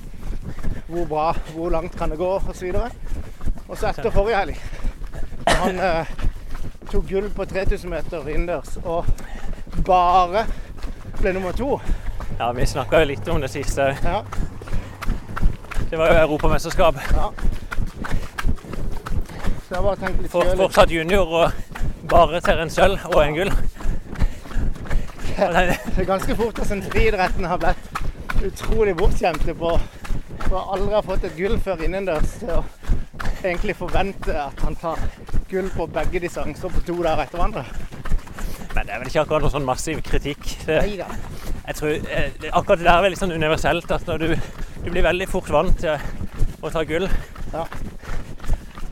hvor 0.88 1.05
bra, 1.05 1.25
hvor 1.53 1.69
langt 1.69 1.97
kan 1.97 2.10
det 2.10 2.17
gå 2.17 2.29
osv. 2.49 2.71
Og 3.67 3.77
så 3.77 3.91
etter 3.91 4.10
forrige 4.10 4.38
helg, 4.39 4.57
han 5.47 5.77
eh, 5.79 6.10
tok 6.89 7.05
gull 7.10 7.29
på 7.36 7.45
3000 7.45 7.89
meter 7.93 8.27
innendørs 8.34 8.79
og 8.81 9.05
bare 9.86 10.47
ble 11.19 11.34
nummer 11.38 11.53
to. 11.53 11.77
Ja, 12.39 12.49
vi 12.57 12.65
snakka 12.65 13.03
jo 13.03 13.12
litt 13.12 13.29
om 13.29 13.41
det 13.45 13.51
siste. 13.53 13.91
Ja, 14.01 14.23
Det 15.91 15.99
var 15.99 16.07
jo 16.07 16.19
europamesterskap. 16.23 16.95
så 19.67 19.75
jeg 19.75 19.84
bare 19.84 19.95
tenkte 19.95 20.21
litt 20.23 20.31
For, 20.31 20.55
fortsatt 20.57 20.91
junior 20.91 21.27
og 21.43 21.51
bare 22.10 22.41
til 22.41 22.65
en 22.65 22.73
sølv 22.73 23.05
og 23.13 23.21
en 23.27 23.38
gull. 23.38 23.53
Det- 25.38 26.00
er 26.02 26.06
ganske 26.06 26.36
fort 26.36 26.60
at 26.60 26.67
sånn 26.67 26.84
friidretten 26.84 27.46
har 27.48 27.58
blitt 27.62 28.44
utrolig 28.52 28.96
bortskjemte 28.98 29.54
på 29.58 29.76
for 30.48 30.74
aldri 30.74 30.94
har 30.94 31.06
fått 31.06 31.24
et 31.28 31.36
gull 31.38 31.58
før 31.63 31.84
innendørs 31.86 32.38
til 32.41 32.50
å 32.58 32.63
egentlig 33.44 33.76
forvente 33.78 34.34
at 34.36 34.60
han 34.65 34.76
tar 34.76 35.00
gull 35.52 35.70
på 35.74 35.88
begge 35.94 36.22
distanser 36.26 36.74
på 36.74 36.84
to 36.88 36.97
dager 37.03 37.24
etter 37.26 37.39
hverandre. 37.39 37.64
Men 38.76 38.88
det 38.88 38.95
er 38.95 39.01
vel 39.01 39.12
ikke 39.12 39.24
akkurat 39.26 39.45
noen 39.45 39.53
sånn 39.53 39.68
massiv 39.68 40.01
kritikk. 40.05 40.43
Det, 40.66 40.78
Neida. 40.86 41.08
jeg 41.68 41.76
tror, 41.80 41.95
eh, 42.10 42.49
akkurat 42.51 42.80
det 42.80 42.88
der 42.88 42.93
er 42.97 43.05
veldig 43.08 43.20
sånn 43.20 43.36
universelt. 43.36 43.91
At 43.91 44.08
når 44.08 44.18
du, 44.24 44.36
du 44.84 44.89
blir 44.89 45.03
veldig 45.03 45.28
fort 45.30 45.49
vant 45.51 45.78
til 45.80 45.97
å 46.62 46.72
ta 46.72 46.84
gull. 46.88 47.08
Ja. 47.53 47.66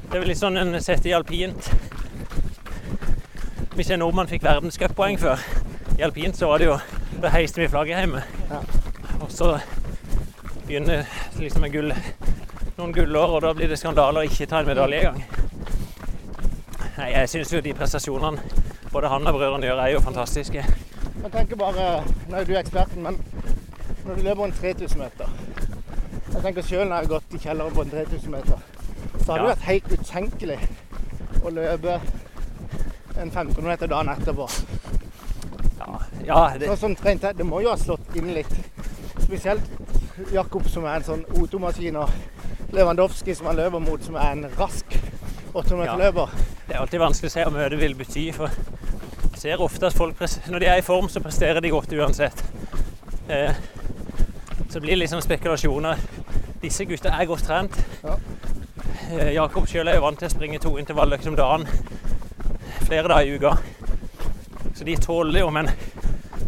Det 0.10 0.18
er 0.18 0.20
vel 0.20 0.32
litt 0.32 0.42
sånn 0.42 0.60
en 0.60 0.76
sett 0.84 1.06
i 1.08 1.16
alpint. 1.16 1.72
Hvis 3.78 3.92
en 3.96 4.02
nordmann 4.04 4.28
fikk 4.28 4.44
verdenscuppoeng 4.44 5.20
før 5.22 5.44
i 6.00 6.04
alpint, 6.06 6.38
så 6.38 6.48
var 6.48 6.62
det 6.62 6.70
jo 6.70 6.78
Da 7.22 7.28
heiste 7.34 7.60
vi 7.60 7.68
flagget 7.68 8.00
hjemme. 8.00 8.22
Ja. 8.50 8.60
Og 9.20 9.32
så 9.32 9.50
begynner 10.68 11.04
liksom 11.36 11.62
med 11.66 11.74
gull, 11.74 11.92
noen 12.78 12.94
gullår, 12.96 13.34
og 13.36 13.42
da 13.44 13.52
blir 13.58 13.68
det 13.68 13.80
skandale 13.82 14.22
å 14.22 14.28
ikke 14.30 14.48
ta 14.48 14.62
en 14.62 14.70
medalje 14.70 15.02
engang. 15.02 15.24
Nei, 17.00 17.10
jeg 17.16 17.30
syns 17.34 17.52
jo 17.54 17.60
de 17.66 17.74
prestasjonene 17.76 18.40
både 18.94 19.10
han 19.12 19.28
og 19.28 19.36
brødrene 19.36 19.68
gjør, 19.68 19.82
er 19.84 19.92
jo 19.94 20.00
fantastiske. 20.06 20.64
Jeg 21.20 21.32
tenker 21.34 21.60
bare, 21.60 21.90
Nå 22.30 22.38
er 22.40 22.48
du 22.48 22.54
eksperten, 22.56 23.04
men 23.04 23.20
når 24.06 24.16
du 24.16 24.24
løper 24.24 24.44
en 24.46 24.56
3000 24.56 25.02
meter 25.04 25.34
Jeg 26.34 26.42
tenker 26.46 26.62
selv 26.64 26.86
når 26.88 26.96
jeg 26.96 27.04
har 27.04 27.10
gått 27.12 27.34
i 27.36 27.42
kjelleren 27.44 27.76
på 27.76 27.84
en 27.84 27.92
3000 27.92 28.32
meter, 28.32 28.64
så 29.26 29.32
har 29.32 29.38
det 29.38 29.44
Ja. 29.44 29.54
vært 29.54 29.68
helt 29.68 29.92
utenkelig 30.00 30.60
å 31.44 31.50
løpe 31.50 32.00
en 33.20 33.32
1500 33.32 33.68
meter 33.68 33.88
dagen 33.88 34.10
etterpå. 34.16 34.48
Ja, 35.80 36.00
ja 36.28 36.42
det, 36.60 36.70
Sånn 36.80 36.96
som 37.00 37.20
det 37.38 37.46
må 37.48 37.62
jo 37.64 37.72
ha 37.72 37.78
slått 37.80 38.16
inn 38.20 38.34
litt. 38.36 38.52
Spesielt 39.24 39.66
Jakob 40.34 40.68
som 40.70 40.86
er 40.86 41.00
en 41.00 41.08
sånn 41.08 41.24
O2-maskin 41.40 41.98
og 42.02 42.12
Lewandowski 42.76 43.34
som 43.36 43.50
han 43.50 43.58
løper 43.60 43.82
mot, 43.82 44.04
som 44.04 44.18
er 44.20 44.34
en 44.36 44.46
rask 44.60 44.98
800-meterløper. 45.54 46.36
Det 46.68 46.76
er 46.76 46.84
alltid 46.84 47.02
vanskelig 47.02 47.32
å 47.32 47.34
se 47.34 47.46
hva 47.48 47.54
møtet 47.56 47.82
vil 47.82 47.96
bety. 47.98 48.26
for 48.36 48.52
jeg 49.30 49.44
ser 49.56 49.62
ofte 49.64 49.88
at 49.88 49.96
folk, 49.96 50.20
når 50.52 50.60
de 50.60 50.68
er 50.68 50.82
i 50.82 50.84
form, 50.84 51.08
så 51.10 51.22
presterer 51.24 51.62
de 51.64 51.72
godt 51.72 51.94
uansett. 51.96 52.44
Eh, 53.30 53.56
så 54.70 54.80
blir 54.80 54.92
det 54.92 55.06
liksom 55.06 55.22
spekulasjoner. 55.24 56.02
Disse 56.62 56.86
gutta 56.86 57.14
er 57.16 57.26
godt 57.26 57.48
trent. 57.48 57.80
Ja. 58.04 58.18
Eh, 59.16 59.34
Jakob 59.34 59.66
sjøl 59.68 59.88
er 59.88 59.96
jo 59.96 60.04
vant 60.04 60.20
til 60.20 60.28
å 60.28 60.34
springe 60.34 60.60
to 60.60 60.76
intervalløkter 60.78 61.32
om 61.32 61.40
dagen 61.40 61.70
flere 62.90 63.08
dager 63.08 63.32
i 63.32 63.36
uka. 63.38 63.58
Så 64.80 64.86
de 64.86 64.98
tåler 64.98 65.42
jo, 65.42 65.50
men 65.52 65.68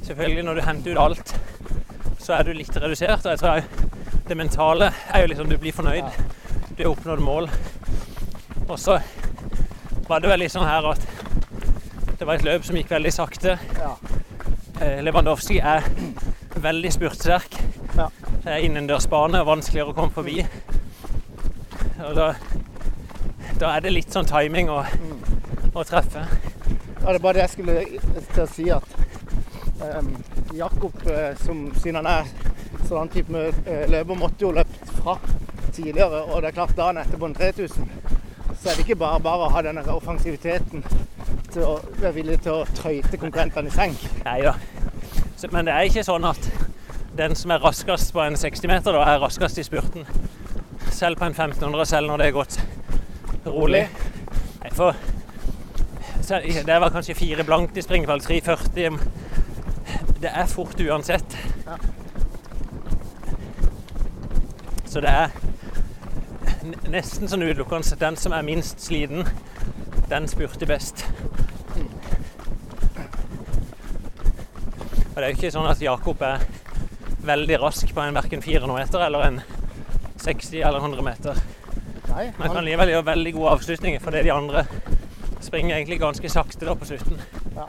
selvfølgelig 0.03 0.43
når 0.47 0.55
du 0.55 0.61
henter 0.63 0.91
ut 0.91 0.99
alt, 1.03 1.31
så 2.23 2.37
er 2.37 2.45
du 2.47 2.53
litt 2.55 2.77
redusert. 2.79 3.25
Og 3.25 3.33
jeg 3.33 3.39
tror 3.41 4.21
det 4.29 4.37
mentale 4.39 4.87
er 5.11 5.25
jo 5.25 5.31
liksom 5.33 5.49
du 5.49 5.57
blir 5.59 5.75
fornøyd. 5.75 6.07
Du 6.77 6.79
har 6.79 6.93
oppnådd 6.93 7.19
mål. 7.25 7.49
Og 8.69 8.79
så 8.79 9.01
var 10.07 10.23
det 10.23 10.31
vel 10.31 10.39
litt 10.45 10.53
sånn 10.53 10.63
her 10.63 10.87
at 10.93 11.03
det 12.21 12.29
var 12.29 12.37
et 12.37 12.45
løp 12.47 12.63
som 12.63 12.79
gikk 12.79 12.93
veldig 12.93 13.11
sakte. 13.11 13.57
Ja. 13.81 13.91
Eh, 14.79 15.03
Lewandowski 15.03 15.59
er 15.59 15.91
veldig 16.55 16.93
spurtsterk. 16.95 17.59
Ja. 17.97 18.07
Det 18.45 18.47
er 18.47 18.63
innendørsbane 18.69 19.43
og 19.43 19.51
vanskeligere 19.51 19.91
å 19.91 19.97
komme 19.99 20.15
forbi. 20.15 20.39
Og 22.07 22.15
da, 22.15 22.31
da 23.59 23.75
er 23.75 23.83
det 23.83 23.91
litt 23.97 24.15
sånn 24.15 24.31
timing 24.31 24.71
å, 24.71 24.85
å 25.75 25.83
treffe. 25.83 26.23
Det 27.01 27.15
er 27.15 27.19
bare 27.19 27.33
det 27.33 27.41
jeg 27.41 27.53
skulle 27.55 27.75
til 28.31 28.43
å 28.43 28.49
si 28.51 28.67
at 28.69 28.91
um, 29.97 30.11
Jakob, 30.53 30.93
eh, 31.09 31.31
som 31.41 31.63
siden 31.81 31.97
han 32.01 32.09
er 32.11 32.27
sånn 32.85 33.09
type 33.09 33.45
eh, 33.65 33.87
løper, 33.89 34.19
måtte 34.19 34.45
jo 34.45 34.51
løpt 34.53 34.91
fra 34.99 35.15
tidligere. 35.73 36.21
Og 36.27 36.41
det 36.43 36.51
er 36.51 36.57
klart 36.59 36.75
dagen 36.77 36.99
etter 37.01 37.17
på 37.17 37.29
en 37.29 37.33
3000, 37.37 37.89
så 38.61 38.69
er 38.69 38.75
det 38.75 38.85
ikke 38.85 38.99
bare 39.01 39.21
bare 39.23 39.47
å 39.47 39.53
ha 39.55 39.63
denne 39.65 39.85
offensiviteten 39.89 40.85
til 41.51 41.65
å 41.65 41.79
være 41.97 42.13
villig 42.19 42.37
til 42.45 42.59
å 42.59 42.67
trøyte 42.77 43.19
konkurrentene 43.19 43.71
i 43.71 43.75
senk. 43.75 44.05
Nei 44.27 44.37
da. 44.45 44.53
Men 45.51 45.65
det 45.65 45.73
er 45.73 45.89
ikke 45.89 46.05
sånn 46.05 46.27
at 46.29 46.51
den 47.17 47.33
som 47.35 47.51
er 47.51 47.63
raskest 47.65 48.13
på 48.13 48.21
en 48.23 48.37
60-meter, 48.39 48.93
da 48.93 49.07
er 49.09 49.23
raskest 49.23 49.57
i 49.57 49.65
spurten. 49.65 50.05
Selv 50.93 51.17
på 51.17 51.25
en 51.25 51.33
1500, 51.33 51.87
selv 51.89 52.11
når 52.11 52.21
det 52.21 52.29
er 52.29 52.37
gått 52.37 52.59
rolig. 53.49 53.87
Nei, 54.61 54.71
For 54.77 54.93
det 56.39 56.79
var 56.79 56.89
kanskje 56.89 57.15
fire 57.15 57.43
blankt 57.43 57.77
i 57.77 57.81
springfall, 57.81 58.21
3,40. 58.21 58.99
Det 60.21 60.31
er 60.31 60.47
fort 60.47 60.79
uansett. 60.79 61.37
Ja. 61.65 61.77
Så 64.85 65.01
det 65.03 65.11
er 65.11 65.31
nesten 66.91 67.27
sånn 67.31 67.43
utelukkende. 67.43 67.97
Den 67.99 68.17
som 68.19 68.35
er 68.35 68.45
minst 68.47 68.83
sliten, 68.83 69.27
den 70.11 70.27
spurte 70.31 70.67
best. 70.69 71.05
Og 75.11 75.17
det 75.17 75.23
er 75.23 75.29
jo 75.29 75.37
ikke 75.37 75.51
sånn 75.51 75.67
at 75.67 75.83
Jakob 75.83 76.21
er 76.23 76.43
veldig 77.27 77.59
rask 77.61 77.91
på 77.93 78.03
en 78.03 78.15
verken 78.15 78.41
400 78.43 78.77
meter 78.77 79.03
eller 79.05 79.27
en 79.27 79.41
60 80.21 80.61
eller 80.61 80.79
100 80.79 81.03
meter. 81.05 81.41
Nei, 82.11 82.25
Men 82.25 82.41
han 82.41 82.47
kan 82.47 82.55
han, 82.55 82.65
likevel 82.67 82.93
gjøre 82.93 83.07
veldig 83.11 83.33
gode 83.35 83.55
avslutninger, 83.57 84.03
fordi 84.03 84.23
de 84.25 84.33
andre 84.33 84.65
springer 85.51 85.75
egentlig 85.75 85.99
ganske 85.99 86.29
sakte 86.29 86.65
da 86.65 86.75
på 86.75 86.85
slutten. 86.85 87.21
Ja. 87.55 87.67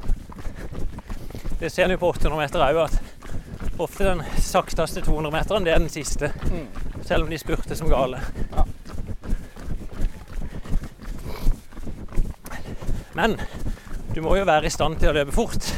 Det 1.59 1.71
ser 1.71 1.85
en 1.85 1.91
jo 1.91 1.99
på 1.99 2.13
800 2.13 2.39
meter 2.39 2.63
òg, 2.63 2.79
at 2.85 3.81
ofte 3.83 4.07
den 4.07 4.23
sakteste 4.39 5.03
200-meteren, 5.03 5.67
det 5.67 5.75
er 5.75 5.83
den 5.83 5.91
siste. 5.91 6.31
Mm. 6.47 6.69
Selv 7.03 7.27
om 7.27 7.33
de 7.35 7.41
spurte 7.43 7.75
som 7.75 7.91
gale. 7.91 8.21
Ja. 8.53 8.65
Men 13.19 13.35
du 14.15 14.23
må 14.23 14.39
jo 14.39 14.47
være 14.47 14.71
i 14.71 14.75
stand 14.79 15.03
til 15.03 15.11
å 15.11 15.19
løpe 15.19 15.35
fort. 15.35 15.75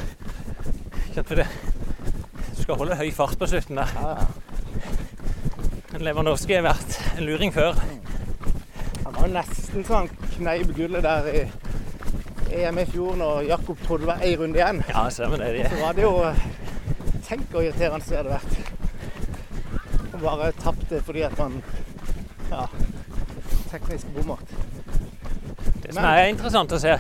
For 1.15 1.41
det, 1.41 1.49
du 1.49 2.63
skal 2.67 2.83
holde 2.85 3.01
høy 3.01 3.09
fart 3.17 3.41
på 3.41 3.49
slutten 3.49 3.81
der. 3.81 3.97
ja, 3.97 4.17
ja. 4.21 6.05
Lewandowski 6.05 6.59
har 6.59 6.69
vært 6.69 7.01
en 7.17 7.25
luring 7.25 7.53
før. 7.55 7.81
han 9.05 9.15
var 9.23 9.37
nesten 9.41 9.87
så 9.87 10.03
han 10.03 10.17
kneip 10.35 10.77
gullet 10.77 11.07
der 11.07 11.29
i 11.33 11.47
EM 12.55 12.79
i 12.79 12.85
fjor 12.87 13.17
når 13.19 13.41
Jakob 13.49 13.81
trodde 13.87 14.05
det 14.05 14.11
var 14.13 14.23
én 14.27 14.37
runde 14.41 14.59
igjen. 14.61 14.83
Ja, 14.89 15.05
stemmer 15.11 15.43
det. 15.43 15.53
det. 15.57 15.71
Så 15.71 15.81
var 15.83 15.93
det 15.97 16.03
jo 16.03 16.15
Tenk 17.25 17.47
hvor 17.51 17.65
irriterende 17.65 18.05
det 18.09 18.17
hadde 18.19 18.35
vært. 18.35 18.59
Og 20.15 20.21
bare 20.21 20.51
tapt 20.61 20.91
det 20.91 21.01
fordi 21.07 21.23
at 21.27 21.39
man 21.39 21.63
Ja. 22.51 22.67
Teknisk 23.71 24.07
bommert. 24.15 24.53
Det 25.83 25.95
som 25.95 26.05
er 26.05 26.29
interessant 26.31 26.73
å 26.73 26.79
se 26.79 26.95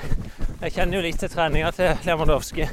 Jeg 0.62 0.72
kjenner 0.72 0.96
jo 0.98 1.02
litt 1.04 1.18
til 1.20 1.28
treninga 1.28 1.70
til 1.76 1.98
Lewandowski. 2.06 2.66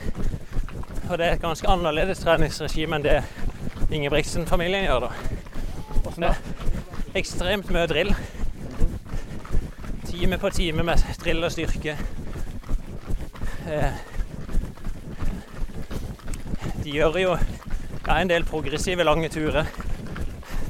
Og 1.09 1.17
det 1.19 1.27
er 1.27 1.33
et 1.35 1.41
ganske 1.43 1.67
annerledes 1.67 2.23
treningsregime 2.23 2.95
enn 2.95 3.03
det 3.03 3.19
Ingebrigtsen-familien 3.91 4.85
gjør. 4.85 5.09
da. 5.09 5.09
Det 6.15 6.29
er 6.29 7.19
ekstremt 7.19 7.69
mye 7.69 7.87
drill. 7.91 8.15
Time 10.07 10.37
på 10.37 10.49
time 10.55 10.83
med 10.87 11.03
drill 11.19 11.43
og 11.43 11.51
styrke. 11.51 11.97
Eh, 13.71 13.93
De 16.83 16.91
gjør 16.91 17.17
jo 17.21 17.35
ja, 18.07 18.15
en 18.17 18.29
del 18.29 18.43
progressive, 18.43 19.03
lange 19.05 19.29
turer. 19.29 19.65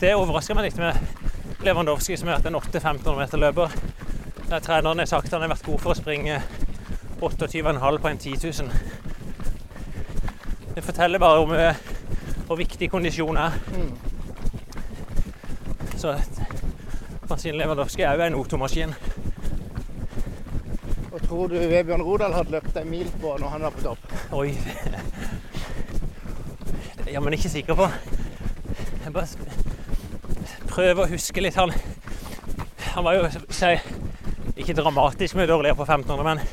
Det 0.02 0.12
overrasker 0.16 0.58
meg 0.58 0.68
litt 0.68 0.78
med 0.82 0.98
Lewandowski, 1.66 2.18
som 2.18 2.28
har 2.30 2.38
vært 2.42 2.50
en 2.52 2.60
8-15 2.60 3.18
meter 3.18 3.42
løper. 3.42 3.74
Der 4.50 4.60
treneren 4.60 5.00
har 5.00 5.10
sagt 5.10 5.32
han 5.34 5.42
har 5.46 5.54
vært 5.54 5.66
god 5.66 5.80
for 5.82 5.94
å 5.94 5.98
springe 5.98 6.42
28,5 7.22 8.02
på 8.04 8.12
en 8.12 8.22
10 8.22 8.36
000. 8.44 8.70
Det 10.76 10.84
forteller 10.84 11.22
bare 11.22 11.40
om 11.46 11.54
eh, 11.56 11.82
hvor 12.48 12.60
viktig 12.60 12.92
kondisjon 12.92 13.38
er. 13.40 13.58
Mm. 13.72 13.92
Så 15.96 16.16
Marcin 17.30 17.58
Lewandowski 17.58 18.04
er 18.04 18.14
jo 18.20 18.28
en 18.28 18.38
O2-maskin. 18.42 18.94
Tror 21.32 21.48
du 21.48 21.54
Vebjørn 21.56 22.02
Rodal 22.04 22.34
hadde 22.36 22.52
løpt 22.52 22.76
en 22.76 22.90
mil 22.92 23.08
på 23.22 23.30
når 23.40 23.54
han 23.54 23.62
var 23.64 23.72
på 23.72 23.84
topp? 23.86 24.02
Oi. 24.36 24.50
Det 26.98 27.06
er 27.06 27.14
jeg 27.14 27.22
men 27.24 27.38
ikke 27.38 27.52
sikker 27.54 27.78
på. 27.80 27.86
Jeg 29.06 29.14
bare 29.16 29.48
prøver 30.74 31.00
å 31.06 31.08
huske 31.14 31.40
litt. 31.46 31.56
Han, 31.56 31.72
han 32.90 33.08
var 33.08 33.16
jo 33.16 33.30
si, 33.48 33.72
ikke 34.60 34.76
dramatisk 34.76 35.40
mye 35.40 35.48
dårligere 35.48 35.80
på 35.80 35.88
1500, 35.88 36.28
men 36.28 36.44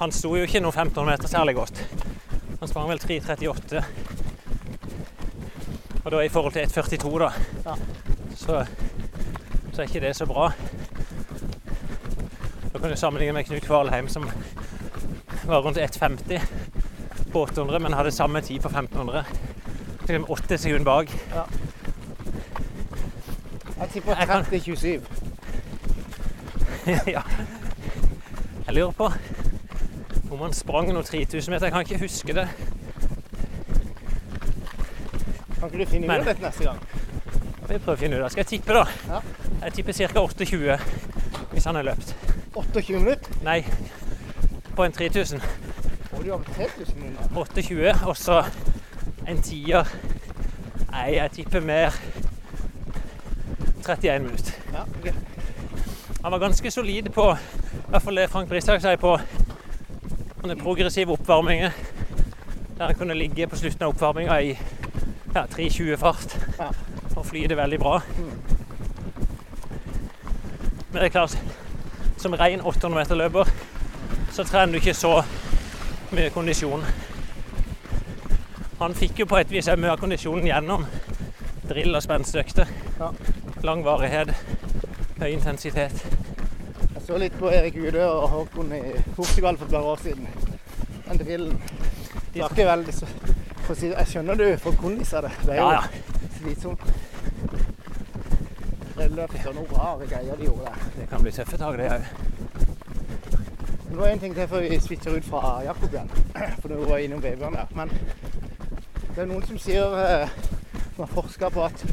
han 0.00 0.16
sto 0.16 0.32
jo 0.40 0.48
ikke 0.48 0.64
noe 0.64 0.72
1500 0.72 1.10
meter 1.12 1.28
særlig 1.28 1.58
godt. 1.60 1.84
Han 2.62 2.72
sprang 2.72 2.88
vel 2.94 3.04
3.38. 3.04 3.84
Og 6.00 6.08
da 6.16 6.24
i 6.24 6.32
forhold 6.32 6.56
til 6.56 6.64
1,42, 6.64 7.12
da, 7.26 7.30
Ja. 7.68 7.76
så, 8.32 8.64
så 9.68 9.82
er 9.82 9.84
ikke 9.84 10.06
det 10.08 10.16
så 10.16 10.24
bra. 10.32 10.48
Kan 12.80 12.96
sammenligne 12.96 13.32
med 13.32 13.44
Knut 13.44 13.62
Kvalheim, 13.62 14.08
som 14.08 14.24
var 15.46 15.60
rundt 15.62 15.78
1,50 15.78 16.40
på 17.32 17.42
800, 17.42 17.78
men 17.78 17.92
hadde 17.92 18.12
samme 18.12 18.40
tid 18.40 18.60
på 18.60 18.68
1500. 18.68 19.24
Liksom 20.00 20.24
åtte 20.28 20.58
sekunder 20.58 20.84
bak. 20.84 21.12
Jeg 23.80 23.88
tipper 23.92 24.16
Jeg 24.16 24.28
30-27. 24.28 25.00
ja. 27.16 27.22
Jeg 28.66 28.74
lurer 28.74 28.90
på 28.90 29.12
om 30.30 30.40
han 30.40 30.52
sprang 30.54 30.92
noe 30.94 31.02
3000 31.02 31.52
meter. 31.52 31.66
Jeg 31.66 31.72
kan 31.72 31.80
ikke 31.80 31.98
huske 31.98 32.32
det. 32.32 32.48
Kan 35.58 35.68
ikke 35.68 35.78
du 35.84 35.86
finne 35.90 36.06
ut 36.06 36.14
av 36.16 36.24
dette 36.24 36.44
neste 36.44 36.64
gang? 36.64 36.78
Vi 37.68 37.78
prøver 37.78 37.96
å 37.96 38.00
finne 38.00 38.16
ut 38.16 38.24
av. 38.24 38.30
Skal 38.32 38.44
jeg 38.44 38.52
tippe, 38.54 38.72
da? 38.74 38.84
Ja. 39.10 39.20
Jeg 39.66 39.72
tipper 39.78 39.92
ca. 40.00 40.06
28 40.24 40.78
hvis 41.50 41.66
han 41.66 41.74
har 41.80 41.90
løpt. 41.90 42.29
28 42.54 42.98
minutter? 42.98 43.32
Nei, 43.44 43.64
på 44.76 44.84
en 44.84 44.92
3000. 44.92 45.42
Og 46.12 46.24
du 46.24 46.30
har 46.30 46.38
på 46.38 46.52
3000 46.56 46.98
minutter. 47.02 47.28
28, 47.34 47.94
og 48.06 48.16
så 48.16 48.42
en 49.28 49.42
tier. 49.42 49.84
Nei, 50.90 51.14
jeg 51.16 51.30
tipper 51.30 51.60
mer 51.60 51.94
31 53.86 54.22
minutter. 54.24 54.52
Ja, 54.72 54.82
ok. 54.82 55.14
Han 56.24 56.32
var 56.32 56.38
ganske 56.38 56.70
solid 56.70 57.08
på 57.14 57.30
i 57.32 57.90
hvert 57.90 58.02
fall 58.02 58.16
det 58.20 58.28
Frank 58.30 58.48
Brishaug 58.50 58.82
sier 58.82 58.98
på 59.00 59.14
sånne 60.40 60.56
progressive 60.60 61.14
oppvarminger. 61.14 61.72
Der 62.78 62.86
han 62.86 62.94
kunne 62.98 63.14
ligge 63.18 63.46
på 63.50 63.56
slutten 63.58 63.82
av 63.86 63.94
oppvarminga 63.94 64.36
i 64.42 64.52
ja, 65.34 65.46
3.20 65.46 65.96
fart 66.00 66.36
Ja. 66.58 66.68
og 67.16 67.26
flyte 67.26 67.56
veldig 67.56 67.78
bra. 67.78 68.00
Men 70.90 71.02
det 71.02 71.04
er 71.04 71.08
klart, 71.14 71.36
som 72.20 72.34
ren 72.36 72.60
800 72.60 72.98
meter 72.98 73.16
løper, 73.16 73.48
så 74.32 74.44
trener 74.44 74.72
du 74.76 74.78
ikke 74.80 74.94
så 74.94 75.22
mye 76.12 76.30
kondisjon. 76.34 76.84
Han 78.80 78.94
fikk 78.96 79.22
jo 79.22 79.26
på 79.28 79.38
et 79.40 79.50
vis 79.52 79.68
mye 79.76 79.92
av 79.92 80.00
kondisjonen 80.00 80.46
gjennom 80.48 80.86
drill 81.68 81.94
og 81.96 82.02
spenstøkter. 82.02 82.68
Ja. 83.00 83.10
lang 83.62 83.82
varighet, 83.84 84.30
høy 85.20 85.28
intensitet. 85.34 86.00
Jeg 86.94 87.02
så 87.06 87.18
litt 87.20 87.34
på 87.38 87.50
Erik 87.52 87.76
Udø 87.76 88.04
og 88.06 88.28
Håkon 88.32 88.72
i 88.72 88.80
Portugal 89.16 89.58
for 89.60 89.66
et 89.68 89.74
par 89.74 89.88
år 89.92 90.00
siden. 90.02 90.28
Den 91.08 91.20
drillen. 91.20 91.62
Ikke 92.34 92.64
veldig 92.66 92.94
så 92.94 93.06
Jeg 93.80 94.06
skjønner 94.06 94.34
du 94.34 94.56
får 94.58 94.72
kondis 94.80 95.12
av 95.14 95.22
det. 95.28 95.30
Det 95.44 95.52
er 95.54 95.60
jo 95.60 95.68
Ja, 95.70 95.82
ja. 95.82 96.28
slitsomt. 96.40 96.80
Drilløp 99.20 99.48
og 99.50 99.54
noen 99.54 99.72
rare 99.76 100.06
greier 100.08 100.36
de 100.38 100.46
gjorde 100.46 100.64
der. 100.64 100.84
Det 100.96 101.06
kan 101.10 101.20
bli 101.20 101.30
tøffe 101.34 101.56
tak, 101.60 101.74
det 101.76 101.88
òg. 101.92 102.04
Det 103.90 103.98
er 103.98 104.12
en 104.12 104.22
ting 104.22 104.34
til 104.34 104.46
før 104.48 104.62
vi 104.64 104.78
switcher 104.80 105.16
ut 105.18 105.26
fra 105.28 105.40
Jakob 105.64 105.92
igjen. 105.92 106.10
For 106.62 106.68
du 106.72 106.84
var 106.88 107.02
innom 107.04 107.20
babyen 107.20 107.58
der. 107.58 107.74
Men 107.76 107.92
det 109.10 109.18
er 109.18 109.28
noen 109.28 109.44
som 109.44 109.58
sier 109.60 109.96
eh, 110.00 110.32
som 110.94 111.02
har 111.02 111.12
forska 111.12 111.50
på 111.52 111.66
at 111.66 111.84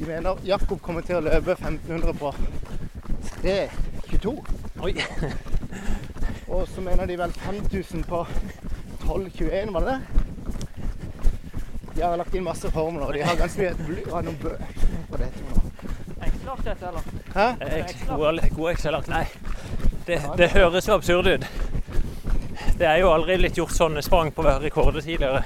de 0.00 0.08
mener 0.08 0.42
Jakob 0.42 0.82
kommer 0.82 1.06
til 1.06 1.20
å 1.20 1.22
løpe 1.28 1.54
1500 1.54 2.18
på 2.18 2.34
3.22. 3.44 4.34
Oi. 4.82 4.94
Og 6.56 6.66
så 6.72 6.82
mener 6.82 7.06
de 7.06 7.20
vel 7.20 7.38
5000 7.46 8.04
på 8.10 8.24
12.21, 9.04 9.70
var 9.70 9.86
det 9.86 9.94
det? 9.94 10.00
De 11.94 12.02
har 12.02 12.18
lagt 12.18 12.34
inn 12.34 12.48
masse 12.48 12.74
formler, 12.74 13.06
og 13.06 13.14
de 13.14 13.22
har 13.22 13.38
ganske 13.38 13.60
mye 13.60 13.86
bly 13.86 14.02
og 14.08 14.24
noen 14.24 14.42
bø... 14.42 14.56
Hva 15.10 15.18
det 15.20 15.28
heter 15.28 15.44
for 15.44 15.54
noe? 15.54 15.70
Eller? 16.66 17.02
Hæ? 17.34 17.46
Gode, 18.16 18.48
gode 18.56 18.72
Excel-ark. 18.72 19.08
Nei, 19.08 19.24
det, 20.06 20.18
det 20.38 20.50
høres 20.54 20.88
jo 20.88 20.94
absurd 20.94 21.26
ut. 21.26 21.46
Det 22.80 22.86
er 22.88 22.96
jo 23.02 23.10
aldri 23.12 23.36
blitt 23.40 23.56
gjort 23.58 23.72
sånne 23.76 24.02
sprang 24.04 24.30
på 24.34 24.44
rekorder 24.44 25.00
tidligere. 25.04 25.42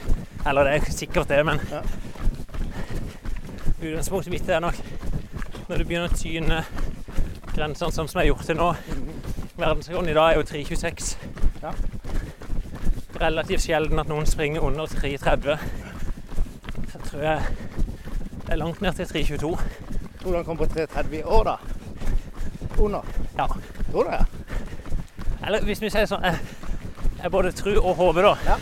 Eller 0.46 0.68
det 0.68 0.74
er 0.78 0.90
sikkert 0.94 1.28
det, 1.30 1.40
men 1.46 1.60
Ja. 1.70 1.80
utgangspunktet 3.84 4.32
mitt 4.32 4.48
er 4.48 4.60
nok 4.64 4.76
når 5.68 5.78
du 5.80 5.84
begynner 5.84 6.12
å 6.12 6.16
tyne 6.16 6.62
grensene 7.54 7.92
sånn 7.92 8.08
som 8.08 8.20
jeg 8.20 8.24
har 8.26 8.30
gjort 8.34 8.46
til 8.48 8.56
nå. 8.58 8.68
Verdensrekorden 9.56 10.10
i 10.10 10.14
dag 10.16 10.32
er 10.32 10.40
jo 10.40 10.46
3.26. 10.48 11.14
Ja. 11.62 11.72
Relativt 13.20 13.62
sjelden 13.64 13.98
at 14.02 14.08
noen 14.10 14.26
springer 14.26 14.64
under 14.66 14.86
3.30. 14.90 15.58
Jeg 16.94 17.04
tror 17.08 17.22
jeg 17.22 17.40
det 18.44 18.52
er 18.52 18.60
langt 18.60 18.80
ned 18.84 18.92
til 18.98 19.06
3.22. 19.06 19.54
Tror 20.24 20.34
han 20.34 20.44
kom 20.44 20.56
på 20.56 20.66
3.30 20.66 21.14
i 21.14 21.22
år, 21.22 21.44
da? 21.44 21.58
Under? 22.78 23.02
Ja. 23.36 23.46
Tror 23.90 24.04
du 24.04 24.10
det? 24.10 24.26
Eller 25.46 25.60
hvis 25.68 25.82
vi 25.82 25.90
sier 25.92 26.06
sånn 26.08 26.24
Jeg, 26.24 26.38
jeg 27.20 27.30
både 27.30 27.52
tror 27.52 27.76
og 27.84 27.96
håper 27.98 28.22
da 28.24 28.34
Ja. 28.46 28.56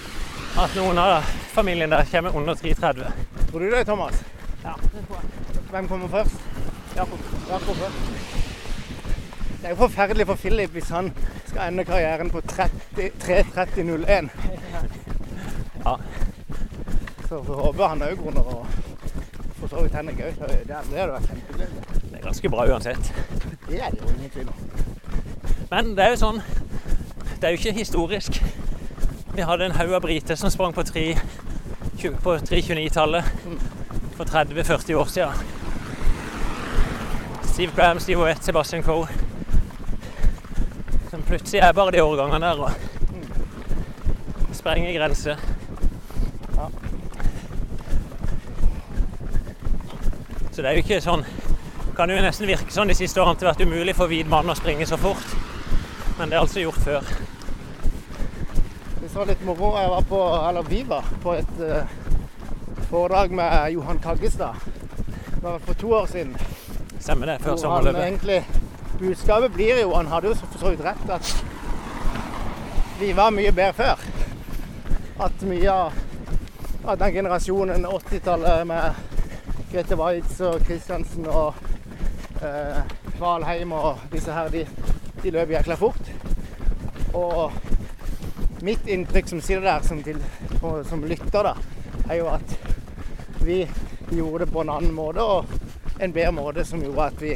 at 0.64 0.74
noen 0.76 0.98
av 0.98 1.22
familien 1.54 1.90
der 1.94 2.04
kommer 2.10 2.34
under 2.36 2.54
3.30. 2.58 3.12
Tror 3.50 3.60
du 3.60 3.70
det, 3.70 3.84
Thomas? 3.86 4.18
Ja, 4.64 4.74
det 4.82 5.06
tror 5.06 5.16
jeg. 5.22 5.62
Hvem 5.70 5.88
kommer 5.88 6.08
først? 6.08 6.34
Jakob. 6.96 7.18
Jakob 7.48 7.76
først. 7.76 7.96
Det 9.62 9.64
er 9.64 9.70
jo 9.70 9.76
forferdelig 9.76 10.26
for 10.26 10.34
Philip 10.34 10.70
hvis 10.74 10.88
han 10.90 11.12
skal 11.46 11.68
ende 11.70 11.84
karrieren 11.84 12.30
på 12.30 12.40
30 12.40 13.10
3.30,01. 13.22 14.28
Ja. 15.84 15.96
Så 17.28 17.42
får 17.46 17.54
håpe 17.54 17.86
han 17.88 18.02
òg 18.02 18.26
under 18.26 18.42
og 18.42 18.66
for 19.62 19.70
så 19.70 19.82
vidt 19.82 19.94
Henrik 19.94 20.18
òg. 20.18 20.38
Det 20.42 20.64
det 20.66 20.76
hadde 20.76 21.12
vært 21.12 21.28
kjempegøy. 21.30 21.66
Det 22.10 22.18
er 22.18 22.24
ganske 22.24 22.50
bra 22.50 22.64
uansett. 22.66 23.12
Det 23.68 23.78
er 23.78 23.90
det 23.94 24.00
jo 24.02 24.08
ingen 24.10 24.30
tvil 24.34 24.48
om. 24.50 24.54
Men 25.70 25.92
det 25.96 26.04
er 26.04 26.10
jo 26.12 26.18
sånn 26.20 26.40
Det 27.38 27.46
er 27.48 27.54
jo 27.54 27.60
ikke 27.60 27.72
historisk. 27.78 28.42
Vi 29.34 29.42
hadde 29.46 29.64
en 29.70 29.76
haug 29.78 29.94
av 29.96 30.02
briter 30.04 30.36
som 30.38 30.50
sprang 30.50 30.74
på 30.74 30.82
3 30.86 31.04
tjue- 31.98 32.18
på 32.22 32.34
329-tallet 32.38 33.24
for 34.16 34.24
30-40 34.24 34.94
år 34.94 35.08
siden. 35.10 35.32
Steve 37.52 37.72
Graham, 37.76 37.98
Steve 38.00 38.22
Wett, 38.22 38.44
Sebastian 38.44 38.82
Coe. 38.82 39.06
Som 41.10 41.22
plutselig 41.22 41.60
er 41.62 41.72
bare 41.72 41.90
de 41.94 42.02
årgangene 42.02 42.46
der 42.46 42.62
og 42.66 42.70
sprenger 44.52 44.92
grenser. 44.98 45.36
Ja. 46.56 46.68
Så 50.62 50.66
det 50.68 50.70
er 50.70 50.78
jo 50.78 50.82
ikke 50.84 51.02
sånn 51.02 51.22
Kan 51.98 52.10
jo 52.12 52.20
nesten 52.22 52.46
virke 52.46 52.70
sånn 52.70 52.86
de 52.92 52.94
siste 52.94 53.18
årene 53.18 53.34
at 53.34 53.40
det 53.40 53.46
har 53.48 53.56
vært 53.56 53.64
umulig 53.66 53.94
for 53.98 54.06
hvit 54.12 54.28
mann 54.30 54.46
å 54.46 54.54
springe 54.54 54.86
så 54.86 54.94
fort. 54.94 55.32
Men 56.20 56.30
det 56.30 56.36
er 56.38 56.44
altså 56.44 56.62
gjort 56.62 56.78
før. 56.84 57.10
Det 59.00 59.10
var 59.10 59.26
litt 59.26 59.42
moro. 59.42 59.72
Jeg 59.74 59.90
var 59.90 60.06
på, 60.12 60.20
eller 60.38 60.70
vi 60.70 60.84
var 60.86 61.10
på 61.26 61.34
et 61.34 61.52
uh, 61.58 61.98
foredrag 62.92 63.34
med 63.42 63.74
Johan 63.74 63.98
Kaggestad. 64.06 64.62
Det 65.34 65.42
var 65.42 65.60
for 65.66 65.82
to 65.82 65.92
år 65.98 66.08
siden. 66.14 66.38
Stemmer 66.94 67.34
det. 67.34 67.38
Før 67.42 67.58
sommerløpet. 67.58 68.56
Budskapet 69.02 69.58
blir 69.58 69.82
jo, 69.82 69.92
han 69.98 70.14
hadde 70.14 70.30
jo 70.30 70.38
så 70.38 70.46
for 70.46 70.62
så 70.62 70.76
vidt 70.76 70.86
rett, 70.86 71.08
at 71.10 71.34
vi 73.02 73.10
var 73.18 73.34
mye 73.34 73.50
bedre 73.50 73.74
før. 73.82 74.10
At 75.26 75.42
mye 75.42 75.80
av 75.82 77.02
den 77.02 77.18
generasjonen 77.18 77.90
80-tallet 77.98 78.70
med 78.70 79.11
Grete 79.72 79.96
Waitz 79.96 80.40
og 80.44 80.60
Kristiansen 80.66 81.26
og 81.32 81.54
eh, 82.44 82.80
Kvalheim 83.16 83.72
og 83.72 84.02
disse 84.12 84.34
her, 84.36 84.50
de, 84.52 84.66
de 85.22 85.32
løp 85.32 85.52
jækla 85.54 85.76
fort. 85.80 86.10
Og 87.16 87.52
mitt 88.64 88.86
inntrykk 88.92 89.30
som 89.32 89.40
sitter 89.42 89.64
der 89.64 89.86
som, 89.86 90.02
til, 90.04 90.20
på- 90.60 90.82
som 90.88 91.04
lytter, 91.08 91.48
da, 91.48 91.54
er 92.10 92.20
jo 92.20 92.28
at 92.32 92.56
vi 93.42 93.62
gjorde 94.12 94.44
det 94.44 94.52
på 94.52 94.62
en 94.62 94.70
annen 94.76 94.92
måte 94.94 95.24
og 95.24 95.56
en 96.02 96.12
bedre 96.14 96.32
måte 96.36 96.64
som 96.68 96.82
gjorde 96.84 97.08
at 97.08 97.22
vi 97.22 97.32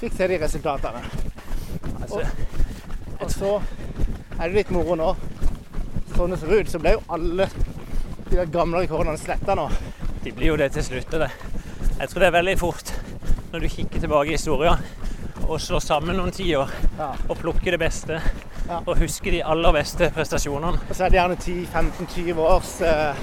fikk 0.00 0.14
se 0.18 0.28
de 0.30 0.38
resultatene. 0.42 1.02
Altså, 2.02 2.24
Og 3.20 3.30
så 3.34 3.52
er 4.38 4.44
det 4.48 4.54
litt 4.54 4.70
moro 4.74 4.94
nå. 4.98 5.12
Sånn 6.16 6.34
det 6.34 6.38
ser 6.42 6.52
ut, 6.58 6.70
så 6.70 6.78
ble 6.82 6.96
jo 6.96 7.04
alle 7.14 7.46
de 8.28 8.44
gamle 8.52 8.82
rekordene 8.84 9.18
sletta 9.18 9.54
nå. 9.58 9.68
de 10.24 10.32
blir 10.34 10.50
jo 10.52 10.56
det 10.60 10.72
til 10.74 10.84
slutt. 10.84 11.10
Det. 11.22 11.30
Jeg 11.98 12.08
tror 12.10 12.22
det 12.22 12.28
er 12.28 12.36
veldig 12.38 12.56
fort 12.60 12.92
når 13.52 13.64
du 13.64 13.68
kikker 13.72 14.00
tilbake 14.04 14.28
i 14.32 14.36
historien 14.36 14.82
og 15.48 15.60
slår 15.64 15.80
sammen 15.80 16.18
noen 16.18 16.32
tiår 16.34 16.70
Ja. 16.98 17.12
og 17.28 17.38
plukker 17.40 17.70
det 17.74 17.80
beste 17.80 18.20
Ja. 18.68 18.80
og 18.86 18.98
husker 19.00 19.30
de 19.32 19.40
aller 19.44 19.72
beste 19.72 20.10
prestasjonene. 20.12 20.78
Og 20.90 20.94
så 20.94 21.04
er 21.06 21.08
det 21.08 21.18
gjerne 21.18 21.36
10-15-20 21.40 22.38
års 22.38 22.80
eh, 22.82 23.14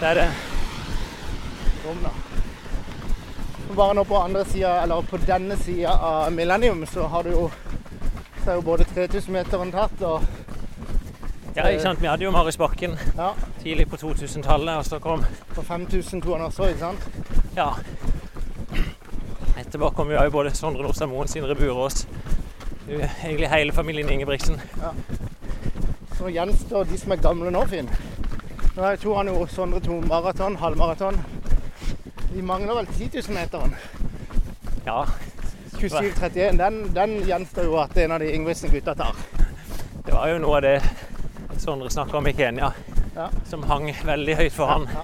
Det 0.00 0.08
er 0.08 0.14
det. 0.14 0.28
rom, 1.86 1.98
da. 2.02 2.10
Bare 3.76 3.94
nå 3.94 4.04
på 4.04 4.16
andre 4.16 4.44
sida, 4.44 4.82
eller 4.82 5.02
på 5.02 5.18
denne 5.26 5.56
sida 5.56 5.90
av 5.92 6.32
Millennium, 6.32 6.86
så 6.86 7.06
har 7.08 7.22
du 7.22 7.30
jo 7.30 7.50
så 8.44 8.50
er 8.50 8.54
jo 8.54 8.60
både 8.62 8.84
3000-meteren 8.94 9.72
tatt 9.72 10.02
og 10.02 10.22
Ja, 11.56 11.64
ikke 11.68 11.82
sant? 11.82 12.00
Vi 12.02 12.06
hadde 12.06 12.24
jo 12.24 12.30
Marius 12.30 12.56
Bakken 12.60 12.98
ja, 13.16 13.30
tidlig 13.62 13.88
på 13.90 13.96
2000-tallet, 13.96 14.76
og 14.78 14.84
så 14.84 14.98
kom 15.00 15.24
på 15.54 15.62
5200 15.62 16.46
også, 16.46 16.68
ikke 16.68 16.78
sant? 16.78 17.06
Ja. 17.56 17.70
Etterpå 19.66 19.90
kom 19.96 20.10
jo 20.10 20.20
både 20.30 20.50
Sondre 20.54 20.82
Nordstad 20.82 21.06
Moen, 21.10 21.28
Sindre 21.28 21.54
Burås, 21.58 22.06
egentlig 22.88 23.48
hele 23.50 23.72
familien 23.72 24.08
Ingebrigtsen. 24.14 24.60
Så 26.18 26.28
gjenstår 26.30 26.84
de 26.88 26.98
som 26.98 27.12
er 27.12 27.20
gamle 27.20 27.50
nå, 27.50 27.64
Finn. 27.68 27.88
Nå 28.76 28.92
tror 29.02 29.16
han 29.18 29.30
jo 29.32 29.46
Sondre 29.50 29.80
to 29.84 29.98
maraton, 30.06 30.56
halvmaraton. 30.60 31.18
De 32.32 32.42
mangler 32.42 32.74
vel 32.78 32.86
10 32.86 33.10
000-meteren. 33.26 33.74
Ja, 34.86 35.00
27-31, 35.76 36.56
den, 36.60 36.78
den 36.94 37.16
gjenstår 37.26 37.66
jo 37.68 37.76
at 37.82 37.96
en 38.00 38.12
av 38.14 38.20
de 38.22 38.30
Ingebrigtsen-gutta 38.36 38.94
tar. 38.94 39.18
det 40.06 40.14
var 40.14 40.28
jo 40.30 40.38
noe 40.38 40.56
av 40.56 40.62
det 40.62 40.76
Sondre 41.58 41.90
snakka 41.90 42.18
om 42.20 42.26
i 42.30 42.32
Kenya, 42.36 42.72
Ja. 43.16 43.28
som 43.48 43.62
hang 43.64 43.90
veldig 44.04 44.34
høyt 44.36 44.52
for 44.52 44.66
han. 44.70 44.86
Ja. 44.92 45.02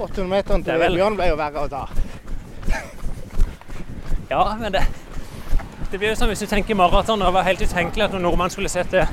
800-meteren 0.00 0.64
til 0.64 0.78
vel- 0.80 0.96
Bjørn 0.98 1.16
ble 1.16 1.28
jo 1.30 1.36
verre 1.38 1.64
å 1.64 1.68
ta. 1.70 1.82
Ja, 4.30 4.56
men 4.60 4.72
det 4.72 4.86
Det 5.90 5.98
blir 5.98 6.12
jo 6.12 6.16
som 6.16 6.28
hvis 6.30 6.38
du 6.38 6.46
tenker 6.46 6.74
maraton. 6.78 7.18
Det 7.18 7.32
var 7.34 7.42
helt 7.42 7.62
utenkelig 7.62 8.04
at 8.04 8.12
noen 8.14 8.22
nordmann 8.22 8.50
skulle 8.50 8.70
sette 8.70 9.08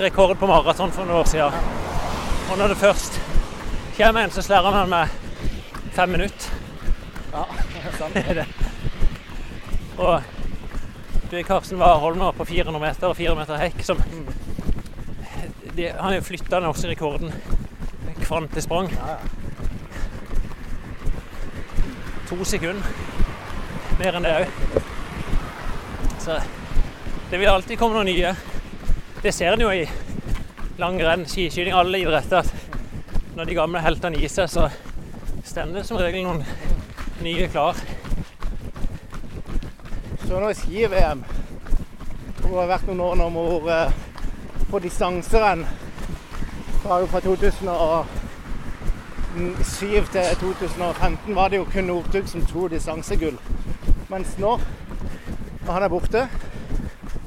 rekord 0.00 0.38
på 0.40 0.48
maraton 0.48 0.92
for 0.92 1.04
noen 1.04 1.20
år 1.20 1.28
siden. 1.28 1.52
Og 2.50 2.58
når 2.58 2.72
det 2.72 2.76
først 2.80 3.20
kommer 3.98 4.24
en, 4.24 4.32
så 4.32 4.42
slærer 4.42 4.72
han 4.72 4.88
med 4.88 5.12
fem 5.92 6.08
minutter. 6.08 6.54
Ja, 7.34 7.44
sant. 7.98 8.14
Det 8.14 8.24
er 8.28 8.40
det. 8.40 8.46
Og 9.98 10.22
Karsten 11.46 11.78
Warholm 11.78 12.18
nå 12.18 12.32
på 12.32 12.44
400 12.48 12.80
meter 12.82 13.12
og 13.12 13.16
400 13.16 13.44
meter 13.44 13.60
hekk 13.60 13.84
som 13.84 14.00
de, 15.76 15.92
Han 15.92 16.12
har 16.12 16.24
flytta 16.24 16.56
den 16.56 16.66
norske 16.66 16.88
rekorden 16.88 17.32
kvantesprang. 18.24 18.90
Ja, 18.96 19.18
ja. 19.18 19.39
To 22.30 22.44
sekunder. 22.46 22.86
Mer 23.98 24.16
enn 24.16 24.22
det 24.22 24.32
òg. 24.38 24.82
Så 26.22 26.36
det 27.30 27.40
vil 27.40 27.50
alltid 27.50 27.78
komme 27.80 27.98
noen 27.98 28.06
nye. 28.06 28.30
Det 29.18 29.32
ser 29.34 29.56
en 29.56 29.64
jo 29.64 29.72
i 29.74 29.82
langrenn, 30.78 31.26
skiskyting, 31.26 31.74
alle 31.74 31.98
idretter. 31.98 32.46
at 32.46 33.34
Når 33.34 33.50
de 33.50 33.56
gamle 33.58 33.82
heltene 33.82 34.22
gir 34.22 34.30
seg, 34.30 34.46
så 34.46 34.68
står 35.42 35.74
det 35.74 35.84
som 35.88 35.98
regel 35.98 36.22
noen 36.28 36.44
nye 37.26 37.50
klar. 37.50 37.82
Så 40.22 40.38
nå 40.38 40.52
i 40.52 40.54
ski-VM 40.54 41.26
Det 42.38 42.54
har 42.54 42.70
vært 42.70 42.86
noen 42.86 43.02
år 43.08 43.18
nå 43.18 43.28
hvor 43.34 43.66
eh, 43.74 43.98
på 44.70 44.78
distanserenn 44.86 45.66
fra, 46.84 47.02
fra 47.10 47.26
2007 49.36 50.06
til 50.12 50.22
2015 50.40 51.34
var 51.34 51.48
det 51.48 51.56
jo 51.60 51.64
kun 51.72 51.84
Northug 51.86 52.26
som 52.28 52.42
tok 52.46 52.70
distansegull. 52.72 53.36
Mens 54.10 54.32
nå, 54.42 54.56
når 55.66 55.72
han 55.72 55.82
er 55.86 55.88
borte, 55.92 56.24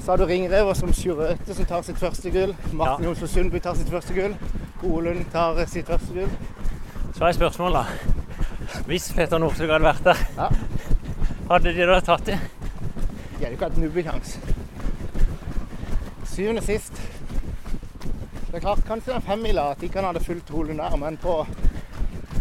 så 0.04 0.12
har 0.12 0.18
du 0.20 0.26
Ringrever 0.28 0.74
som 0.76 0.92
Sjurøte 0.94 1.56
som 1.56 1.66
tar 1.66 1.82
sitt 1.88 2.00
første 2.02 2.32
gull. 2.32 2.56
Martin 2.74 3.06
Ja. 3.06 3.10
Jonsson 3.10 3.28
Sundby 3.28 3.60
tar 3.64 3.74
sitt 3.80 3.90
første 3.90 4.14
gull. 4.14 4.36
Olund 4.84 5.26
tar 5.32 5.66
sitt 5.66 5.88
første 5.88 6.14
gull. 6.14 6.30
Så 7.16 7.26
er 7.26 7.32
spørsmålet 7.32 7.86
Hvis 8.86 9.12
Petter 9.16 9.38
Northug 9.38 9.70
hadde 9.72 9.84
vært 9.86 10.04
der, 10.04 10.18
Ja. 10.38 10.48
hadde 11.50 11.74
de 11.74 11.86
da 11.88 12.00
tatt 12.00 12.26
det? 12.26 12.40
De 13.40 13.46
hadde 13.46 13.52
ikke 13.52 13.66
hatt 13.70 13.78
nubbekjangs. 13.78 14.40
Syvende 16.26 16.62
sist. 16.62 16.94
Det 18.48 18.56
er 18.56 18.60
klart, 18.60 18.84
kanskje 18.88 19.14
den 19.14 19.22
femmila 19.22 19.72
at 19.72 19.82
ikke 19.84 19.94
kan 19.94 20.04
hadde 20.06 20.24
fulgt 20.24 20.50
Holund 20.50 20.78
der, 20.78 20.96
men 20.98 21.18
på, 21.18 21.46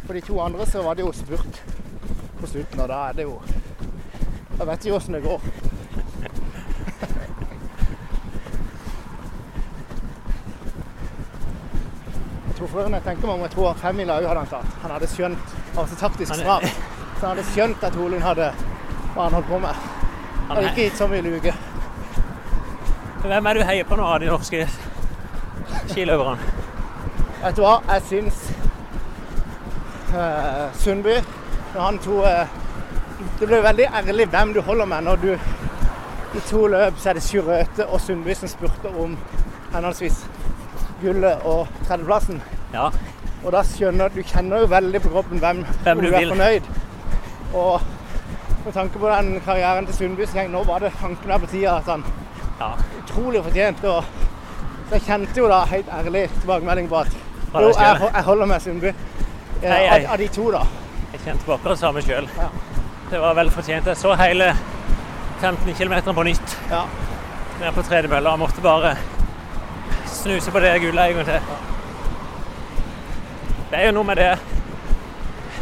på 0.07 0.12
de 0.12 0.20
to 0.20 0.40
andre 0.40 0.66
så 0.66 0.82
var 0.82 0.94
det 0.94 1.07
jo 1.07 1.12
spurt 1.12 1.62
på 2.40 2.46
slutten, 2.46 2.80
og 2.80 2.88
da 2.88 3.09
er 3.09 3.12
det 3.20 3.28
jo 3.28 3.40
Da 4.59 4.64
vet 4.68 4.84
vi 4.84 4.92
åssen 4.92 5.14
det 5.16 5.22
går. 5.24 5.40
For 12.72 12.88
jeg 12.88 13.03
tenker 13.05 13.26
meg 13.26 13.34
om, 13.34 13.40
jeg 13.42 13.53
tror 13.53 13.74
femmila 13.76 14.14
òg 14.20 14.26
hadde 14.30 14.42
han 14.44 14.48
tatt. 14.48 14.76
Han 14.84 14.92
hadde 14.94 15.09
skjønt 15.11 15.57
altså 15.76 15.96
taktisk 16.00 16.34
svar. 16.38 16.62
Så 17.18 17.26
han 17.26 17.32
hadde 17.34 17.44
skjønt 17.50 17.84
at 17.84 17.98
Holund 17.98 18.22
hadde 18.24 18.46
hva 19.12 19.26
han 19.26 19.36
holdt 19.36 19.48
på 19.50 19.59
med. 19.61 19.82
Han 20.46 20.57
Hadde 20.57 20.70
ikke 20.70 20.86
gitt 20.86 20.96
så 21.00 21.09
mye 21.11 21.24
luke. 21.26 21.53
hvem 23.22 23.46
er 23.46 23.55
du 23.55 23.64
heier 23.66 23.84
på 23.84 23.96
nå 23.98 24.07
av 24.07 24.20
de 24.22 24.30
norske 24.30 24.62
skiløverne? 25.90 26.55
Vet 27.42 27.59
du 27.59 27.62
hva, 27.66 27.74
jeg 27.90 28.07
syns 28.09 28.51
eh, 30.14 30.68
Sundby 30.74 31.16
tok 31.72 32.08
eh, 32.26 32.46
Det 33.40 33.46
blir 33.46 33.62
veldig 33.62 33.86
ærlig 33.94 34.26
hvem 34.28 34.52
du 34.54 34.60
holder 34.60 34.84
med 34.84 35.04
når 35.04 35.16
du 35.16 35.32
i 36.32 36.40
to 36.48 36.66
løp 36.66 36.98
så 36.98 37.10
er 37.10 37.18
det 37.18 37.22
Sjurøte 37.22 37.86
og 37.86 38.00
Sundby 38.00 38.34
som 38.34 38.48
spurte 38.48 38.88
om 38.98 39.18
henholdsvis 39.74 40.22
gullet 41.02 41.42
og 41.44 41.68
tredjeplassen. 41.86 42.38
Ja, 42.72 42.88
Og 43.44 43.52
da 43.52 43.60
skjønner 43.66 44.08
du 44.14 44.22
kjenner 44.22 44.62
jo 44.62 44.70
veldig 44.70 45.00
på 45.02 45.10
kroppen 45.12 45.42
hvem, 45.42 45.64
Hvem 45.82 46.00
du 46.00 46.06
du 46.06 46.14
er 46.14 46.18
vil. 46.18 46.28
fornøyd. 46.28 46.62
Og 47.54 47.80
med 48.64 48.72
tanke 48.72 48.98
på 48.98 49.08
den 49.08 49.40
karrieren 49.44 49.86
til 49.86 49.94
Sundby, 49.94 50.26
så 50.26 50.46
nå 50.48 50.62
var 50.64 50.78
det 50.78 50.92
tanken 51.00 51.30
der 51.30 51.38
på 51.38 51.46
tida 51.46 51.76
at 51.76 51.90
han 51.90 52.04
ja. 52.60 52.70
utrolig 53.02 53.42
fortjent. 53.44 53.84
Og 53.84 54.04
så 54.88 54.94
jeg 54.94 55.02
kjente 55.02 55.38
jo 55.38 55.48
da 55.48 55.64
helt 55.64 55.88
ærlig 55.98 56.30
tilbakemelding 56.40 56.88
på 56.88 56.96
at 56.96 57.16
jo, 57.54 57.68
jeg, 57.68 58.10
jeg 58.14 58.22
holder 58.24 58.46
med 58.46 58.60
Sundby. 58.60 58.94
Hei, 59.62 59.86
hei. 59.88 60.04
Av, 60.04 60.12
av 60.12 60.18
de 60.18 60.28
to, 60.34 60.48
da. 60.50 60.62
Jeg 61.12 61.20
kjente 61.26 61.46
på 61.46 61.54
akkurat 61.54 61.76
det 61.76 61.82
samme 61.84 62.02
sjøl. 62.02 62.26
Ja. 62.38 62.48
Det 63.12 63.20
var 63.22 63.34
vel 63.38 63.50
fortjent. 63.54 63.86
Jeg 63.86 63.98
så 64.00 64.14
hele 64.18 64.48
15 65.42 65.74
km 65.78 65.94
på 66.16 66.24
nytt 66.26 66.56
Ja. 66.70 66.84
nede 67.60 67.72
på 67.76 67.82
tredemølla 67.86 68.32
og 68.32 68.38
måtte 68.42 68.62
bare 68.64 68.96
snuse 70.08 70.50
på 70.50 70.60
det 70.60 70.72
gullet 70.82 71.10
en 71.10 71.14
gang 71.14 71.26
til. 71.26 71.40
Det 73.70 73.78
er 73.78 73.86
jo 73.86 73.92
noe 73.92 74.04
med 74.04 74.16
det 74.16 74.32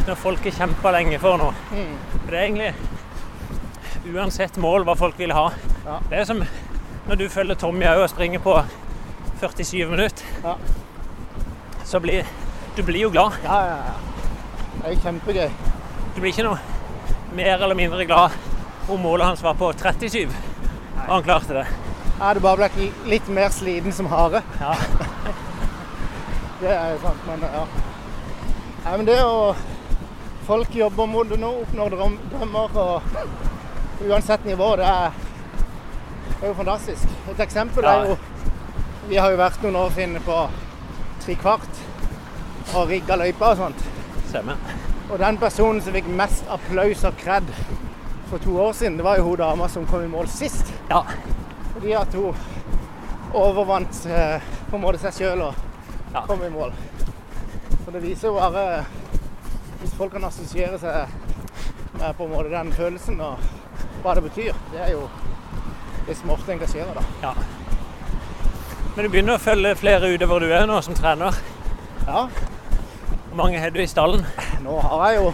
når 0.07 0.15
folk 0.17 0.43
har 0.43 0.51
kjempa 0.51 0.91
lenge 0.95 1.19
for 1.21 1.37
noe. 1.37 1.53
Mm. 1.71 1.93
For 2.23 2.31
det 2.31 2.39
er 2.39 2.47
egentlig 2.47 4.15
uansett 4.15 4.57
mål 4.57 4.83
hva 4.87 4.95
folk 4.97 5.19
vil 5.21 5.31
ha. 5.35 5.49
Ja. 5.85 5.99
Det 6.09 6.19
er 6.19 6.25
som 6.25 6.41
når 7.07 7.15
du 7.21 7.27
følger 7.29 7.55
Tommy 7.55 7.85
òg 7.85 8.01
og 8.05 8.09
springer 8.09 8.39
på 8.39 8.57
47 9.41 9.85
minutter. 9.89 10.25
Ja. 10.43 10.55
Så 11.85 11.99
blir 11.99 12.25
du 12.75 12.83
blir 12.83 13.01
jo 13.05 13.09
glad. 13.13 13.33
Ja, 13.43 13.57
ja, 13.65 13.77
ja. 13.85 13.93
Det 14.81 14.91
er 14.91 15.01
kjempegøy. 15.03 15.49
Du 16.15 16.21
blir 16.21 16.31
ikke 16.31 16.45
noe 16.47 16.59
mer 17.37 17.61
eller 17.63 17.75
mindre 17.77 18.05
glad 18.05 18.33
om 18.91 18.99
målet 19.03 19.27
hans 19.27 19.43
var 19.43 19.53
på 19.59 19.71
37. 19.77 20.31
Og 21.07 21.11
han 21.13 21.23
klarte 21.23 21.55
det. 21.55 21.65
Jeg 22.21 22.27
hadde 22.27 22.43
bare 22.43 22.69
ble 22.69 22.87
litt 23.09 23.29
mer 23.33 23.49
sliten 23.53 23.93
som 23.95 24.09
hare. 24.11 24.43
Ja. 24.61 24.75
Det 26.61 26.69
er 26.69 26.91
jo 26.93 26.97
sant, 27.01 27.21
men 27.25 27.41
ja. 27.41 27.61
Nei, 28.85 28.91
men 28.99 29.07
det 29.07 29.15
å 29.25 29.55
Folk 30.45 30.73
jobber 30.75 31.07
mot 31.07 31.29
det 31.29 31.37
nå, 31.39 31.49
oppnår 31.63 31.93
drøm- 31.93 32.19
drømmer 32.31 32.77
og 32.81 34.05
uansett 34.09 34.45
nivå, 34.45 34.71
det 34.79 34.87
er, 34.89 35.13
det 36.27 36.39
er 36.41 36.47
jo 36.49 36.55
fantastisk. 36.57 37.13
Et 37.31 37.43
eksempel 37.45 37.85
er 37.85 38.07
jo 38.09 38.15
Vi 39.09 39.17
har 39.21 39.31
jo 39.33 39.37
vært 39.39 39.61
noen 39.63 39.77
år 39.83 39.93
finne 39.95 40.21
på 40.25 40.37
trikvart 41.23 41.81
og 42.75 42.87
rigga 42.89 43.15
løyper 43.19 43.45
og 43.53 43.57
sånt. 43.57 43.83
Stemmer. 44.29 44.59
Og 45.11 45.19
den 45.19 45.37
personen 45.41 45.81
som 45.83 45.93
fikk 45.95 46.07
mest 46.15 46.47
applaus 46.49 47.03
og 47.07 47.17
kred 47.19 47.49
for 48.29 48.39
to 48.39 48.53
år 48.63 48.71
siden, 48.77 48.97
det 48.97 49.03
var 49.03 49.17
jo 49.19 49.25
hun 49.29 49.37
dama 49.41 49.67
som 49.67 49.85
kom 49.89 50.03
i 50.05 50.07
mål 50.11 50.29
sist. 50.31 50.71
Ja. 50.89 51.01
Fordi 51.73 51.91
at 51.99 52.13
hun 52.15 52.35
overvant 53.33 54.05
eh, 54.07 54.41
på 54.69 54.75
en 54.77 54.83
måte 54.85 55.01
seg 55.03 55.13
sjøl 55.19 55.41
og 55.49 55.67
Ja. 56.13 56.21
kom 56.27 56.41
i 56.43 56.49
mål. 56.51 56.73
Så 57.85 57.91
det 57.91 58.01
viser 58.03 58.27
jo 58.27 58.33
bare 58.35 58.85
Hvis 59.81 59.93
folk 59.97 60.11
kan 60.11 60.23
assosiere 60.27 60.77
seg 60.79 61.07
med 61.97 62.13
på 62.17 62.23
en 62.27 62.31
måte 62.31 62.51
den 62.51 62.71
følelsen 62.73 63.21
og 63.21 63.39
hva 64.03 64.13
det 64.15 64.23
betyr, 64.23 64.53
det 64.71 64.81
er 64.81 64.91
jo 64.91 65.07
det 66.07 66.17
som 66.17 66.29
ofte 66.29 66.51
engasjerer, 66.53 66.93
da. 66.93 67.01
ja. 67.23 67.31
Men 68.95 69.05
du 69.05 69.09
begynner 69.09 69.37
å 69.39 69.41
følge 69.41 69.75
flere 69.79 70.11
utover 70.13 70.39
du 70.43 70.51
er 70.53 70.67
nå 70.69 70.77
som 70.85 70.93
trener. 70.97 71.33
Ja, 72.07 72.27
Hvor 73.31 73.45
mange 73.45 73.59
har 73.63 73.69
du 73.71 73.79
i 73.79 73.87
stallen? 73.87 74.25
nå 74.59 74.73
har 74.83 75.05
jeg 75.07 75.21
jo 75.21 75.33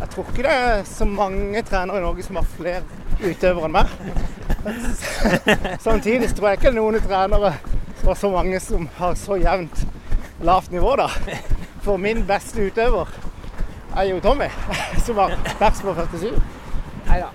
Jeg 0.00 0.08
tror 0.14 0.28
ikke 0.30 0.42
det 0.46 0.52
er 0.52 0.84
så 0.88 1.04
mange 1.04 1.62
trenere 1.62 1.98
i 1.98 2.02
Norge 2.02 2.22
som 2.24 2.36
har 2.40 2.46
flere 2.56 2.80
utøvere 3.20 3.68
enn 3.68 3.74
meg. 3.76 3.90
Samtidig 5.86 6.30
tror 6.34 6.48
jeg 6.48 6.58
ikke 6.58 6.72
noen 6.74 6.96
trenere 7.04 7.50
har 8.04 8.16
så 8.16 8.30
mange 8.32 8.60
som 8.64 8.88
har 8.96 9.14
så 9.20 9.36
jevnt 9.36 9.84
lavt 10.44 10.72
nivå, 10.72 10.96
da. 10.96 11.10
For 11.84 12.00
min 12.00 12.24
beste 12.26 12.64
utøver 12.64 13.12
er 13.96 14.08
jo 14.08 14.22
Tommy, 14.24 14.48
som 15.04 15.20
har 15.20 15.36
pers 15.60 15.82
på 15.84 15.94
47. 15.94 16.40
Nei 17.10 17.20
da. 17.20 17.28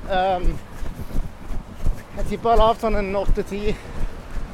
jeg 2.18 2.26
tipper 2.32 2.50
jeg 2.50 2.56
har 2.56 2.62
lagd 2.64 2.82
sånn 2.82 2.98
en 3.00 3.14
åtte-ti 3.22 3.76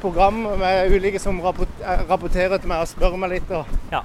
program 0.04 0.44
med 0.60 0.92
ulike 0.92 1.18
som 1.18 1.40
eh, 1.40 2.04
rapporterer 2.12 2.60
til 2.60 2.70
meg 2.70 2.84
og 2.84 2.92
spør 2.92 3.16
meg 3.24 3.38
litt. 3.38 3.56
Og, 3.56 3.74
Ja. 3.90 4.04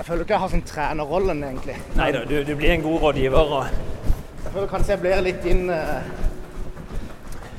Eh, 0.00 0.06
jeg 0.06 0.06
føler 0.08 0.24
ikke 0.24 0.34
jeg 0.34 0.40
har 0.40 0.52
sånn 0.54 0.66
trenerrollen, 0.66 1.44
egentlig. 1.44 1.76
Nei 1.98 2.10
da, 2.16 2.24
du, 2.24 2.38
du 2.48 2.54
blir 2.56 2.72
en 2.72 2.84
god 2.88 3.00
rådgiver. 3.04 3.54
Og, 3.60 3.64
Jeg 4.40 4.52
føler 4.54 4.70
kanskje 4.72 4.94
jeg 4.96 5.00
blir 5.04 5.20
litt 5.22 5.42
din 5.44 5.66
eh, 5.70 6.00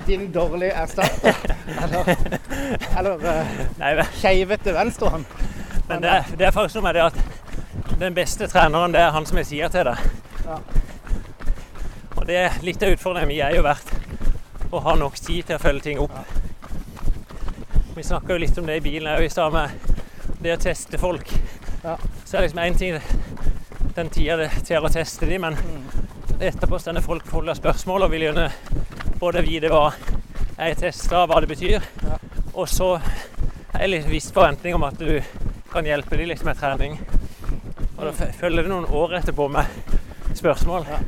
din 0.07 0.31
dårlige 0.33 0.73
erstatter. 0.73 1.35
Eller, 1.83 2.15
eller 2.97 3.21
uh, 4.01 4.05
skeivete 4.17 4.73
vel, 4.73 4.79
venstrehånd. 4.81 5.25
men 5.87 6.01
det, 6.01 6.09
er- 6.09 6.31
det 6.39 6.47
er 6.47 6.51
faktisk 6.55 6.79
noe 6.79 6.87
med 6.89 6.97
det 6.97 7.03
at 7.05 7.99
den 8.01 8.15
beste 8.17 8.47
treneren, 8.49 8.91
det 8.95 8.99
er 9.05 9.13
han 9.13 9.25
som 9.29 9.37
jeg 9.37 9.45
sier 9.51 9.69
til 9.71 9.85
deg. 9.85 10.01
Ja. 10.47 10.57
Og 12.17 12.25
det 12.27 12.37
er 12.41 12.57
litt 12.65 12.81
av 12.83 12.95
utfordringen 12.95 13.29
min 13.29 13.43
er 13.45 13.55
jo 13.55 13.63
vært 13.65 13.93
å 14.73 14.81
ha 14.81 14.95
nok 14.97 15.15
tid 15.21 15.45
til 15.47 15.55
å 15.59 15.61
følge 15.61 15.85
ting 15.85 16.01
opp. 16.01 16.17
Vi 17.95 18.03
snakka 18.07 18.33
jo 18.33 18.41
litt 18.41 18.57
om 18.57 18.65
det 18.65 18.79
i 18.81 18.83
bilen 18.89 19.13
òg 19.13 19.27
i 19.27 19.31
stad, 19.31 19.53
med 19.53 20.41
det 20.41 20.55
å 20.57 20.61
teste 20.65 20.97
folk. 20.97 21.29
Ja. 21.84 21.97
Så 22.25 22.38
er 22.38 22.41
det 22.41 22.47
liksom 22.47 22.59
én 22.59 22.77
ting 22.77 22.99
den 23.95 24.09
tida 24.09 24.38
det 24.38 24.49
tar 24.67 24.86
å 24.86 24.89
teste 24.93 25.25
dem, 25.25 25.41
men 25.41 25.57
etterpå 26.39 26.79
stender 26.79 27.01
folk 27.01 27.25
full 27.27 27.49
av 27.49 27.57
spørsmål 27.57 28.05
og 28.05 28.13
vil 28.13 28.27
gjerne 28.27 28.47
både 29.19 29.41
vite 29.45 29.71
hva 29.73 29.88
jeg 30.57 30.77
tester, 30.77 31.25
hva 31.27 31.39
det 31.41 31.49
betyr, 31.49 31.82
Ja. 32.05 32.17
og 32.53 32.69
så 32.69 33.01
er 33.73 33.88
det 33.88 34.03
en 34.03 34.11
viss 34.11 34.32
forventning 34.32 34.75
om 34.75 34.84
at 34.84 34.99
du 34.99 35.21
kan 35.71 35.86
hjelpe 35.86 36.17
dem 36.17 36.27
liksom 36.29 36.45
med 36.45 36.57
trening. 36.57 36.99
Og 37.97 38.05
da 38.05 38.11
følger 38.11 38.63
det 38.63 38.71
noen 38.71 38.86
år 38.86 39.17
etterpå 39.19 39.47
med 39.49 39.65
spørsmål. 40.36 40.86
Ja. 40.89 40.99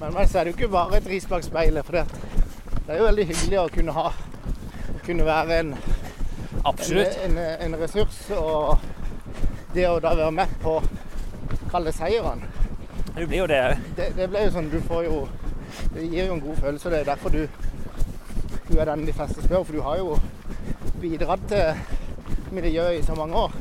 Men, 0.00 0.16
er 0.16 0.44
det 0.44 0.52
jo 0.52 0.56
ikke 0.56 0.72
bare 0.72 0.96
et 0.96 1.06
ris 1.06 1.26
bak 1.26 1.44
speilet. 1.44 1.84
For 1.84 1.92
det, 1.92 2.04
det 2.86 2.94
er 2.94 2.98
jo 2.98 3.08
veldig 3.08 3.26
hyggelig 3.26 3.60
å 3.60 3.68
kunne 3.72 3.92
ha 3.92 4.12
kunne 5.08 5.24
være 5.24 5.58
en, 5.62 5.70
Absolutt. 6.68 7.18
en, 7.24 7.38
en, 7.38 7.60
en 7.66 7.76
ressurs. 7.80 8.20
Og 8.36 8.78
det 9.74 9.88
å 9.88 9.98
da 10.00 10.14
være 10.16 10.32
med 10.34 10.54
på 10.62 10.78
kalle 11.70 11.90
det 11.90 11.96
seierne. 11.98 12.48
Du 13.18 13.26
blir 13.26 13.42
jo 13.42 13.46
det 13.50 13.58
òg. 13.64 13.86
Det, 13.98 14.10
det 14.16 14.28
blir 14.30 14.46
jo 14.46 14.54
sånn, 14.54 14.70
du 14.72 14.78
får 14.88 15.04
jo 15.08 15.16
Det 15.92 16.04
gir 16.06 16.28
jo 16.28 16.36
en 16.36 16.42
god 16.44 16.60
følelse. 16.62 16.90
Det 16.92 17.00
er 17.00 17.08
derfor 17.08 17.34
du, 17.34 17.42
du 18.68 18.76
er 18.78 18.88
den 18.88 19.04
de 19.08 19.14
fleste 19.16 19.42
spør. 19.44 19.64
For 19.66 19.76
du 19.76 19.82
har 19.84 19.98
jo 20.00 20.18
bidratt 21.02 21.44
til 21.50 22.54
miljøet 22.54 23.00
i 23.00 23.04
så 23.06 23.16
mange 23.18 23.36
år. 23.36 23.56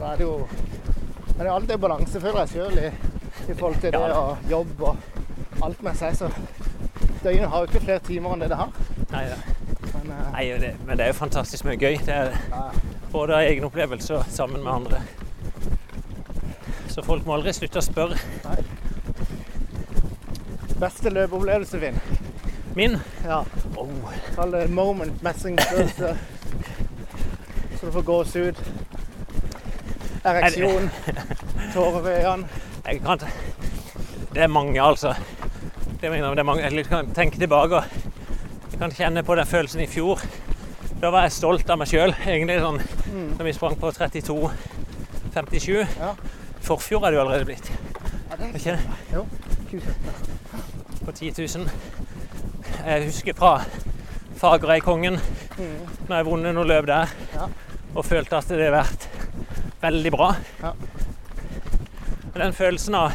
Da 0.00 0.12
er 0.12 0.16
det 0.20 0.26
jo 0.26 0.38
Men 1.36 1.42
det 1.44 1.46
er 1.50 1.52
alltid 1.52 1.78
balanse, 1.78 2.20
føler 2.20 2.38
jeg 2.46 2.48
sjøl, 2.54 2.78
i, 2.80 2.88
i 3.52 3.54
forhold 3.58 3.74
til 3.82 3.92
det 3.92 4.00
Ja, 4.00 4.06
jobbe 4.08 4.22
og 4.22 4.50
jobb 4.50 4.84
og 4.88 5.66
alt 5.66 5.82
med 5.84 5.98
seg. 6.00 6.16
Så 6.16 6.30
døgnet 7.22 7.50
har 7.52 7.60
jo 7.60 7.68
ikke 7.68 7.84
flere 7.84 8.04
timer 8.06 8.32
enn 8.32 8.44
det 8.44 8.48
det 8.54 8.60
har. 8.62 8.72
Nei, 9.12 9.24
ja. 9.28 9.55
Nei, 10.36 10.50
det, 10.60 10.74
men 10.86 10.98
det 10.98 11.04
er 11.06 11.08
jo 11.14 11.16
fantastisk 11.16 11.64
mye 11.64 11.78
gøy. 11.80 11.94
Det 12.04 12.12
er 12.12 12.34
både 13.12 13.38
av 13.38 13.46
egen 13.48 13.64
opplevelse 13.64 14.18
og 14.18 14.26
sammen 14.28 14.60
med 14.60 14.72
andre. 14.72 14.98
Så 16.92 17.00
folk 17.06 17.24
må 17.24 17.38
aldri 17.38 17.54
slutte 17.56 17.80
å 17.80 17.84
spørre. 17.86 18.18
beste 20.76 21.08
løpeopplevelse, 21.10 21.80
Finn. 21.80 21.96
Min 22.76 22.98
Ja. 23.24 23.38
oh, 23.76 23.88
Kall 24.34 24.52
det 24.52 24.66
moment, 24.70 25.22
mestringsfølelse. 25.24 26.16
Så 27.80 27.86
du 27.86 27.92
får 27.92 28.02
gåsehud. 28.02 28.60
Ereksjon. 30.24 30.90
Tårer 31.72 32.00
ved 32.02 32.18
øynene. 32.26 32.48
jeg 32.86 33.00
kan, 33.02 33.18
ikke- 33.18 34.34
Det 34.34 34.42
er 34.42 34.46
mange, 34.46 34.82
altså. 34.82 35.14
Det, 36.00 36.10
mener, 36.10 36.26
jeg, 36.28 36.36
det 36.36 36.38
er 36.38 36.42
mange. 36.44 36.62
Jeg 36.62 36.84
kan 36.86 37.14
tenke 37.14 37.38
tilbake 37.38 37.76
og 37.76 37.84
jeg 38.70 38.78
kan 38.80 38.92
kjenne 38.92 39.22
på 39.24 39.34
den 39.38 39.46
følelsen 39.48 39.80
i 39.84 39.86
fjor. 39.90 40.20
Da 41.00 41.10
var 41.12 41.26
jeg 41.26 41.32
stolt 41.36 41.68
av 41.70 41.78
meg 41.80 41.88
sjøl, 41.90 42.12
egentlig, 42.26 42.56
sånn, 42.62 42.80
når 43.36 43.44
vi 43.48 43.52
sprang 43.56 43.76
på 43.80 43.90
32,57. 43.92 45.84
Ja. 46.00 46.12
Forfjor 46.66 47.04
er 47.06 47.10
det 47.12 47.18
jo 47.18 47.22
allerede 47.24 47.46
blitt. 47.48 47.68
Ja, 48.30 48.36
det 48.40 48.48
Er 48.48 48.58
ikke 48.58 48.76
det? 48.76 48.82
Jo. 49.12 49.26
2017. 49.70 51.04
På 51.06 51.12
10 51.12 51.32
000. 51.36 51.70
Jeg 52.86 53.04
husker 53.06 53.36
fra 53.38 53.52
Fagereikongen, 54.40 55.20
når 56.08 56.16
jeg 56.16 56.26
vunnet 56.26 56.54
noen 56.56 56.68
løp 56.68 56.86
der, 56.90 57.12
Ja. 57.34 57.46
og 57.94 58.04
følte 58.04 58.36
at 58.36 58.48
det 58.48 58.64
har 58.66 58.74
vært 58.82 59.06
veldig 59.82 60.12
bra. 60.12 60.32
Ja. 60.62 60.72
Den 62.36 62.52
følelsen 62.52 62.94
av 62.94 63.12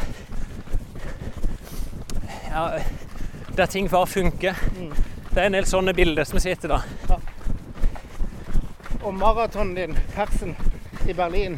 ja, 2.50 2.78
Der 3.56 3.66
ting 3.66 3.90
bare 3.90 4.06
funker. 4.06 4.54
Det 5.32 5.40
er 5.40 5.46
en 5.48 5.54
del 5.56 5.64
sånne 5.68 5.94
bilder 5.96 6.26
som 6.28 6.40
sitter 6.42 6.74
da. 6.74 6.80
Og 9.02 9.14
maratonen 9.16 9.74
din, 9.74 9.96
persen 10.14 10.52
i 11.08 11.14
Berlin, 11.16 11.56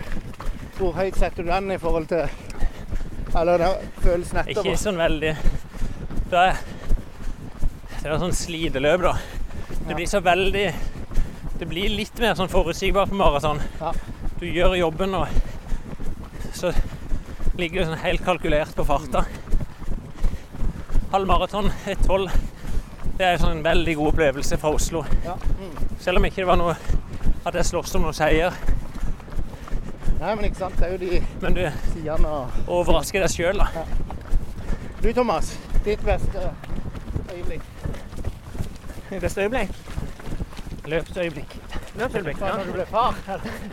hvor 0.79 0.95
høyt 0.97 1.19
setter 1.19 1.43
du 1.45 1.51
den 1.51 1.73
i 1.75 1.79
forhold 1.79 2.07
til 2.11 2.31
Eller 3.35 3.59
den 3.59 3.91
følelsen 4.03 4.39
etterpå? 4.41 4.63
Ikke 4.65 4.79
sånn 4.79 4.99
veldig 4.99 5.33
Det 6.31 6.39
er, 6.41 6.57
Det 8.01 8.09
er 8.13 8.19
sånn 8.23 8.35
slideløp, 8.35 9.03
da. 9.03 9.13
Det 9.69 9.91
Ja. 9.91 9.95
blir 9.99 10.07
så 10.07 10.21
veldig 10.23 10.65
Det 11.59 11.69
blir 11.69 11.89
litt 11.91 12.19
mer 12.19 12.35
sånn 12.35 12.49
forutsigbart 12.51 13.11
på 13.11 13.15
maraton. 13.19 13.61
Ja. 13.81 13.93
Du 14.41 14.47
gjør 14.47 14.75
jobben, 14.79 15.15
og 15.15 15.29
så 16.53 16.73
ligger 17.57 17.81
du 17.85 17.91
sånn 17.91 18.03
helt 18.03 18.25
kalkulert 18.25 18.75
på 18.75 18.85
farta. 18.85 19.25
Halv 21.13 21.27
maraton, 21.31 21.71
1,12. 21.87 22.31
Det 23.19 23.27
er 23.27 23.37
en 23.37 23.43
sånn 23.45 23.63
veldig 23.63 23.95
god 24.01 24.13
opplevelse 24.13 24.59
fra 24.59 24.73
Oslo. 24.75 25.05
Ja. 25.25 25.37
Mm. 25.61 25.75
Selv 26.03 26.19
om 26.19 26.27
ikke 26.27 26.43
det 26.43 26.49
var 26.51 26.59
noe 26.59 26.75
at 27.45 27.55
jeg 27.55 27.69
sloss 27.69 27.95
om 27.95 28.07
noen 28.07 28.17
seier. 28.17 28.57
Nei, 30.19 30.33
men 30.35 30.47
ikke 30.49 30.63
sant. 30.65 30.79
Det 30.81 30.89
er 30.89 30.95
jo 30.97 31.01
de 31.03 31.21
Men 31.43 31.57
du 31.59 31.63
sidene 31.93 32.35
og 32.41 32.75
overrasker 32.81 33.23
deg 33.23 33.35
sjøl, 33.35 33.63
da. 33.63 33.87
Du, 35.03 35.11
Thomas. 35.13 35.53
Ditt 35.85 36.03
beste 36.07 36.49
øyeblikk. 37.35 37.67
Beste 39.21 39.45
øyeblikk? 39.45 39.75
Løpsøyeblikk. 40.85 41.57
Løpsøyeblikk, 41.97 42.41
ja. 42.41 42.57
når 42.57 42.65
du 42.65 42.73
ble 42.73 42.87
far? 42.87 43.15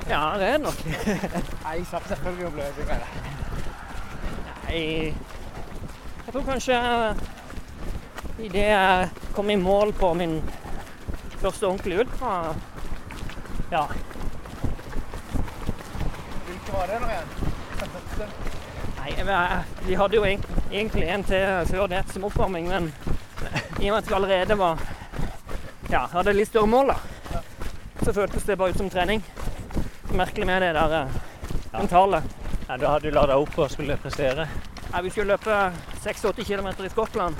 Ja, 0.09 0.21
det 0.39 0.47
er 0.47 0.57
nok. 0.61 0.77
Nei, 1.65 1.81
satt 1.89 2.07
selvfølgelig 2.07 2.51
bli 2.53 2.61
med 2.61 2.91
det. 2.91 2.99
Nei. 4.67 4.83
jeg 6.25 6.33
tror 6.33 6.45
kanskje 6.47 6.77
idet 8.41 8.67
jeg 8.67 9.09
kom 9.35 9.49
i 9.49 9.55
mål 9.55 9.93
på 9.93 10.13
min 10.17 10.39
første 11.41 11.67
ordentlige 11.67 11.99
ultra 12.05 12.55
Ja, 13.71 13.85
Hvilke 16.47 16.73
var 16.73 16.89
det 16.89 16.97
nå 17.01 17.11
igjen? 17.11 17.27
Nei, 19.01 19.13
jeg, 19.17 19.61
vi 19.87 19.95
hadde 19.97 20.17
jo 20.17 20.25
egentlig 20.25 21.07
en 21.09 21.23
til 21.25 21.69
før 21.71 21.87
det 21.89 22.01
som 22.13 22.25
oppvarming, 22.27 22.67
men 22.69 22.91
i 23.81 23.89
og 23.89 23.95
med 23.95 24.01
at 24.01 24.09
vi 24.09 24.17
allerede 24.17 24.57
var 24.59 24.83
Ja, 25.89 26.05
hadde 26.11 26.35
litt 26.35 26.51
større 26.51 26.69
mål, 26.71 26.93
da, 26.93 27.41
så 28.03 28.13
føltes 28.13 28.45
det 28.47 28.57
bare 28.57 28.71
ut 28.71 28.77
som 28.79 28.89
trening. 28.89 29.23
Merkelig 30.15 30.45
med 30.47 30.61
det 30.61 30.73
der 30.77 30.93
ja. 30.93 31.07
mentale. 31.73 32.21
Ja, 32.67 32.77
da 32.77 32.93
hadde 32.93 33.09
du 33.09 33.15
lada 33.15 33.35
opp 33.41 33.57
og 33.59 33.71
skulle 33.71 33.97
prestere. 33.99 34.47
Ja, 34.91 35.01
vi 35.01 35.09
skulle 35.09 35.33
løpe 35.33 35.71
86 36.03 36.47
km 36.47 36.69
i 36.85 36.89
Skottland. 36.93 37.35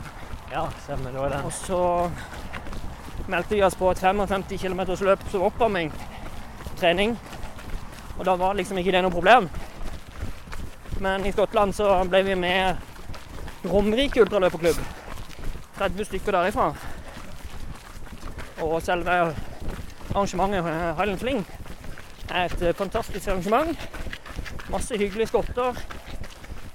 Ja, 0.51 0.69
stemmer. 0.83 1.29
Det. 1.29 1.43
Og 1.45 1.53
så 1.53 2.11
meldte 3.31 3.55
vi 3.55 3.63
oss 3.63 3.75
på 3.79 3.91
et 3.91 3.99
55 4.03 4.57
km 4.59 4.81
løp 4.99 5.23
som 5.31 5.45
oppvarming. 5.47 5.93
Trening. 6.79 7.15
Og 8.17 8.25
da 8.25 8.35
var 8.35 8.57
liksom 8.59 8.77
ikke 8.81 8.91
det 8.91 9.03
noe 9.05 9.13
problem. 9.13 9.47
Men 10.99 11.25
i 11.25 11.31
Skottland 11.31 11.73
så 11.73 11.87
ble 12.09 12.23
vi 12.27 12.35
med 12.35 12.75
Romerike 13.63 14.25
ultraløperklubb. 14.25 14.83
30 15.79 16.05
stykker 16.05 16.35
derifra. 16.35 16.73
Og 18.61 18.81
selve 18.83 19.17
arrangementet 20.11 20.59
eh, 20.59 20.95
Highland 20.99 21.19
Fling 21.23 21.45
er 22.29 22.45
et 22.49 22.61
eh, 22.61 22.75
fantastisk 22.75 23.27
arrangement. 23.27 23.89
Masse 24.69 24.97
hyggelige 24.99 25.31
skotter. 25.31 25.79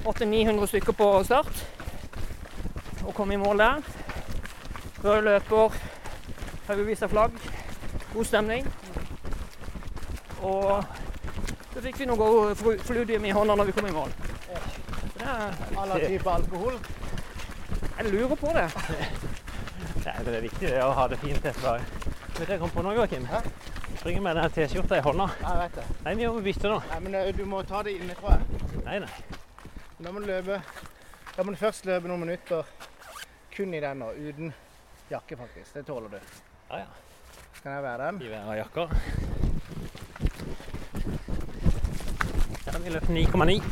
800-900 0.06 0.66
stykker 0.66 0.92
på 0.96 1.12
start. 1.28 1.75
Og 3.06 3.14
komme 3.14 3.34
i 3.34 3.40
mål 3.40 3.58
der. 3.58 3.82
Rød 5.04 5.22
løper, 5.22 5.74
haugevis 6.66 7.02
av 7.06 7.12
flagg, 7.12 7.36
god 8.14 8.24
stemning. 8.24 8.66
Og 10.42 10.84
så 11.74 11.82
fikk 11.84 12.00
vi 12.00 12.08
noe 12.10 12.54
fludium 12.56 13.24
i 13.28 13.34
hånda 13.36 13.56
når 13.58 13.70
vi 13.70 13.76
kom 13.76 13.88
i 13.90 13.94
mål. 13.94 14.14
Alle 15.26 16.00
typer 16.06 16.30
alkohol. 16.30 16.78
jeg 17.98 18.10
lurer 18.12 18.34
på 18.34 18.52
det. 18.56 18.66
Nei, 20.06 20.18
det 20.24 20.34
er 20.34 20.44
viktig 20.44 20.68
det 20.68 20.82
å 20.84 20.90
ha 20.94 21.06
det 21.10 21.18
fint 21.22 21.46
etterpå. 21.50 21.76
Vet 21.76 22.36
du 22.36 22.44
hva 22.44 22.52
jeg 22.52 22.60
kom 22.62 22.74
på 22.74 22.84
nå, 22.84 22.92
Joakim? 22.94 23.24
Hæ? 23.30 23.40
Springer 24.00 24.22
med 24.22 24.36
den 24.36 24.50
T-skjorta 24.54 24.98
i 24.98 25.02
hånda. 25.02 25.28
Ja, 25.40 25.54
jeg 25.54 25.62
vet 25.62 25.78
det. 25.78 25.86
Nei, 26.04 26.14
vi 26.14 26.28
må 26.28 26.42
bytte 26.44 26.70
nå. 26.70 26.76
Nei, 26.90 26.98
men 27.06 27.16
eh, 27.18 27.30
du 27.34 27.42
må 27.48 27.62
ta 27.66 27.80
det 27.86 27.96
innenfra. 27.96 28.36
Nei, 28.84 28.98
nei. 29.02 29.08
Da 29.98 30.12
må 30.12 30.20
du 30.20 30.28
løpe 30.28 30.60
Da 31.36 31.44
må 31.44 31.54
du 31.54 31.58
først 31.60 31.88
løpe 31.88 32.08
noen 32.10 32.22
minutter 32.26 32.68
kun 33.56 33.74
i 33.74 33.80
den 33.80 34.02
og 34.02 34.16
uten 34.20 34.52
jakke, 35.10 35.36
faktisk. 35.36 35.74
Det 35.74 35.86
tåler 35.86 36.08
du. 36.08 36.16
Ja, 36.70 36.76
ja. 36.78 36.84
Kan 37.62 37.72
jeg 37.72 37.82
være 37.82 38.06
den? 38.06 38.22
I 38.22 38.28
hver 38.28 38.50
av 38.50 38.56
jakker. 38.56 38.88
Ja, 42.66 42.78
vi 42.84 42.92
løper 42.92 43.06
9,9. 43.06 43.62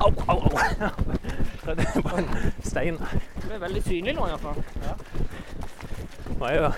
Au, 0.00 0.10
au, 0.28 0.40
au. 0.40 0.50
Det 1.64 1.86
er 1.86 2.02
bare 2.02 2.18
en 2.18 2.52
stein. 2.62 2.98
Det 3.42 3.52
er 3.54 3.62
veldig 3.62 3.82
synlig 3.82 4.14
nå 4.18 4.26
iallfall. 4.28 4.58
Nå 6.34 6.48
er 6.48 6.58
jo 6.58 6.72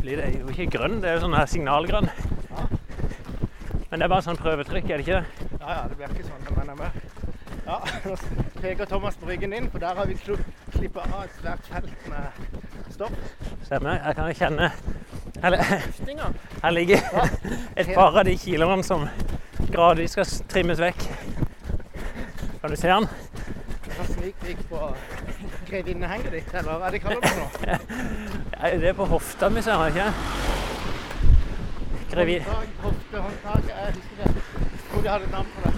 blir 0.00 0.20
det 0.20 0.30
jo 0.38 0.48
ikke 0.52 0.70
grønn, 0.78 0.98
det 1.00 1.10
er 1.10 1.18
jo 1.18 1.26
sånn 1.26 1.36
her 1.36 1.46
signalgrønn. 1.48 2.08
Men 3.90 4.00
det 4.00 4.04
er 4.04 4.10
bare 4.10 4.24
sånn 4.26 4.40
prøvetrykk, 4.40 4.90
er 4.90 5.00
det 5.00 5.04
ikke 5.06 5.20
det? 5.20 5.50
Ja, 5.60 5.76
ja, 5.76 5.84
det 5.88 5.96
blir 6.00 6.16
ikke 6.16 6.26
sånn, 6.26 6.48
men 6.56 6.72
jeg 6.72 6.80
med. 6.80 7.14
Ja, 7.64 7.78
nå 8.04 8.16
peker 8.60 8.88
Thomas 8.88 9.16
på 9.16 9.28
ryggen 9.30 9.54
din, 9.56 9.70
for 9.72 9.80
der 9.80 9.96
har 9.96 10.08
vi 10.08 10.16
klippa 10.84 11.00
ha 11.08 11.22
et 11.24 11.36
svært 11.40 11.68
felt 11.72 12.08
med 12.12 12.24
stopp. 12.92 13.12
Stemmer. 13.64 13.94
Jeg 14.04 14.14
kan 14.18 14.34
kjenne 14.36 14.66
Her, 15.40 15.54
her 16.62 16.70
ligger 16.70 16.98
et 17.76 17.88
par 17.94 18.18
av 18.18 18.24
de 18.28 18.36
kiloene 18.36 18.84
som 18.84 19.08
gradvis 19.72 20.12
skal 20.12 20.26
trimmes 20.48 20.80
vekk. 20.80 21.06
Kan 22.60 22.70
du 22.70 22.76
se 22.76 22.88
den? 22.88 23.08
Snikvik 24.10 24.60
på 24.68 24.80
grevinnehenget 25.70 26.32
ditt, 26.36 26.52
eller 26.52 26.76
hva 26.76 26.86
er 26.88 26.90
det 26.92 27.00
kaller 27.04 27.20
det 27.24 27.30
for 27.32 27.40
noe? 27.48 27.78
Det 28.84 28.88
er 28.88 28.96
på 28.98 29.08
hofta 29.08 29.48
mi, 29.48 29.60
ser 29.64 29.80
jeg 29.86 29.90
ikke? 29.94 30.08
Grevi... 32.12 32.36
Håndtak, 32.44 32.68
hoftehåndtak, 32.84 33.62
jeg 33.72 33.96
husker 33.96 34.16
det. 34.20 34.28
Jeg 34.60 34.84
tror 34.90 35.00
de 35.00 35.08
hadde 35.14 35.24
et 35.24 35.32
navn 35.32 35.48
på 35.56 35.60
det. 35.64 35.74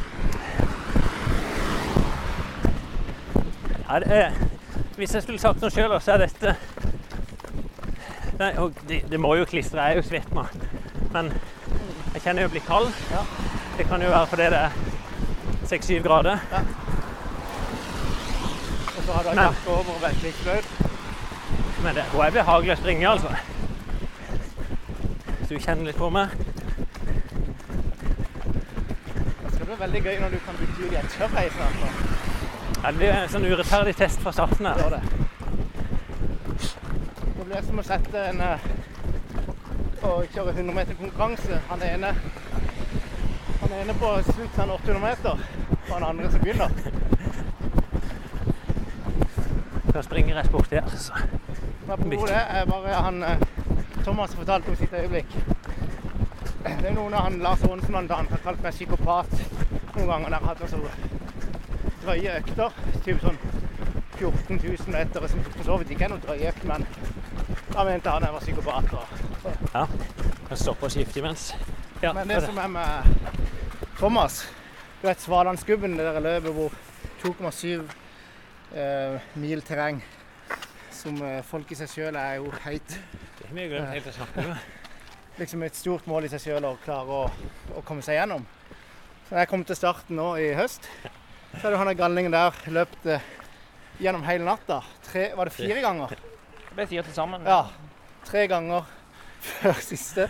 Ja, 3.87 3.99
det 4.03 4.09
er, 4.11 4.31
hvis 4.97 5.15
jeg 5.15 5.23
skulle 5.23 5.41
sagt 5.41 5.63
noe 5.63 5.71
sjøl, 5.73 5.95
så 6.01 6.17
er 6.17 6.25
dette 6.27 6.57
Nei, 8.37 8.51
det, 8.89 8.99
det 9.11 9.21
må 9.21 9.31
jo 9.39 9.47
klistre, 9.49 9.81
jeg 9.81 9.97
er 9.97 10.01
jo 10.03 10.05
svett 10.05 10.33
nå. 10.37 10.43
Men 11.15 11.31
jeg 12.13 12.21
kjenner 12.21 12.45
jo 12.45 12.51
å 12.51 12.53
bli 12.53 12.61
kald. 12.67 12.91
Ja. 13.09 13.23
Det 13.79 13.87
kan 13.89 14.05
jo 14.05 14.11
være 14.13 14.29
fordi 14.29 14.49
det 14.53 14.59
er 14.61 14.77
6-7 15.71 16.03
grader. 16.05 16.43
Og 18.91 18.99
så 18.99 19.17
har 19.17 19.25
du 19.25 19.41
jakke 19.41 19.73
over 19.73 19.95
og 19.95 20.03
velklikksløyd. 20.05 20.69
Men 21.87 21.97
det 21.97 22.05
er 22.05 22.37
behagelig 22.37 22.77
å 22.77 22.79
springe, 22.83 23.09
altså. 23.09 23.33
Hvis 25.39 25.49
du 25.49 25.57
kjenner 25.57 25.89
litt 25.89 26.01
på 26.01 26.13
meg. 26.13 26.37
det 29.77 29.85
veldig 29.85 30.01
gøy 30.05 30.21
når 30.21 30.31
du 30.31 30.39
kan 30.45 30.55
bytte 30.61 30.87
ut 30.87 30.93
i 30.93 30.97
en 30.97 31.09
tørrheis. 31.13 32.16
Ja, 32.87 32.91
det 32.93 32.99
blir 33.01 33.11
en 33.11 33.31
sånn 33.33 33.45
urettferdig 33.51 33.97
test 33.99 34.21
fra 34.23 34.31
starten 34.31 34.67
her. 34.69 34.79
Det. 34.93 34.99
Det 37.27 37.47
blir 37.49 37.65
som 37.67 37.81
å 37.83 37.85
sette 37.89 38.21
en 38.29 38.39
eh, 38.47 38.67
og 40.07 40.29
kjøre 40.31 40.53
100 40.53 40.77
meter 40.77 40.95
konkurranse. 41.01 41.59
Han 41.67 41.83
ene, 41.83 42.13
han 43.65 43.75
ene 43.81 43.97
på 43.99 44.13
slutten 44.29 44.63
av 44.63 44.77
800 44.77 45.03
meter, 45.03 45.43
og 45.73 45.91
han 45.97 46.07
andre 46.13 46.31
som 46.31 46.45
begynner. 46.45 46.71
Skal 49.89 50.07
springe 50.07 50.39
rett 50.39 50.53
bort 50.55 50.71
her, 50.71 50.87
Så. 50.95 51.19
Apropos 51.89 52.31
det, 52.31 52.39
er 52.39 52.71
bare 52.71 53.03
han 53.09 53.23
eh, 53.33 53.45
Thomas 54.05 54.39
fortalte 54.39 54.71
om 54.71 54.79
sitt 54.79 54.95
øyeblikk. 54.95 55.35
Det 56.63 56.79
er 56.87 56.95
noen 56.95 57.19
av 57.19 57.27
han 57.27 57.43
Lars 57.43 57.67
Aanesmann 57.67 58.07
da 58.07 58.23
han 58.23 58.31
har 58.31 58.47
kalt 58.47 58.63
meg 58.63 58.79
psykopat 58.79 59.39
noen 59.97 60.07
ganger. 60.07 60.39
Der 60.39 60.51
hadde 60.53 60.71
så 60.71 60.87
drøye 62.07 62.39
økter. 62.41 62.81
Typ 63.05 63.21
sånn 63.25 63.39
14 64.17 64.61
000 64.63 64.95
meter, 64.95 65.27
som 65.29 65.43
for 65.51 65.67
så 65.67 65.79
vidt 65.83 65.93
ikke 65.93 66.07
er 66.09 66.15
noen 66.15 66.25
drøy 66.25 66.47
økt, 66.49 66.65
men 66.69 66.87
da 67.75 67.85
mente 67.85 68.13
han 68.15 68.25
jeg 68.25 68.37
var 68.39 68.47
psykopat. 68.47 68.95
Og, 68.97 69.53
Ja. 69.75 69.85
Kan 70.49 70.59
stoppe 70.59 70.87
og 70.87 70.93
skifte 70.95 71.21
imens. 71.21 71.51
Ja, 72.03 72.13
men 72.13 72.29
det, 72.29 72.41
det 72.41 72.49
som 72.49 72.59
er 72.61 72.69
med 72.69 73.31
Thomas 73.97 74.43
Du 75.01 75.07
vet 75.09 75.21
Svalandsgubben, 75.21 75.97
det 75.97 76.05
der 76.05 76.21
løpet 76.21 76.53
hvor 76.53 76.73
2,7 77.23 77.83
eh, 78.77 79.21
mil 79.35 79.63
terreng 79.63 80.03
som 80.93 81.21
eh, 81.23 81.43
folk 81.45 81.71
i 81.73 81.79
seg 81.79 81.91
sjøl 81.93 82.19
er 82.19 82.39
jo 82.41 82.51
heit. 82.65 82.97
Det 83.39 83.49
har 83.49 83.55
vi 83.55 83.69
glemt 83.71 83.93
helt 83.93 84.09
å 84.11 84.15
snakke 84.17 84.45
om. 84.45 84.57
liksom 85.41 85.63
et 85.67 85.77
stort 85.77 86.07
mål 86.11 86.27
i 86.27 86.33
seg 86.33 86.43
sjøl 86.47 86.67
å 86.69 86.77
klare 86.85 87.21
å, 87.21 87.51
å 87.77 87.85
komme 87.87 88.05
seg 88.05 88.19
gjennom. 88.21 88.47
Så 89.29 89.37
jeg 89.41 89.51
kom 89.51 89.65
til 89.67 89.79
starten 89.79 90.17
nå 90.19 90.31
i 90.41 90.53
høst, 90.57 90.89
så 91.57 91.67
hadde 91.67 91.79
han 91.81 91.89
der 91.91 91.97
galningen 91.99 92.33
der 92.33 92.57
løpt 92.69 93.07
eh, 93.09 93.25
gjennom 94.01 94.25
hele 94.27 94.45
natta. 94.45 94.83
Tre, 95.07 95.31
var 95.37 95.49
det 95.49 95.55
fire 95.57 95.81
ganger? 95.81 96.13
Det 96.17 96.75
ble 96.77 96.87
fire 96.91 97.05
til 97.07 97.17
sammen. 97.17 97.47
Ja. 97.49 97.63
Tre 98.27 98.47
ganger 98.51 98.85
før 99.49 99.81
siste. 99.81 100.29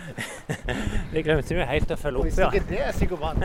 Det 1.11 1.23
glemte 1.25 1.57
vi 1.57 1.67
helt 1.67 1.91
å 1.91 1.99
følge 1.99 2.21
opp, 2.21 2.29
hvis 2.29 2.39
ja. 2.39 2.51
ikke 2.51 2.69
det 2.69 2.81
er 2.85 2.95
psykopat 2.95 3.43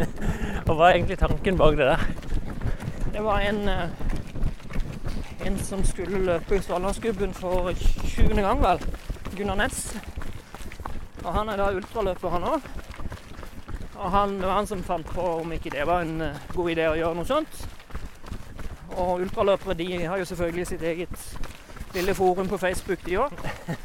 Og 0.68 0.74
hva 0.74 0.90
er 0.90 0.98
egentlig 0.98 1.18
tanken 1.20 1.60
bak 1.60 1.78
det 1.78 1.88
der? 1.92 2.06
Det 3.14 3.24
var 3.24 3.46
en, 3.48 3.62
eh, 3.72 5.46
en 5.48 5.58
som 5.64 5.84
skulle 5.88 6.20
løpe 6.26 6.58
i 6.58 6.64
Svalandsgubben 6.64 7.32
for 7.36 7.72
20. 7.72 8.34
gang, 8.42 8.60
vel. 8.60 8.82
Gunnar 9.36 9.62
Næss. 9.62 9.94
Og 11.24 11.32
han 11.32 11.48
er 11.48 11.62
da 11.62 11.70
ultraløper, 11.72 12.34
han 12.36 12.50
òg. 12.52 12.68
Og 13.96 14.10
han, 14.10 14.36
det 14.40 14.46
var 14.46 14.54
han 14.54 14.66
som 14.66 14.82
fant 14.84 15.06
på 15.08 15.22
om 15.40 15.52
ikke 15.52 15.72
det 15.72 15.86
var 15.86 16.04
en 16.04 16.20
eh, 16.20 16.40
god 16.54 16.70
idé 16.70 16.88
å 16.90 16.96
gjøre 16.98 17.16
noe 17.16 17.28
sånt. 17.28 17.62
Og 18.96 19.22
ultraløpere 19.24 19.76
de 19.78 19.88
har 20.04 20.20
jo 20.20 20.28
selvfølgelig 20.28 20.66
sitt 20.66 20.82
eget 20.82 21.28
lille 21.94 22.14
forum 22.14 22.48
på 22.48 22.58
Facebook, 22.60 23.04
de 23.06 23.18
òg. 23.18 23.32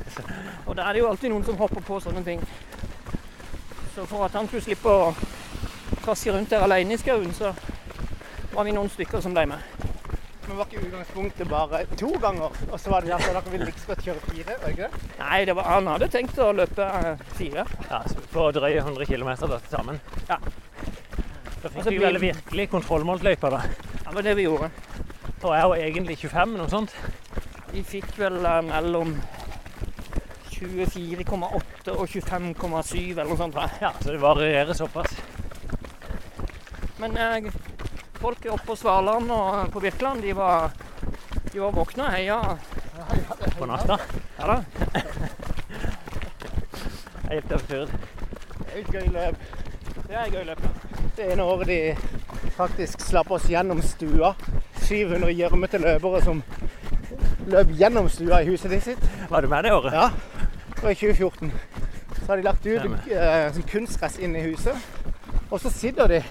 Og 0.68 0.76
da 0.76 0.88
er 0.88 0.94
det 0.94 1.04
jo 1.04 1.10
alltid 1.10 1.32
noen 1.32 1.46
som 1.48 1.60
hopper 1.60 1.84
på 1.88 2.00
sånne 2.04 2.24
ting. 2.28 2.44
Så 3.96 4.06
for 4.06 4.26
at 4.26 4.36
han 4.36 4.48
skulle 4.48 4.64
slippe 4.64 4.92
å 4.92 5.14
traske 6.04 6.34
rundt 6.34 6.52
der 6.52 6.64
alene 6.64 6.96
i 6.96 7.00
skauen, 7.00 7.34
så 7.36 7.54
var 8.52 8.68
vi 8.68 8.76
noen 8.76 8.92
stykker 8.92 9.24
som 9.24 9.36
ble 9.36 9.48
med. 9.54 9.91
Men 10.52 10.58
var 10.60 10.68
ikke 10.68 10.82
utgangspunktet 10.84 11.48
bare 11.48 11.80
to 11.96 12.10
ganger? 12.20 12.56
Og 12.72 12.80
så 12.80 12.92
var 12.92 13.06
det 13.06 13.14
derfor 13.14 13.38
dere 13.38 13.52
ville 13.54 13.68
like 13.70 13.80
så 13.80 13.88
godt 13.88 14.02
kjøre 14.04 14.24
fire? 14.26 14.56
var 14.60 14.74
ikke 14.74 14.90
det? 14.90 15.14
Nei, 15.22 15.38
det 15.48 15.54
var, 15.56 15.70
han 15.72 15.88
hadde 15.88 16.10
tenkt 16.12 16.42
å 16.44 16.48
løpe 16.52 16.88
eh, 16.98 17.22
fire. 17.38 17.64
Ja, 17.86 18.02
så 18.12 18.24
På 18.34 18.50
drøye 18.52 18.82
100 18.82 19.08
km 19.08 19.30
til 19.40 19.54
sammen. 19.72 20.02
Ja. 20.28 20.42
Da 20.42 21.72
fikk 21.72 21.86
så 21.86 21.94
vi 21.96 22.02
vel 22.04 22.20
virkelig 22.20 22.68
kontrollmålsløypa, 22.74 23.54
da. 23.54 23.62
Det 24.02 24.18
var 24.18 24.28
det 24.28 24.36
vi 24.42 24.50
gjorde. 24.50 24.72
Og 25.38 25.56
jeg 25.56 25.72
var 25.72 25.86
egentlig 25.86 26.20
25, 26.26 26.58
noe 26.60 26.74
sånt. 26.76 27.00
Vi 27.72 27.88
fikk 27.94 28.12
vel 28.20 28.44
eh, 28.44 28.60
mellom 28.74 29.16
24,8 30.52 31.96
og 31.96 32.04
25,7 32.12 33.00
eller 33.14 33.32
noe 33.32 33.40
sånt. 33.40 33.56
Da. 33.56 33.72
Ja, 33.88 33.96
Så 34.04 34.12
det 34.12 34.20
varierer 34.20 34.76
såpass. 34.76 35.16
Men 37.00 37.16
eh, 37.16 37.54
folk 38.22 38.46
oppe 38.46 38.66
på 38.66 38.76
Svaland 38.76 39.32
og 39.32 39.72
på 39.74 39.80
Birkeland, 39.80 40.22
de 40.22 40.34
var, 40.34 40.72
de 41.52 41.60
var 41.60 41.72
våkne 41.74 42.06
og 42.06 42.12
heia. 42.14 42.40
På 43.58 43.66
natta. 43.66 43.98
Ja 44.38 44.48
da. 44.52 44.58
Helt 47.32 47.52
absurd. 47.52 47.90
Det 48.60 48.76
er 48.76 48.82
et 48.82 48.92
gøy 48.94 49.08
løp. 49.16 49.48
Det 50.08 50.16
er 50.16 50.22
et 50.22 50.36
gøy 50.36 50.46
løp. 50.52 50.62
Det 51.18 51.32
ene 51.34 51.48
året 51.50 51.72
de 51.72 51.80
faktisk 52.58 53.02
slapp 53.08 53.32
oss 53.34 53.50
gjennom 53.50 53.82
stua. 53.82 54.36
700 54.86 55.34
gjørmete 55.40 55.82
løpere 55.82 56.22
som 56.22 56.44
løp 57.50 57.74
gjennom 57.80 58.10
stua 58.12 58.44
i 58.44 58.52
huset 58.52 58.76
ditt 58.76 58.86
sitt. 58.92 59.10
Var 59.32 59.42
du 59.42 59.50
med 59.50 59.66
det 59.66 59.74
året? 59.74 59.98
Ja, 59.98 60.10
det 60.76 60.84
var 60.84 60.94
i 60.94 61.00
2014. 61.02 61.52
Så 62.20 62.26
har 62.28 62.38
de 62.38 62.46
lagt 62.46 62.70
ut 62.70 62.86
eh, 62.86 63.50
sånn 63.56 63.70
kunstgress 63.74 64.22
inn 64.22 64.38
i 64.38 64.46
huset. 64.52 64.78
Og 65.50 65.58
så 65.64 65.74
sitter 65.74 66.12
de 66.12 66.22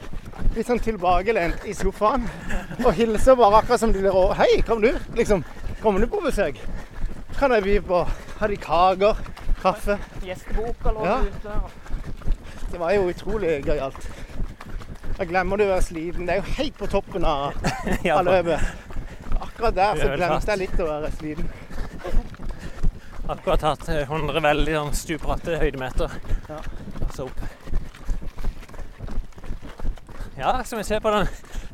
litt 0.57 0.67
sånn 0.67 0.81
tilbakelent 0.83 1.65
i 1.71 1.75
sofaen 1.79 2.25
og 2.85 2.93
hilser 2.97 3.37
bare 3.39 3.61
akkurat 3.61 3.81
som 3.83 3.93
de 3.95 4.03
der 4.03 4.17
og 4.17 4.33
Hei, 4.39 4.61
kom 4.67 4.81
du? 4.83 4.91
Liksom, 5.19 5.45
kommer 5.83 6.01
du 6.03 6.09
på 6.11 6.21
besøk? 6.25 6.59
Kan 7.39 7.55
jeg 7.55 7.65
by 7.65 7.77
på 7.87 8.01
Har 8.41 8.49
de 8.53 8.57
kaker? 8.61 9.21
Kaffe? 9.63 9.99
Gjesteboka 10.25 10.93
lå 10.97 11.05
Ja. 11.07 11.19
ute. 11.21 11.61
Det 12.73 12.79
var 12.81 12.93
jo 12.95 13.09
utrolig 13.11 13.59
gøyalt. 13.67 14.07
Da 15.19 15.25
glemmer 15.29 15.59
du 15.61 15.65
å 15.67 15.73
være 15.75 15.83
sliten. 15.85 16.25
Det 16.27 16.37
er 16.37 16.41
jo 16.41 16.55
helt 16.57 16.79
på 16.79 16.87
toppen 16.89 17.25
av, 17.29 17.53
Ja, 18.07 18.19
av 18.19 18.25
løpet. 18.25 18.61
Akkurat 19.41 19.75
der 19.77 20.01
så 20.01 20.09
glemmes 20.17 20.45
det 20.49 20.55
jeg 20.57 20.63
litt 20.63 20.81
å 20.81 20.87
være 20.89 21.11
sliten. 21.19 21.51
Akkurat 23.31 23.63
hatt 23.63 23.89
eh, 23.93 24.03
100 24.09 24.41
veldig 24.43 24.75
sånn 24.79 24.95
stupbratte 24.97 25.59
høydemeter. 25.61 26.15
Ja. 26.49 26.57
Og 27.05 27.13
så 27.15 27.27
opp. 27.29 27.45
Ja, 30.41 30.65
skal 30.65 30.79
vi 30.79 30.85
se 30.85 31.01
på 31.01 31.11
den. 31.11 31.27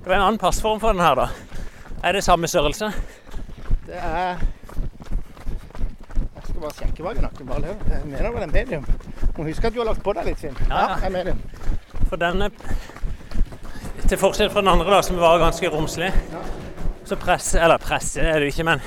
Det 0.03 0.09
var 0.09 0.15
en 0.15 0.23
annen 0.23 0.39
passform 0.39 0.81
for 0.81 0.93
den 0.93 1.01
her, 1.01 1.15
da. 1.15 1.29
Er 2.03 2.13
det 2.13 2.25
samme 2.25 2.49
størrelse? 2.49 2.93
Det 3.87 3.95
er 3.95 4.41
Jeg 6.35 6.43
skal 6.43 6.61
bare 6.61 6.73
sjekke 6.75 7.05
hva 7.05 7.13
nakken. 7.15 7.47
Bare. 7.47 7.77
Jeg 7.91 8.01
mener 8.05 8.33
vel 8.35 8.43
en 8.43 8.53
medium. 8.53 8.89
Må 9.37 9.45
huske 9.47 9.71
at 9.71 9.75
du 9.75 9.79
har 9.79 9.87
lagt 9.87 10.03
på 10.03 10.17
deg 10.19 10.27
litt, 10.27 10.43
Finn. 10.43 10.59
Ja, 10.67 10.81
ja. 10.81 10.97
en 11.07 11.15
medium. 11.15 11.39
For 12.09 12.19
denne 12.19 12.51
Til 14.09 14.19
forskjell 14.19 14.51
fra 14.51 14.61
den 14.61 14.73
andre, 14.75 14.91
da, 14.91 15.01
som 15.03 15.23
var 15.23 15.39
ganske 15.39 15.71
romslig, 15.71 16.11
så 17.07 17.17
presse 17.23 17.63
Eller 17.63 17.79
presse 17.79 18.21
er 18.21 18.41
det 18.41 18.51
jo 18.51 18.55
ikke, 18.57 18.67
men 18.67 18.83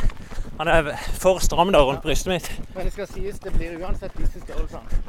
han 0.59 0.67
er 0.67 0.91
for 1.23 1.39
stram 1.39 1.71
da 1.71 1.85
rundt 1.87 2.03
brystet 2.03 2.33
mitt. 2.33 2.51
Men 2.75 2.83
det 2.83 2.93
skal 2.97 3.07
sies, 3.07 3.39
det 3.39 3.55
blir 3.55 3.79
uansett 3.79 4.11
disse 4.19 4.43
størrelsene. 4.43 5.03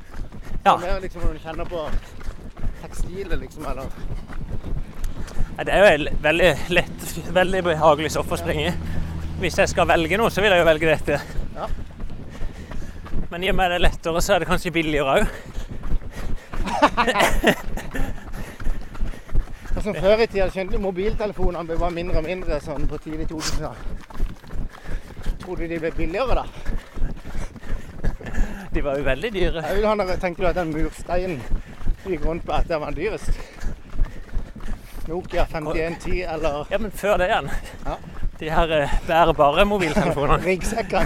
Ja. 0.65 0.77
Det 0.77 0.87
er 0.87 0.87
mer 0.87 1.01
liksom 1.03 1.27
når 1.27 1.33
du 1.33 1.43
kjenner 1.43 1.65
på 1.75 1.89
tekstilet, 2.83 3.39
liksom, 3.39 3.67
eller 3.67 3.91
Det 5.59 5.73
er 5.75 5.81
jo 5.83 5.89
et 5.91 6.23
veldig 6.25 6.51
lett, 6.73 7.07
veldig 7.35 7.63
behagelig 7.67 8.11
stoff 8.15 8.31
å 8.33 8.39
springe 8.41 8.71
i. 8.71 8.99
Hvis 9.41 9.59
jeg 9.61 9.73
skal 9.73 9.89
velge 9.89 10.17
noe, 10.21 10.31
så 10.33 10.43
vil 10.45 10.53
jeg 10.55 10.61
jo 10.63 10.69
velge 10.69 10.89
dette. 10.89 11.21
Ja. 11.57 11.67
Men 13.31 13.45
i 13.45 13.51
og 13.53 13.57
med 13.59 13.71
det 13.71 13.77
er 13.79 13.85
lettere, 13.85 14.23
så 14.25 14.35
er 14.35 14.43
det 14.43 14.49
kanskje 14.51 14.73
billigere 14.75 15.21
òg. 15.21 15.25
Som 19.81 19.95
før 20.05 20.25
i 20.25 20.27
tida 20.29 20.49
skjønte 20.53 20.81
mobiltelefonene 20.83 21.77
bare 21.77 21.93
mindre 21.95 22.21
og 22.21 22.27
mindre 22.27 22.61
sånn 22.65 22.89
på 22.91 22.99
tidlig 23.05 23.29
2000 23.31 23.65
Tror 25.41 25.57
du 25.57 25.65
de 25.71 25.79
ble 25.81 25.93
billigere 25.97 26.43
da? 26.43 26.45
De 28.71 28.85
var 28.85 28.99
jo 29.01 29.05
veldig 29.05 29.31
dyre. 29.35 29.63
Jeg 29.67 29.77
vil 29.81 29.87
ha 29.89 30.17
Tenker 30.21 30.45
du 30.45 30.49
at 30.51 30.59
den 30.61 30.75
mursteinen 30.75 31.41
gikk 32.07 32.25
rundt 32.25 32.45
på 32.47 32.53
at 32.55 32.69
den 32.69 32.81
var 32.83 32.95
dyrest? 32.95 33.33
Nokia 35.11 35.45
5110 35.51 36.23
eller 36.35 36.67
Ja, 36.71 36.79
men 36.79 36.93
før 36.95 37.17
det 37.19 37.27
igjen. 37.27 37.51
Ja. 37.87 37.95
De 38.41 38.51
her 38.51 38.73
eh, 38.83 38.93
bærebare 39.07 39.65
mobiltelefonene. 39.67 40.45
ryggsekker? 40.49 41.01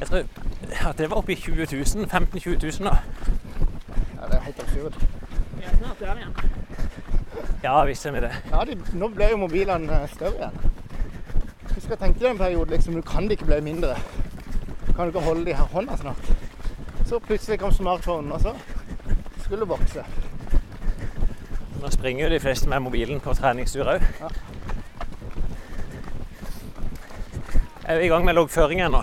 Jeg 0.00 0.08
tror 0.08 0.22
ja, 0.70 0.92
det 0.98 1.10
var 1.10 1.16
oppi 1.16 1.32
i 1.32 1.36
20 1.36 1.66
000. 1.96 2.08
15 2.08 2.38
000-20 2.38 2.80
000 2.80 2.90
da. 2.90 2.96
Ja, 4.20 4.26
det 4.26 4.36
er 4.36 4.40
helt 4.40 4.62
absurd. 4.62 5.00
Vi 5.56 5.64
er 5.64 5.76
snart 5.78 6.00
der 6.00 6.14
igjen. 6.14 6.34
Ja, 7.62 7.84
visst 7.84 8.06
er 8.06 8.12
vi 8.12 8.20
det. 8.20 8.30
Ja, 8.52 8.62
de, 8.64 8.78
nå 8.94 9.08
ble 9.08 9.32
jo 9.32 9.42
mobilene 9.42 9.98
eh, 10.02 10.08
større 10.14 10.38
igjen. 10.38 10.70
Husker 11.74 11.96
jeg 11.96 12.02
tenkte 12.04 12.24
deg 12.24 12.30
en 12.30 12.42
periode 12.44 12.70
liksom, 12.76 12.94
du 12.94 13.02
kan 13.02 13.26
de 13.26 13.34
ikke 13.34 13.50
bli 13.50 13.60
mindre. 13.66 13.98
Kan 14.94 15.04
du 15.04 15.10
ikke 15.10 15.26
holde 15.26 15.46
de 15.50 15.58
her 15.58 15.74
hånda 15.74 15.98
snart? 15.98 16.32
Så 17.06 17.18
plutselig 17.18 17.58
kom 17.58 17.72
smartphonen, 17.74 18.32
og 18.32 18.40
så 18.40 18.54
skulle 19.42 19.60
det 19.64 19.68
vokse. 19.74 20.06
Nå 21.80 21.90
springer 21.90 22.26
jo 22.26 22.30
de 22.34 22.40
fleste 22.40 22.68
med 22.68 22.82
mobilen 22.84 23.20
på 23.24 23.32
treningstur 23.38 23.88
òg. 23.88 24.04
Ja. 24.20 24.28
Jeg 27.86 27.96
er 27.96 28.02
i 28.04 28.10
gang 28.12 28.24
med 28.24 28.36
loggføring 28.36 28.82
ennå. 28.84 29.00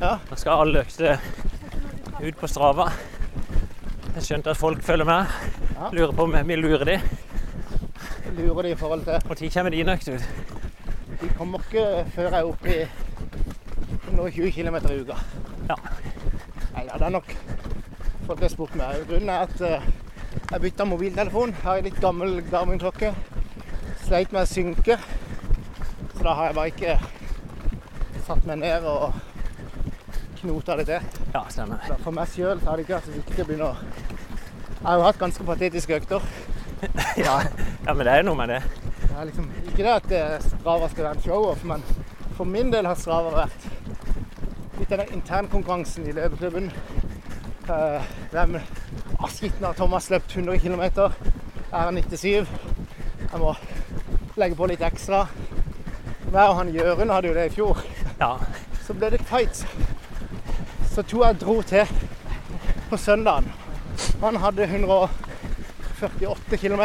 Ja. 0.00 0.18
Nå 0.28 0.36
skal 0.36 0.60
alle 0.62 0.82
økte 0.84 1.16
ut 2.20 2.36
på 2.40 2.50
Strava. 2.50 2.90
Jeg 4.14 4.26
skjønte 4.26 4.52
at 4.52 4.60
folk 4.60 4.82
følger 4.84 5.08
med. 5.08 5.32
Ja. 5.74 5.88
Lurer 5.96 6.12
på 6.12 6.28
om 6.28 6.36
vi 6.48 6.56
lurer 6.60 6.84
de. 6.84 6.98
lurer 8.36 8.62
de 8.62 8.70
i 8.70 8.76
forhold 8.76 9.04
til 9.04 9.28
Når 9.28 9.54
kommer 9.54 9.70
dine 9.70 9.92
økter 9.92 10.14
ut? 10.14 10.28
De 11.20 11.28
kommer 11.38 11.58
ikke 11.58 12.04
før 12.14 12.28
jeg 12.28 12.40
er 12.40 12.44
oppe 12.44 12.76
i 12.76 12.82
120 14.08 14.52
km 14.52 14.76
i 14.76 15.00
uka. 15.00 15.16
Ja. 15.68 15.80
Nei, 16.74 16.84
det 16.84 17.02
er 17.02 17.08
nok 17.08 17.34
folk 18.30 18.44
har 18.44 18.52
spurt 18.52 18.74
meg. 18.78 19.00
Grunnen 19.08 19.30
er 19.32 19.40
at 19.42 19.62
eh, 19.66 19.86
jeg 20.50 20.62
bytta 20.64 20.86
mobiltelefon. 20.86 21.54
Har 21.64 21.78
en 21.78 21.86
litt 21.86 22.00
gammel 22.02 22.40
Garmin-klokke. 22.50 23.12
Sleit 24.04 24.32
med 24.34 24.42
å 24.44 24.50
synke. 24.50 24.98
Så 26.14 26.24
da 26.26 26.36
har 26.36 26.50
jeg 26.50 26.56
bare 26.58 26.72
ikke 26.72 26.96
satt 28.26 28.46
meg 28.48 28.60
ned 28.62 28.86
og 28.86 29.14
knota 30.40 30.76
det 30.80 30.86
til. 30.90 31.08
Ja, 31.34 31.44
stemmer. 31.52 31.82
Så 31.86 31.98
For 32.04 32.16
meg 32.16 32.30
sjøl 32.32 32.62
har 32.66 32.76
det 32.76 32.86
ikke 32.86 32.96
vært 32.98 33.08
så 33.08 33.16
viktig 33.16 33.44
å 33.44 33.48
begynne 33.48 33.70
å 33.70 33.76
Jeg 34.80 34.86
har 34.86 34.96
jo 34.96 35.06
hatt 35.06 35.20
ganske 35.20 35.46
patetiske 35.48 36.00
økter. 36.00 36.30
Ja, 37.20 37.42
ja, 37.84 37.92
men 37.92 38.06
det 38.06 38.12
er 38.12 38.22
jo 38.22 38.30
noe 38.30 38.38
med 38.40 38.54
det. 38.54 38.60
Det 39.02 39.10
er 39.12 39.26
liksom, 39.28 39.50
ikke 39.68 39.82
det 39.84 39.90
at 39.92 40.06
det 40.08 40.22
Strava 40.46 40.88
skal 40.88 41.06
være 41.06 41.18
en 41.18 41.24
show-off, 41.26 41.64
men 41.68 41.82
for 42.38 42.48
min 42.48 42.70
del 42.72 42.88
har 42.88 42.96
Strava 42.96 43.34
vært 43.34 43.66
litt 44.78 44.94
den 44.94 45.12
internkonkurransen 45.18 46.08
i 46.08 46.14
løpeklubben. 46.16 46.70
Uh, 47.68 48.00
hvem 48.32 48.56
Skitten 49.28 49.64
har 49.64 49.72
Thomas 49.72 50.10
løpt 50.10 50.36
100 50.36 50.58
km. 50.58 50.80
Jeg 50.80 51.12
er 51.72 51.90
97. 51.90 52.48
Jeg 53.32 53.40
må 53.40 53.54
legge 54.40 54.56
på 54.56 54.66
litt 54.70 54.80
ekstra. 54.82 55.26
Hver 56.30 56.48
og 56.48 56.56
han 56.60 56.72
Jørund 56.74 57.10
hadde 57.12 57.28
jo 57.28 57.34
det 57.36 57.46
i 57.50 57.54
fjor. 57.54 57.82
Ja. 58.20 58.36
Så 58.86 58.94
ble 58.96 59.10
det 59.12 59.20
tight 59.28 59.66
Så 60.90 61.02
to 61.06 61.24
jeg 61.24 61.40
dro 61.40 61.62
til 61.62 61.86
på 62.90 62.96
søndagen. 62.96 63.52
Han 64.20 64.36
hadde 64.36 64.64
148 64.64 66.56
km. 66.56 66.82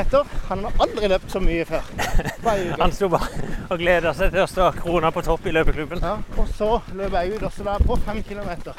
Han 0.49 0.63
har 0.67 0.71
aldri 0.85 1.07
løpt 1.07 1.31
så 1.31 1.39
mye 1.39 1.65
før. 1.65 1.83
Han 2.81 2.91
sto 2.91 3.09
bare 3.09 3.27
og 3.69 3.79
gleda 3.81 4.13
seg 4.13 4.31
til 4.35 4.43
å 4.43 4.49
stå 4.49 4.71
krona 4.77 5.09
på 5.11 5.23
topp 5.25 5.47
i 5.49 5.55
løpeklubben. 5.55 6.03
Ja, 6.03 6.17
og 6.37 6.47
så 6.57 6.81
løp 6.93 7.13
jeg 7.17 7.35
ut, 7.35 7.43
og 7.47 7.53
så 7.55 7.63
var 7.65 7.79
jeg 7.79 7.87
på 7.89 7.95
fem. 8.05 8.19
Så 8.25 8.73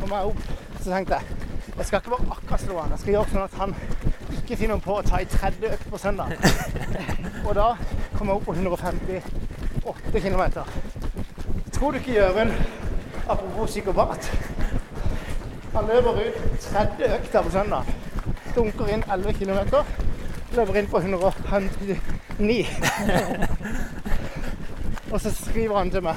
kom 0.00 0.10
jeg 0.16 0.24
opp, 0.30 0.42
så 0.80 0.88
tenkte 0.88 1.20
jeg 1.20 1.43
jeg 1.76 1.86
skal 1.86 1.98
ikke 1.98 2.10
bare 2.10 2.30
akkurat 2.30 2.60
slå 2.60 2.80
han, 2.80 2.90
jeg 2.90 2.98
skal 3.02 3.12
gjøre 3.14 3.30
sånn 3.32 3.42
at 3.44 3.54
han 3.58 3.74
ikke 4.38 4.58
finner 4.60 4.82
på 4.84 4.98
å 4.98 5.02
ta 5.06 5.20
i 5.22 5.26
tredje 5.30 5.72
økt 5.74 5.88
på 5.90 5.98
søndag. 5.98 6.34
Og 7.46 7.54
da 7.58 7.68
kommer 8.14 8.30
jeg 8.32 8.38
opp 8.38 8.46
på 8.46 8.54
158 8.54 10.20
km. 10.26 10.42
Tror 11.74 11.90
du 11.90 11.98
ikke 11.98 12.14
Jørund, 12.14 12.52
apropos 13.26 13.72
psykopat, 13.72 14.30
han 15.74 15.90
løper 15.90 16.20
ut 16.22 16.38
tredje 16.62 17.10
økta 17.18 17.42
på 17.42 17.54
søndag. 17.56 17.92
Dunker 18.54 18.94
inn 18.94 19.02
11 19.10 19.32
km. 19.40 19.60
Løper 20.54 20.78
inn 20.78 20.90
på 20.92 21.02
159. 21.02 22.66
Og 25.10 25.20
så 25.20 25.30
skriver 25.34 25.78
han 25.78 25.90
til 25.90 26.02
meg 26.06 26.16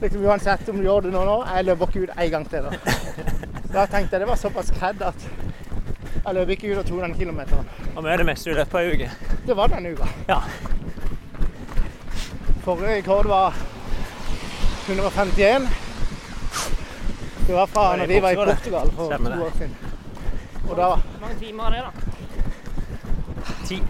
liksom 0.00 0.26
Uansett 0.26 0.68
om 0.68 0.76
du 0.76 0.84
gjør 0.84 1.06
det 1.06 1.12
nå 1.14 1.22
nå, 1.24 1.36
jeg 1.54 1.64
løper 1.70 1.88
ikke 1.88 2.02
ut 2.04 2.18
en 2.18 2.30
gang 2.30 2.50
til. 2.50 2.66
Da 2.66 3.35
Da 3.72 3.86
tenkte 3.86 4.16
jeg 4.16 4.20
det 4.20 4.28
var 4.28 4.36
såpass 4.40 4.70
kred 4.70 5.02
at 5.02 5.26
jeg 6.26 6.34
løp 6.34 6.50
ikke 6.54 6.72
ut 6.72 6.78
og 6.80 6.86
tok 6.88 7.00
den 7.04 7.14
kilometeren. 7.14 7.68
Og 7.94 8.04
vi 8.04 8.10
er 8.10 8.16
det 8.22 8.26
meste 8.26 8.50
du 8.50 8.56
løper 8.56 8.70
på 8.70 8.78
ei 8.82 8.94
uke. 8.94 9.10
Det 9.46 9.56
var 9.56 9.70
denne 9.70 9.92
uka. 9.94 10.08
Ja. 10.28 10.40
Forrige 12.64 12.96
rekord 12.96 13.28
var 13.30 13.54
151. 14.88 15.68
Det 17.46 17.54
var 17.54 17.66
fra 17.66 17.96
da 17.96 18.06
vi 18.06 18.20
var 18.22 18.30
i 18.30 18.36
Portugal, 18.36 18.90
for 18.96 19.12
Stemmer 19.12 19.36
to 19.36 19.44
år 19.44 19.50
siden. 19.58 19.76
Og 20.68 20.76
da 20.76 20.88
Hvor 20.88 21.20
mange 21.20 21.38
timer 21.40 21.64
er 21.64 21.70
det, 21.70 21.82
da? 21.84 21.90
Ti. 23.66 23.82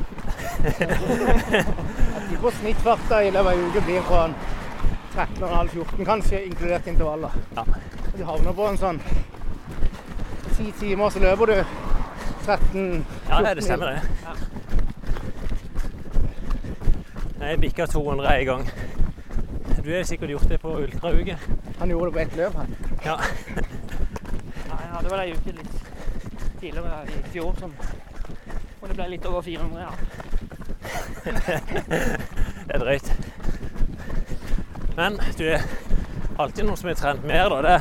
jeg 2.30 2.38
tror 2.40 2.52
snittfarta 2.60 3.20
i 3.24 3.30
løpet 3.30 3.46
av 3.46 3.52
ei 3.52 3.68
uke 3.70 3.84
blir 3.86 4.04
fra 4.08 4.24
en 4.26 4.34
13,5-14, 5.16 6.04
kanskje, 6.04 6.42
inkludert 6.44 6.86
intervaller. 6.86 7.30
Ja. 7.56 7.64
De 8.16 8.24
havner 8.24 8.52
på 8.52 8.68
en 8.68 8.78
sånn 8.80 9.00
ti 10.56 10.72
timer, 10.80 11.10
så 11.10 11.18
løper 11.18 11.46
du 11.46 11.56
13 12.46 13.06
Ja, 13.28 13.54
det 13.54 13.64
stemmer 13.64 13.86
det. 13.86 14.00
Jeg 17.40 17.60
bikka 17.60 17.86
200 17.86 18.38
en 18.40 18.46
gang. 18.46 18.70
Du 19.84 19.96
har 19.96 20.02
sikkert 20.02 20.30
gjort 20.30 20.48
det 20.48 20.58
på 20.60 20.68
ultrauke. 20.68 21.38
Han 21.78 21.90
gjorde 21.90 22.06
det 22.06 22.12
på 22.12 22.18
ett 22.18 22.36
løp, 22.36 22.54
han. 22.54 22.76
Ja. 23.04 23.16
Ja, 24.66 24.76
jeg 24.80 24.90
hadde 24.92 25.10
vel 25.10 25.20
ei 25.20 25.32
uke 25.36 25.52
litt 25.54 25.76
tidligere 26.60 27.04
i 27.06 27.22
fjor 27.30 27.54
som 27.60 27.74
Og 28.80 28.88
det 28.88 28.96
ble 28.96 29.08
litt 29.12 29.26
over 29.26 29.42
400, 29.42 29.80
ja. 29.80 29.90
Det 32.66 32.74
er 32.74 32.78
drøyt. 32.78 33.12
Men 34.96 35.20
du 35.38 35.44
er 35.44 35.62
alltid 36.38 36.64
noen 36.64 36.76
som 36.76 36.88
har 36.90 36.98
trent 36.98 37.24
mer, 37.26 37.48
da. 37.52 37.62
Det, 37.62 37.80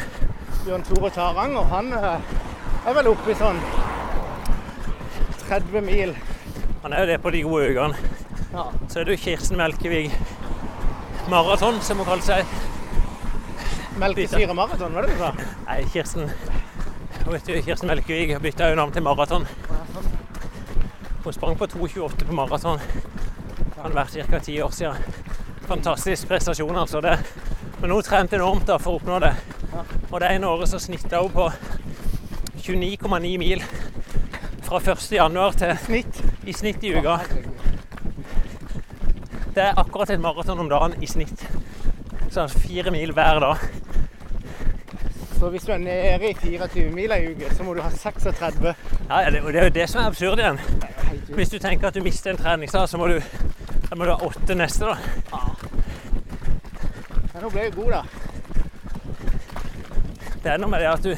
Bjørn 0.65 0.85
Tore 0.85 1.09
Taranger, 1.13 1.63
han 1.69 1.93
eh, 1.93 2.35
er 2.85 2.97
vel 2.99 3.07
oppe 3.09 3.33
i 3.33 3.35
sånn 3.37 3.59
30 5.45 5.81
mil. 5.85 6.15
han 6.83 6.93
er 6.93 7.03
jo 7.03 7.09
det 7.09 7.17
på 7.21 7.31
de 7.33 7.41
gode 7.45 7.69
ukene. 7.73 8.11
Ja. 8.53 8.65
Så 8.89 8.99
er 8.99 9.07
det 9.07 9.15
jo 9.15 9.23
Kirsten 9.23 9.57
Melkevig 9.57 10.11
maraton, 11.29 11.81
som 11.81 11.97
hun 11.97 12.05
kaller 12.05 12.25
seg. 12.25 12.45
Melkesyre 13.99 14.53
maraton, 14.53 14.93
var 14.93 15.05
det 15.05 15.15
du 15.15 15.21
sa? 15.21 15.31
Nei, 15.65 15.79
Kirsten 15.93 16.29
vet 17.25 17.47
du, 17.47 17.55
Kirsten 17.65 17.89
Melkevig 17.89 18.37
bytta 18.41 18.69
jo 18.69 18.77
navn 18.77 18.93
til 18.93 19.05
maraton. 19.05 19.47
Hun 21.23 21.33
sprang 21.33 21.57
på 21.57 21.65
2,28 21.65 22.27
på 22.27 22.37
maraton. 22.37 22.79
Kan 23.75 23.95
være 23.95 24.27
ca. 24.29 24.39
ti 24.39 24.59
år 24.61 24.69
siden. 24.69 24.95
Fantastisk 25.65 26.27
prestasjon, 26.27 26.75
altså. 26.77 27.01
det. 27.01 27.17
Men 27.81 27.91
hun 27.91 28.03
trente 28.03 28.37
enormt 28.37 28.67
da 28.69 28.77
for 28.77 28.93
å 28.93 28.99
oppnå 29.01 29.19
det. 29.25 29.33
Og 30.11 30.19
det 30.21 30.29
ene 30.35 30.47
året 30.47 30.69
så 30.69 30.79
snitta 30.79 31.23
hun 31.23 31.33
på 31.33 31.49
29,9 32.65 33.37
mil 33.37 33.63
fra 34.63 34.91
1. 34.91 35.11
januar 35.11 35.51
til 35.51 35.77
Snitt. 35.77 36.23
i 36.45 36.53
snitt 36.53 36.83
i 36.83 36.97
uka. 36.97 37.17
Det 39.55 39.63
er 39.63 39.73
akkurat 39.77 40.09
et 40.09 40.19
maraton 40.19 40.59
om 40.59 40.69
dagen 40.69 41.03
i 41.03 41.05
snitt. 41.05 41.49
Så 42.31 42.47
fire 42.47 42.91
mil 42.91 43.13
hver 43.13 43.39
dag. 43.39 43.55
Så 45.39 45.49
hvis 45.49 45.63
du 45.63 45.71
er 45.71 45.77
nede 45.77 46.29
i 46.29 46.33
24 46.33 46.91
mil 46.91 47.11
ei 47.11 47.35
uke, 47.35 47.55
så 47.55 47.63
må 47.63 47.73
du 47.73 47.81
ha 47.81 47.89
36. 47.89 48.75
Ja, 49.09 49.19
ja, 49.19 49.29
det, 49.29 49.41
og 49.41 49.53
det 49.53 49.59
er 49.61 49.63
jo 49.63 49.69
det 49.77 49.89
som 49.89 50.01
er 50.01 50.05
absurd 50.07 50.39
igjen. 50.39 50.59
Hvis 51.35 51.49
du 51.49 51.59
tenker 51.59 51.87
at 51.87 51.95
du 51.95 52.03
mister 52.03 52.31
en 52.31 52.37
treningsdag, 52.37 52.89
så 52.89 52.97
må 52.97 53.07
du, 53.07 53.21
må 53.95 54.05
du 54.05 54.11
ha 54.11 54.17
åtte 54.25 54.55
neste, 54.57 54.85
da. 54.85 54.95
Ja. 55.31 55.37
nå 57.41 57.49
ble 57.49 57.61
jeg 57.69 57.73
god, 57.77 57.91
da. 57.91 58.01
Det 60.43 60.51
er 60.51 60.57
noe 60.57 60.69
med 60.69 60.79
det 60.81 60.87
at 60.89 61.03
du 61.03 61.15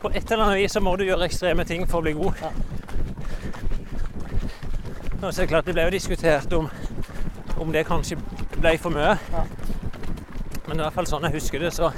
på 0.00 0.10
et 0.14 0.30
eller 0.30 0.44
annet 0.44 0.62
vis 0.62 0.74
så 0.76 0.82
må 0.84 0.94
du 0.96 1.04
gjøre 1.06 1.26
ekstreme 1.26 1.64
ting 1.66 1.86
for 1.88 2.00
å 2.00 2.06
bli 2.06 2.14
god. 2.18 2.42
Ja. 2.42 2.50
Nå 5.18 5.32
så 5.32 5.42
er 5.42 5.46
det 5.46 5.50
klart 5.50 5.66
Det 5.66 5.74
ble 5.74 5.86
jo 5.88 5.90
diskutert 5.90 6.52
om, 6.54 6.68
om 7.58 7.72
det 7.74 7.86
kanskje 7.88 8.20
ble 8.58 8.76
for 8.78 8.94
mye. 8.94 9.16
Ja. 9.32 9.44
Men 10.68 10.78
i 10.78 10.84
hvert 10.84 10.94
fall 10.94 11.08
sånn 11.10 11.26
jeg 11.26 11.38
husker 11.38 11.64
det, 11.64 11.72
så 11.74 11.90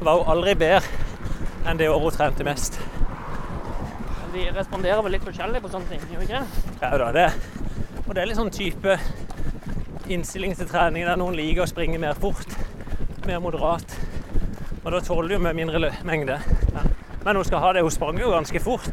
var 0.00 0.18
hun 0.18 0.32
aldri 0.32 0.56
bedre 0.58 1.68
enn 1.68 1.78
det 1.78 1.90
året 1.92 2.08
hun 2.08 2.16
trente 2.16 2.46
mest. 2.46 2.80
De 4.34 4.46
responderer 4.54 5.02
vel 5.04 5.14
litt 5.14 5.26
forskjellig 5.26 5.60
på 5.62 5.70
sånne 5.70 5.90
ting, 5.90 6.04
gjør 6.10 6.22
de 6.22 6.28
ikke 6.28 6.40
det? 6.40 6.78
Ja 6.80 6.92
da, 7.02 7.10
det. 7.14 7.28
Og 8.06 8.14
det 8.14 8.22
er 8.22 8.30
litt 8.30 8.38
sånn 8.40 8.54
type 8.54 8.96
innstilling 10.10 10.56
til 10.58 10.70
trening 10.70 11.06
der 11.06 11.18
noen 11.20 11.36
liker 11.38 11.66
å 11.66 11.70
springe 11.70 12.00
mer 12.02 12.18
fort, 12.18 12.56
mer 13.28 13.42
moderat. 13.42 13.94
Og 14.80 14.90
da 14.94 15.02
tåler 15.04 15.28
du 15.28 15.36
jo 15.36 15.42
med 15.44 15.58
mindre 15.58 15.92
mengde. 16.08 16.40
Men 17.24 17.36
hun 17.36 17.44
skal 17.44 17.58
ha 17.58 17.72
det, 17.72 17.82
hun 17.82 17.90
sprang 17.90 18.18
jo 18.20 18.30
ganske 18.32 18.60
fort. 18.60 18.86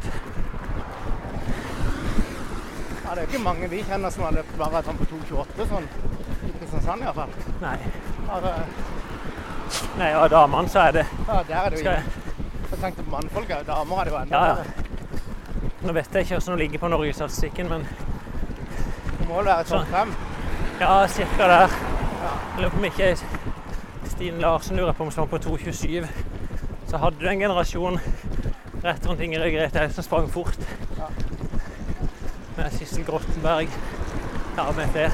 Ja, 3.04 3.14
det 3.14 3.22
er 3.22 3.26
ikke 3.28 3.38
mange 3.44 3.68
vi 3.72 3.82
kjenner 3.88 4.10
som 4.12 4.24
har 4.26 4.34
løpt 4.36 4.58
maraton 4.60 4.98
på 5.00 5.06
2,28 5.12 5.68
sånn 5.70 5.86
i 6.48 6.50
Kristiansand 6.58 7.02
iallfall. 7.06 7.32
Nei. 7.62 7.78
Ja, 8.28 8.52
Nei, 9.98 10.10
og 10.16 10.30
damene 10.32 10.68
så 10.72 10.80
er 10.88 10.94
det 10.96 11.02
ja, 11.28 11.38
der 11.48 11.56
er 11.58 11.70
det 11.72 11.78
jo 11.78 11.82
Skal 11.84 11.98
ingen. 11.98 12.12
Jeg 12.70 12.78
tenkte 12.82 13.02
på 13.04 13.10
mannfolk 13.12 13.50
òg. 13.56 13.64
Damer 13.68 14.00
er 14.00 14.04
det 14.08 14.12
jo 14.12 14.18
enda 14.20 14.38
Ja, 14.38 14.44
ja. 14.46 14.56
Nå 15.82 15.92
vet 15.96 16.14
jeg 16.14 16.24
ikke 16.26 16.34
hvordan 16.38 16.52
hun 16.54 16.58
ligger 16.62 16.78
på 16.82 16.88
norgesstatistikken, 16.92 17.68
men 17.72 17.84
Det 19.18 19.28
må 19.28 19.34
vel 19.40 19.46
være 19.50 19.64
topp 19.64 19.68
Sånn. 19.68 19.92
fem. 19.92 20.14
ja, 20.80 21.06
cirka 21.08 21.48
der. 21.52 21.68
Jeg 21.68 22.62
lurer 22.62 22.70
på 22.70 22.80
om 22.80 22.84
ikke 22.84 23.10
Stine 24.08 24.40
Larsen 24.40 24.76
lurer 24.76 24.92
på 24.92 25.04
om 25.04 25.08
hun 25.10 25.12
står 25.12 25.26
på 25.26 25.38
2,27. 25.38 26.08
Så 26.88 26.96
hadde 26.96 27.16
du 27.20 27.28
en 27.28 27.38
generasjon 27.38 27.98
rett 28.84 29.06
rundt 29.06 29.20
Ingrid 29.20 29.52
Grete 29.52 29.90
som 29.92 30.04
sprang 30.04 30.28
fort. 30.28 30.58
Ja. 30.96 31.08
Med 32.56 32.70
Sissel 32.72 33.04
Grottenberg. 33.04 33.68
her 34.56 34.72
med 34.76 34.88
flere. 34.88 35.10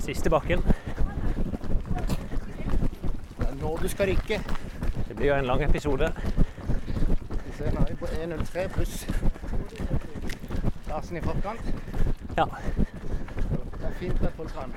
Siste 0.00 0.30
bakken. 0.30 0.62
Det 3.38 3.48
er 3.48 3.54
nå 3.62 3.78
du 3.82 3.88
skal 3.88 4.06
rykke. 4.06 4.42
Det 5.08 5.16
blir 5.16 5.26
jo 5.28 5.34
en 5.34 5.44
lang 5.44 5.64
episode. 5.64 6.12
Vi 7.46 7.52
ser 7.56 7.72
nå 7.72 7.86
på 7.98 8.06
1.03 8.06 8.68
pluss. 8.68 9.06
Larsen 10.88 11.16
i 11.16 11.20
forkant. 11.20 11.74
Ja. 12.36 12.44
Det 13.78 13.86
er 13.86 13.92
fint 14.00 14.22
at 14.22 14.32
folk 14.36 14.52
kan 14.52 14.74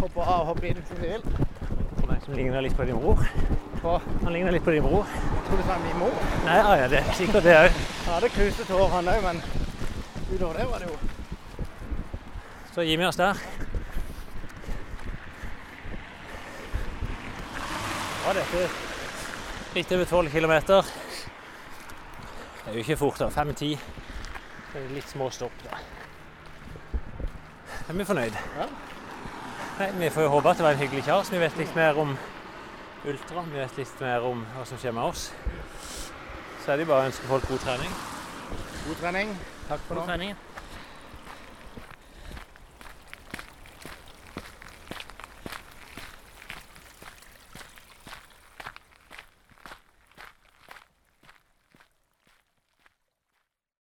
hoppe 0.00 0.20
av 0.20 0.40
og 0.40 0.46
hoppe 0.46 0.68
inn 0.68 0.84
som 0.86 0.96
de 1.00 1.08
vil. 1.08 1.43
Som 2.24 2.34
ligner 2.34 2.62
litt 2.64 2.76
på 2.76 2.84
din 2.88 2.96
bror. 2.96 3.18
Hva? 3.82 3.98
Han 4.22 4.32
ligner 4.32 4.52
litt 4.52 4.64
på 4.64 4.70
din 4.72 4.82
bror. 4.82 5.04
tror 5.46 5.56
du 5.58 5.62
det 5.62 5.68
var 5.68 5.78
min 5.82 5.98
mor? 5.98 6.12
Nei, 6.46 6.56
ja, 6.56 6.76
ja, 6.80 6.86
det 6.88 6.98
er 7.02 7.12
sikkert 7.18 7.44
det 7.44 7.56
òg. 7.58 7.70
Han 8.06 8.14
hadde 8.14 8.28
krusete 8.32 8.72
hår 8.78 8.88
han 8.94 9.08
òg, 9.12 9.20
men 9.26 9.36
utover 10.30 10.58
det 10.58 10.66
var 10.70 10.78
det 10.80 10.88
jo 10.88 10.96
Så 12.74 12.82
gir 12.82 12.98
vi 12.98 13.06
oss 13.06 13.16
der. 13.20 13.34
Ja, 18.24 18.32
dette 18.32 18.68
litt 19.74 19.92
over 19.92 20.04
12 20.04 20.30
km. 20.30 20.52
Det 20.66 20.84
er 22.70 22.72
jo 22.72 22.78
ikke 22.86 22.96
fort, 22.96 23.18
da. 23.18 23.28
5-10. 23.28 23.78
Så 24.72 24.78
er 24.78 24.88
litt 24.94 25.08
små 25.10 25.30
stopp, 25.34 25.52
da. 25.66 25.70
Er 27.88 27.92
vi 27.98 28.04
fornøyd? 28.08 28.34
Ja. 28.56 28.66
Nei, 29.74 29.88
vi 29.98 30.10
får 30.10 30.22
jo 30.22 30.28
håpe 30.30 30.50
at 30.52 30.60
det 30.60 30.64
var 30.64 30.76
en 30.76 30.78
hyggelig 30.78 31.02
kar, 31.02 31.24
vi 31.30 31.38
vet 31.42 31.56
litt 31.58 31.72
mer 31.74 31.96
om 31.98 32.12
ultra. 33.10 33.42
Vi 33.50 33.58
vet 33.58 33.78
litt 33.80 34.02
mer 34.04 34.26
om 34.28 34.44
hva 34.54 34.66
som 34.70 34.78
skjer 34.78 34.94
med 34.94 35.02
oss. 35.02 35.24
Så 36.62 36.70
er 36.70 36.78
det 36.78 36.86
jo 36.86 36.92
bare 36.92 37.02
å 37.02 37.10
ønske 37.10 37.26
folk 37.26 37.48
god 37.50 37.64
trening. 37.64 37.96
god 38.86 39.00
trening. 39.00 39.32
Takk 39.66 39.82
for 39.88 39.98
God 39.98 40.04
nå. 40.04 40.06
trening. 40.12 40.53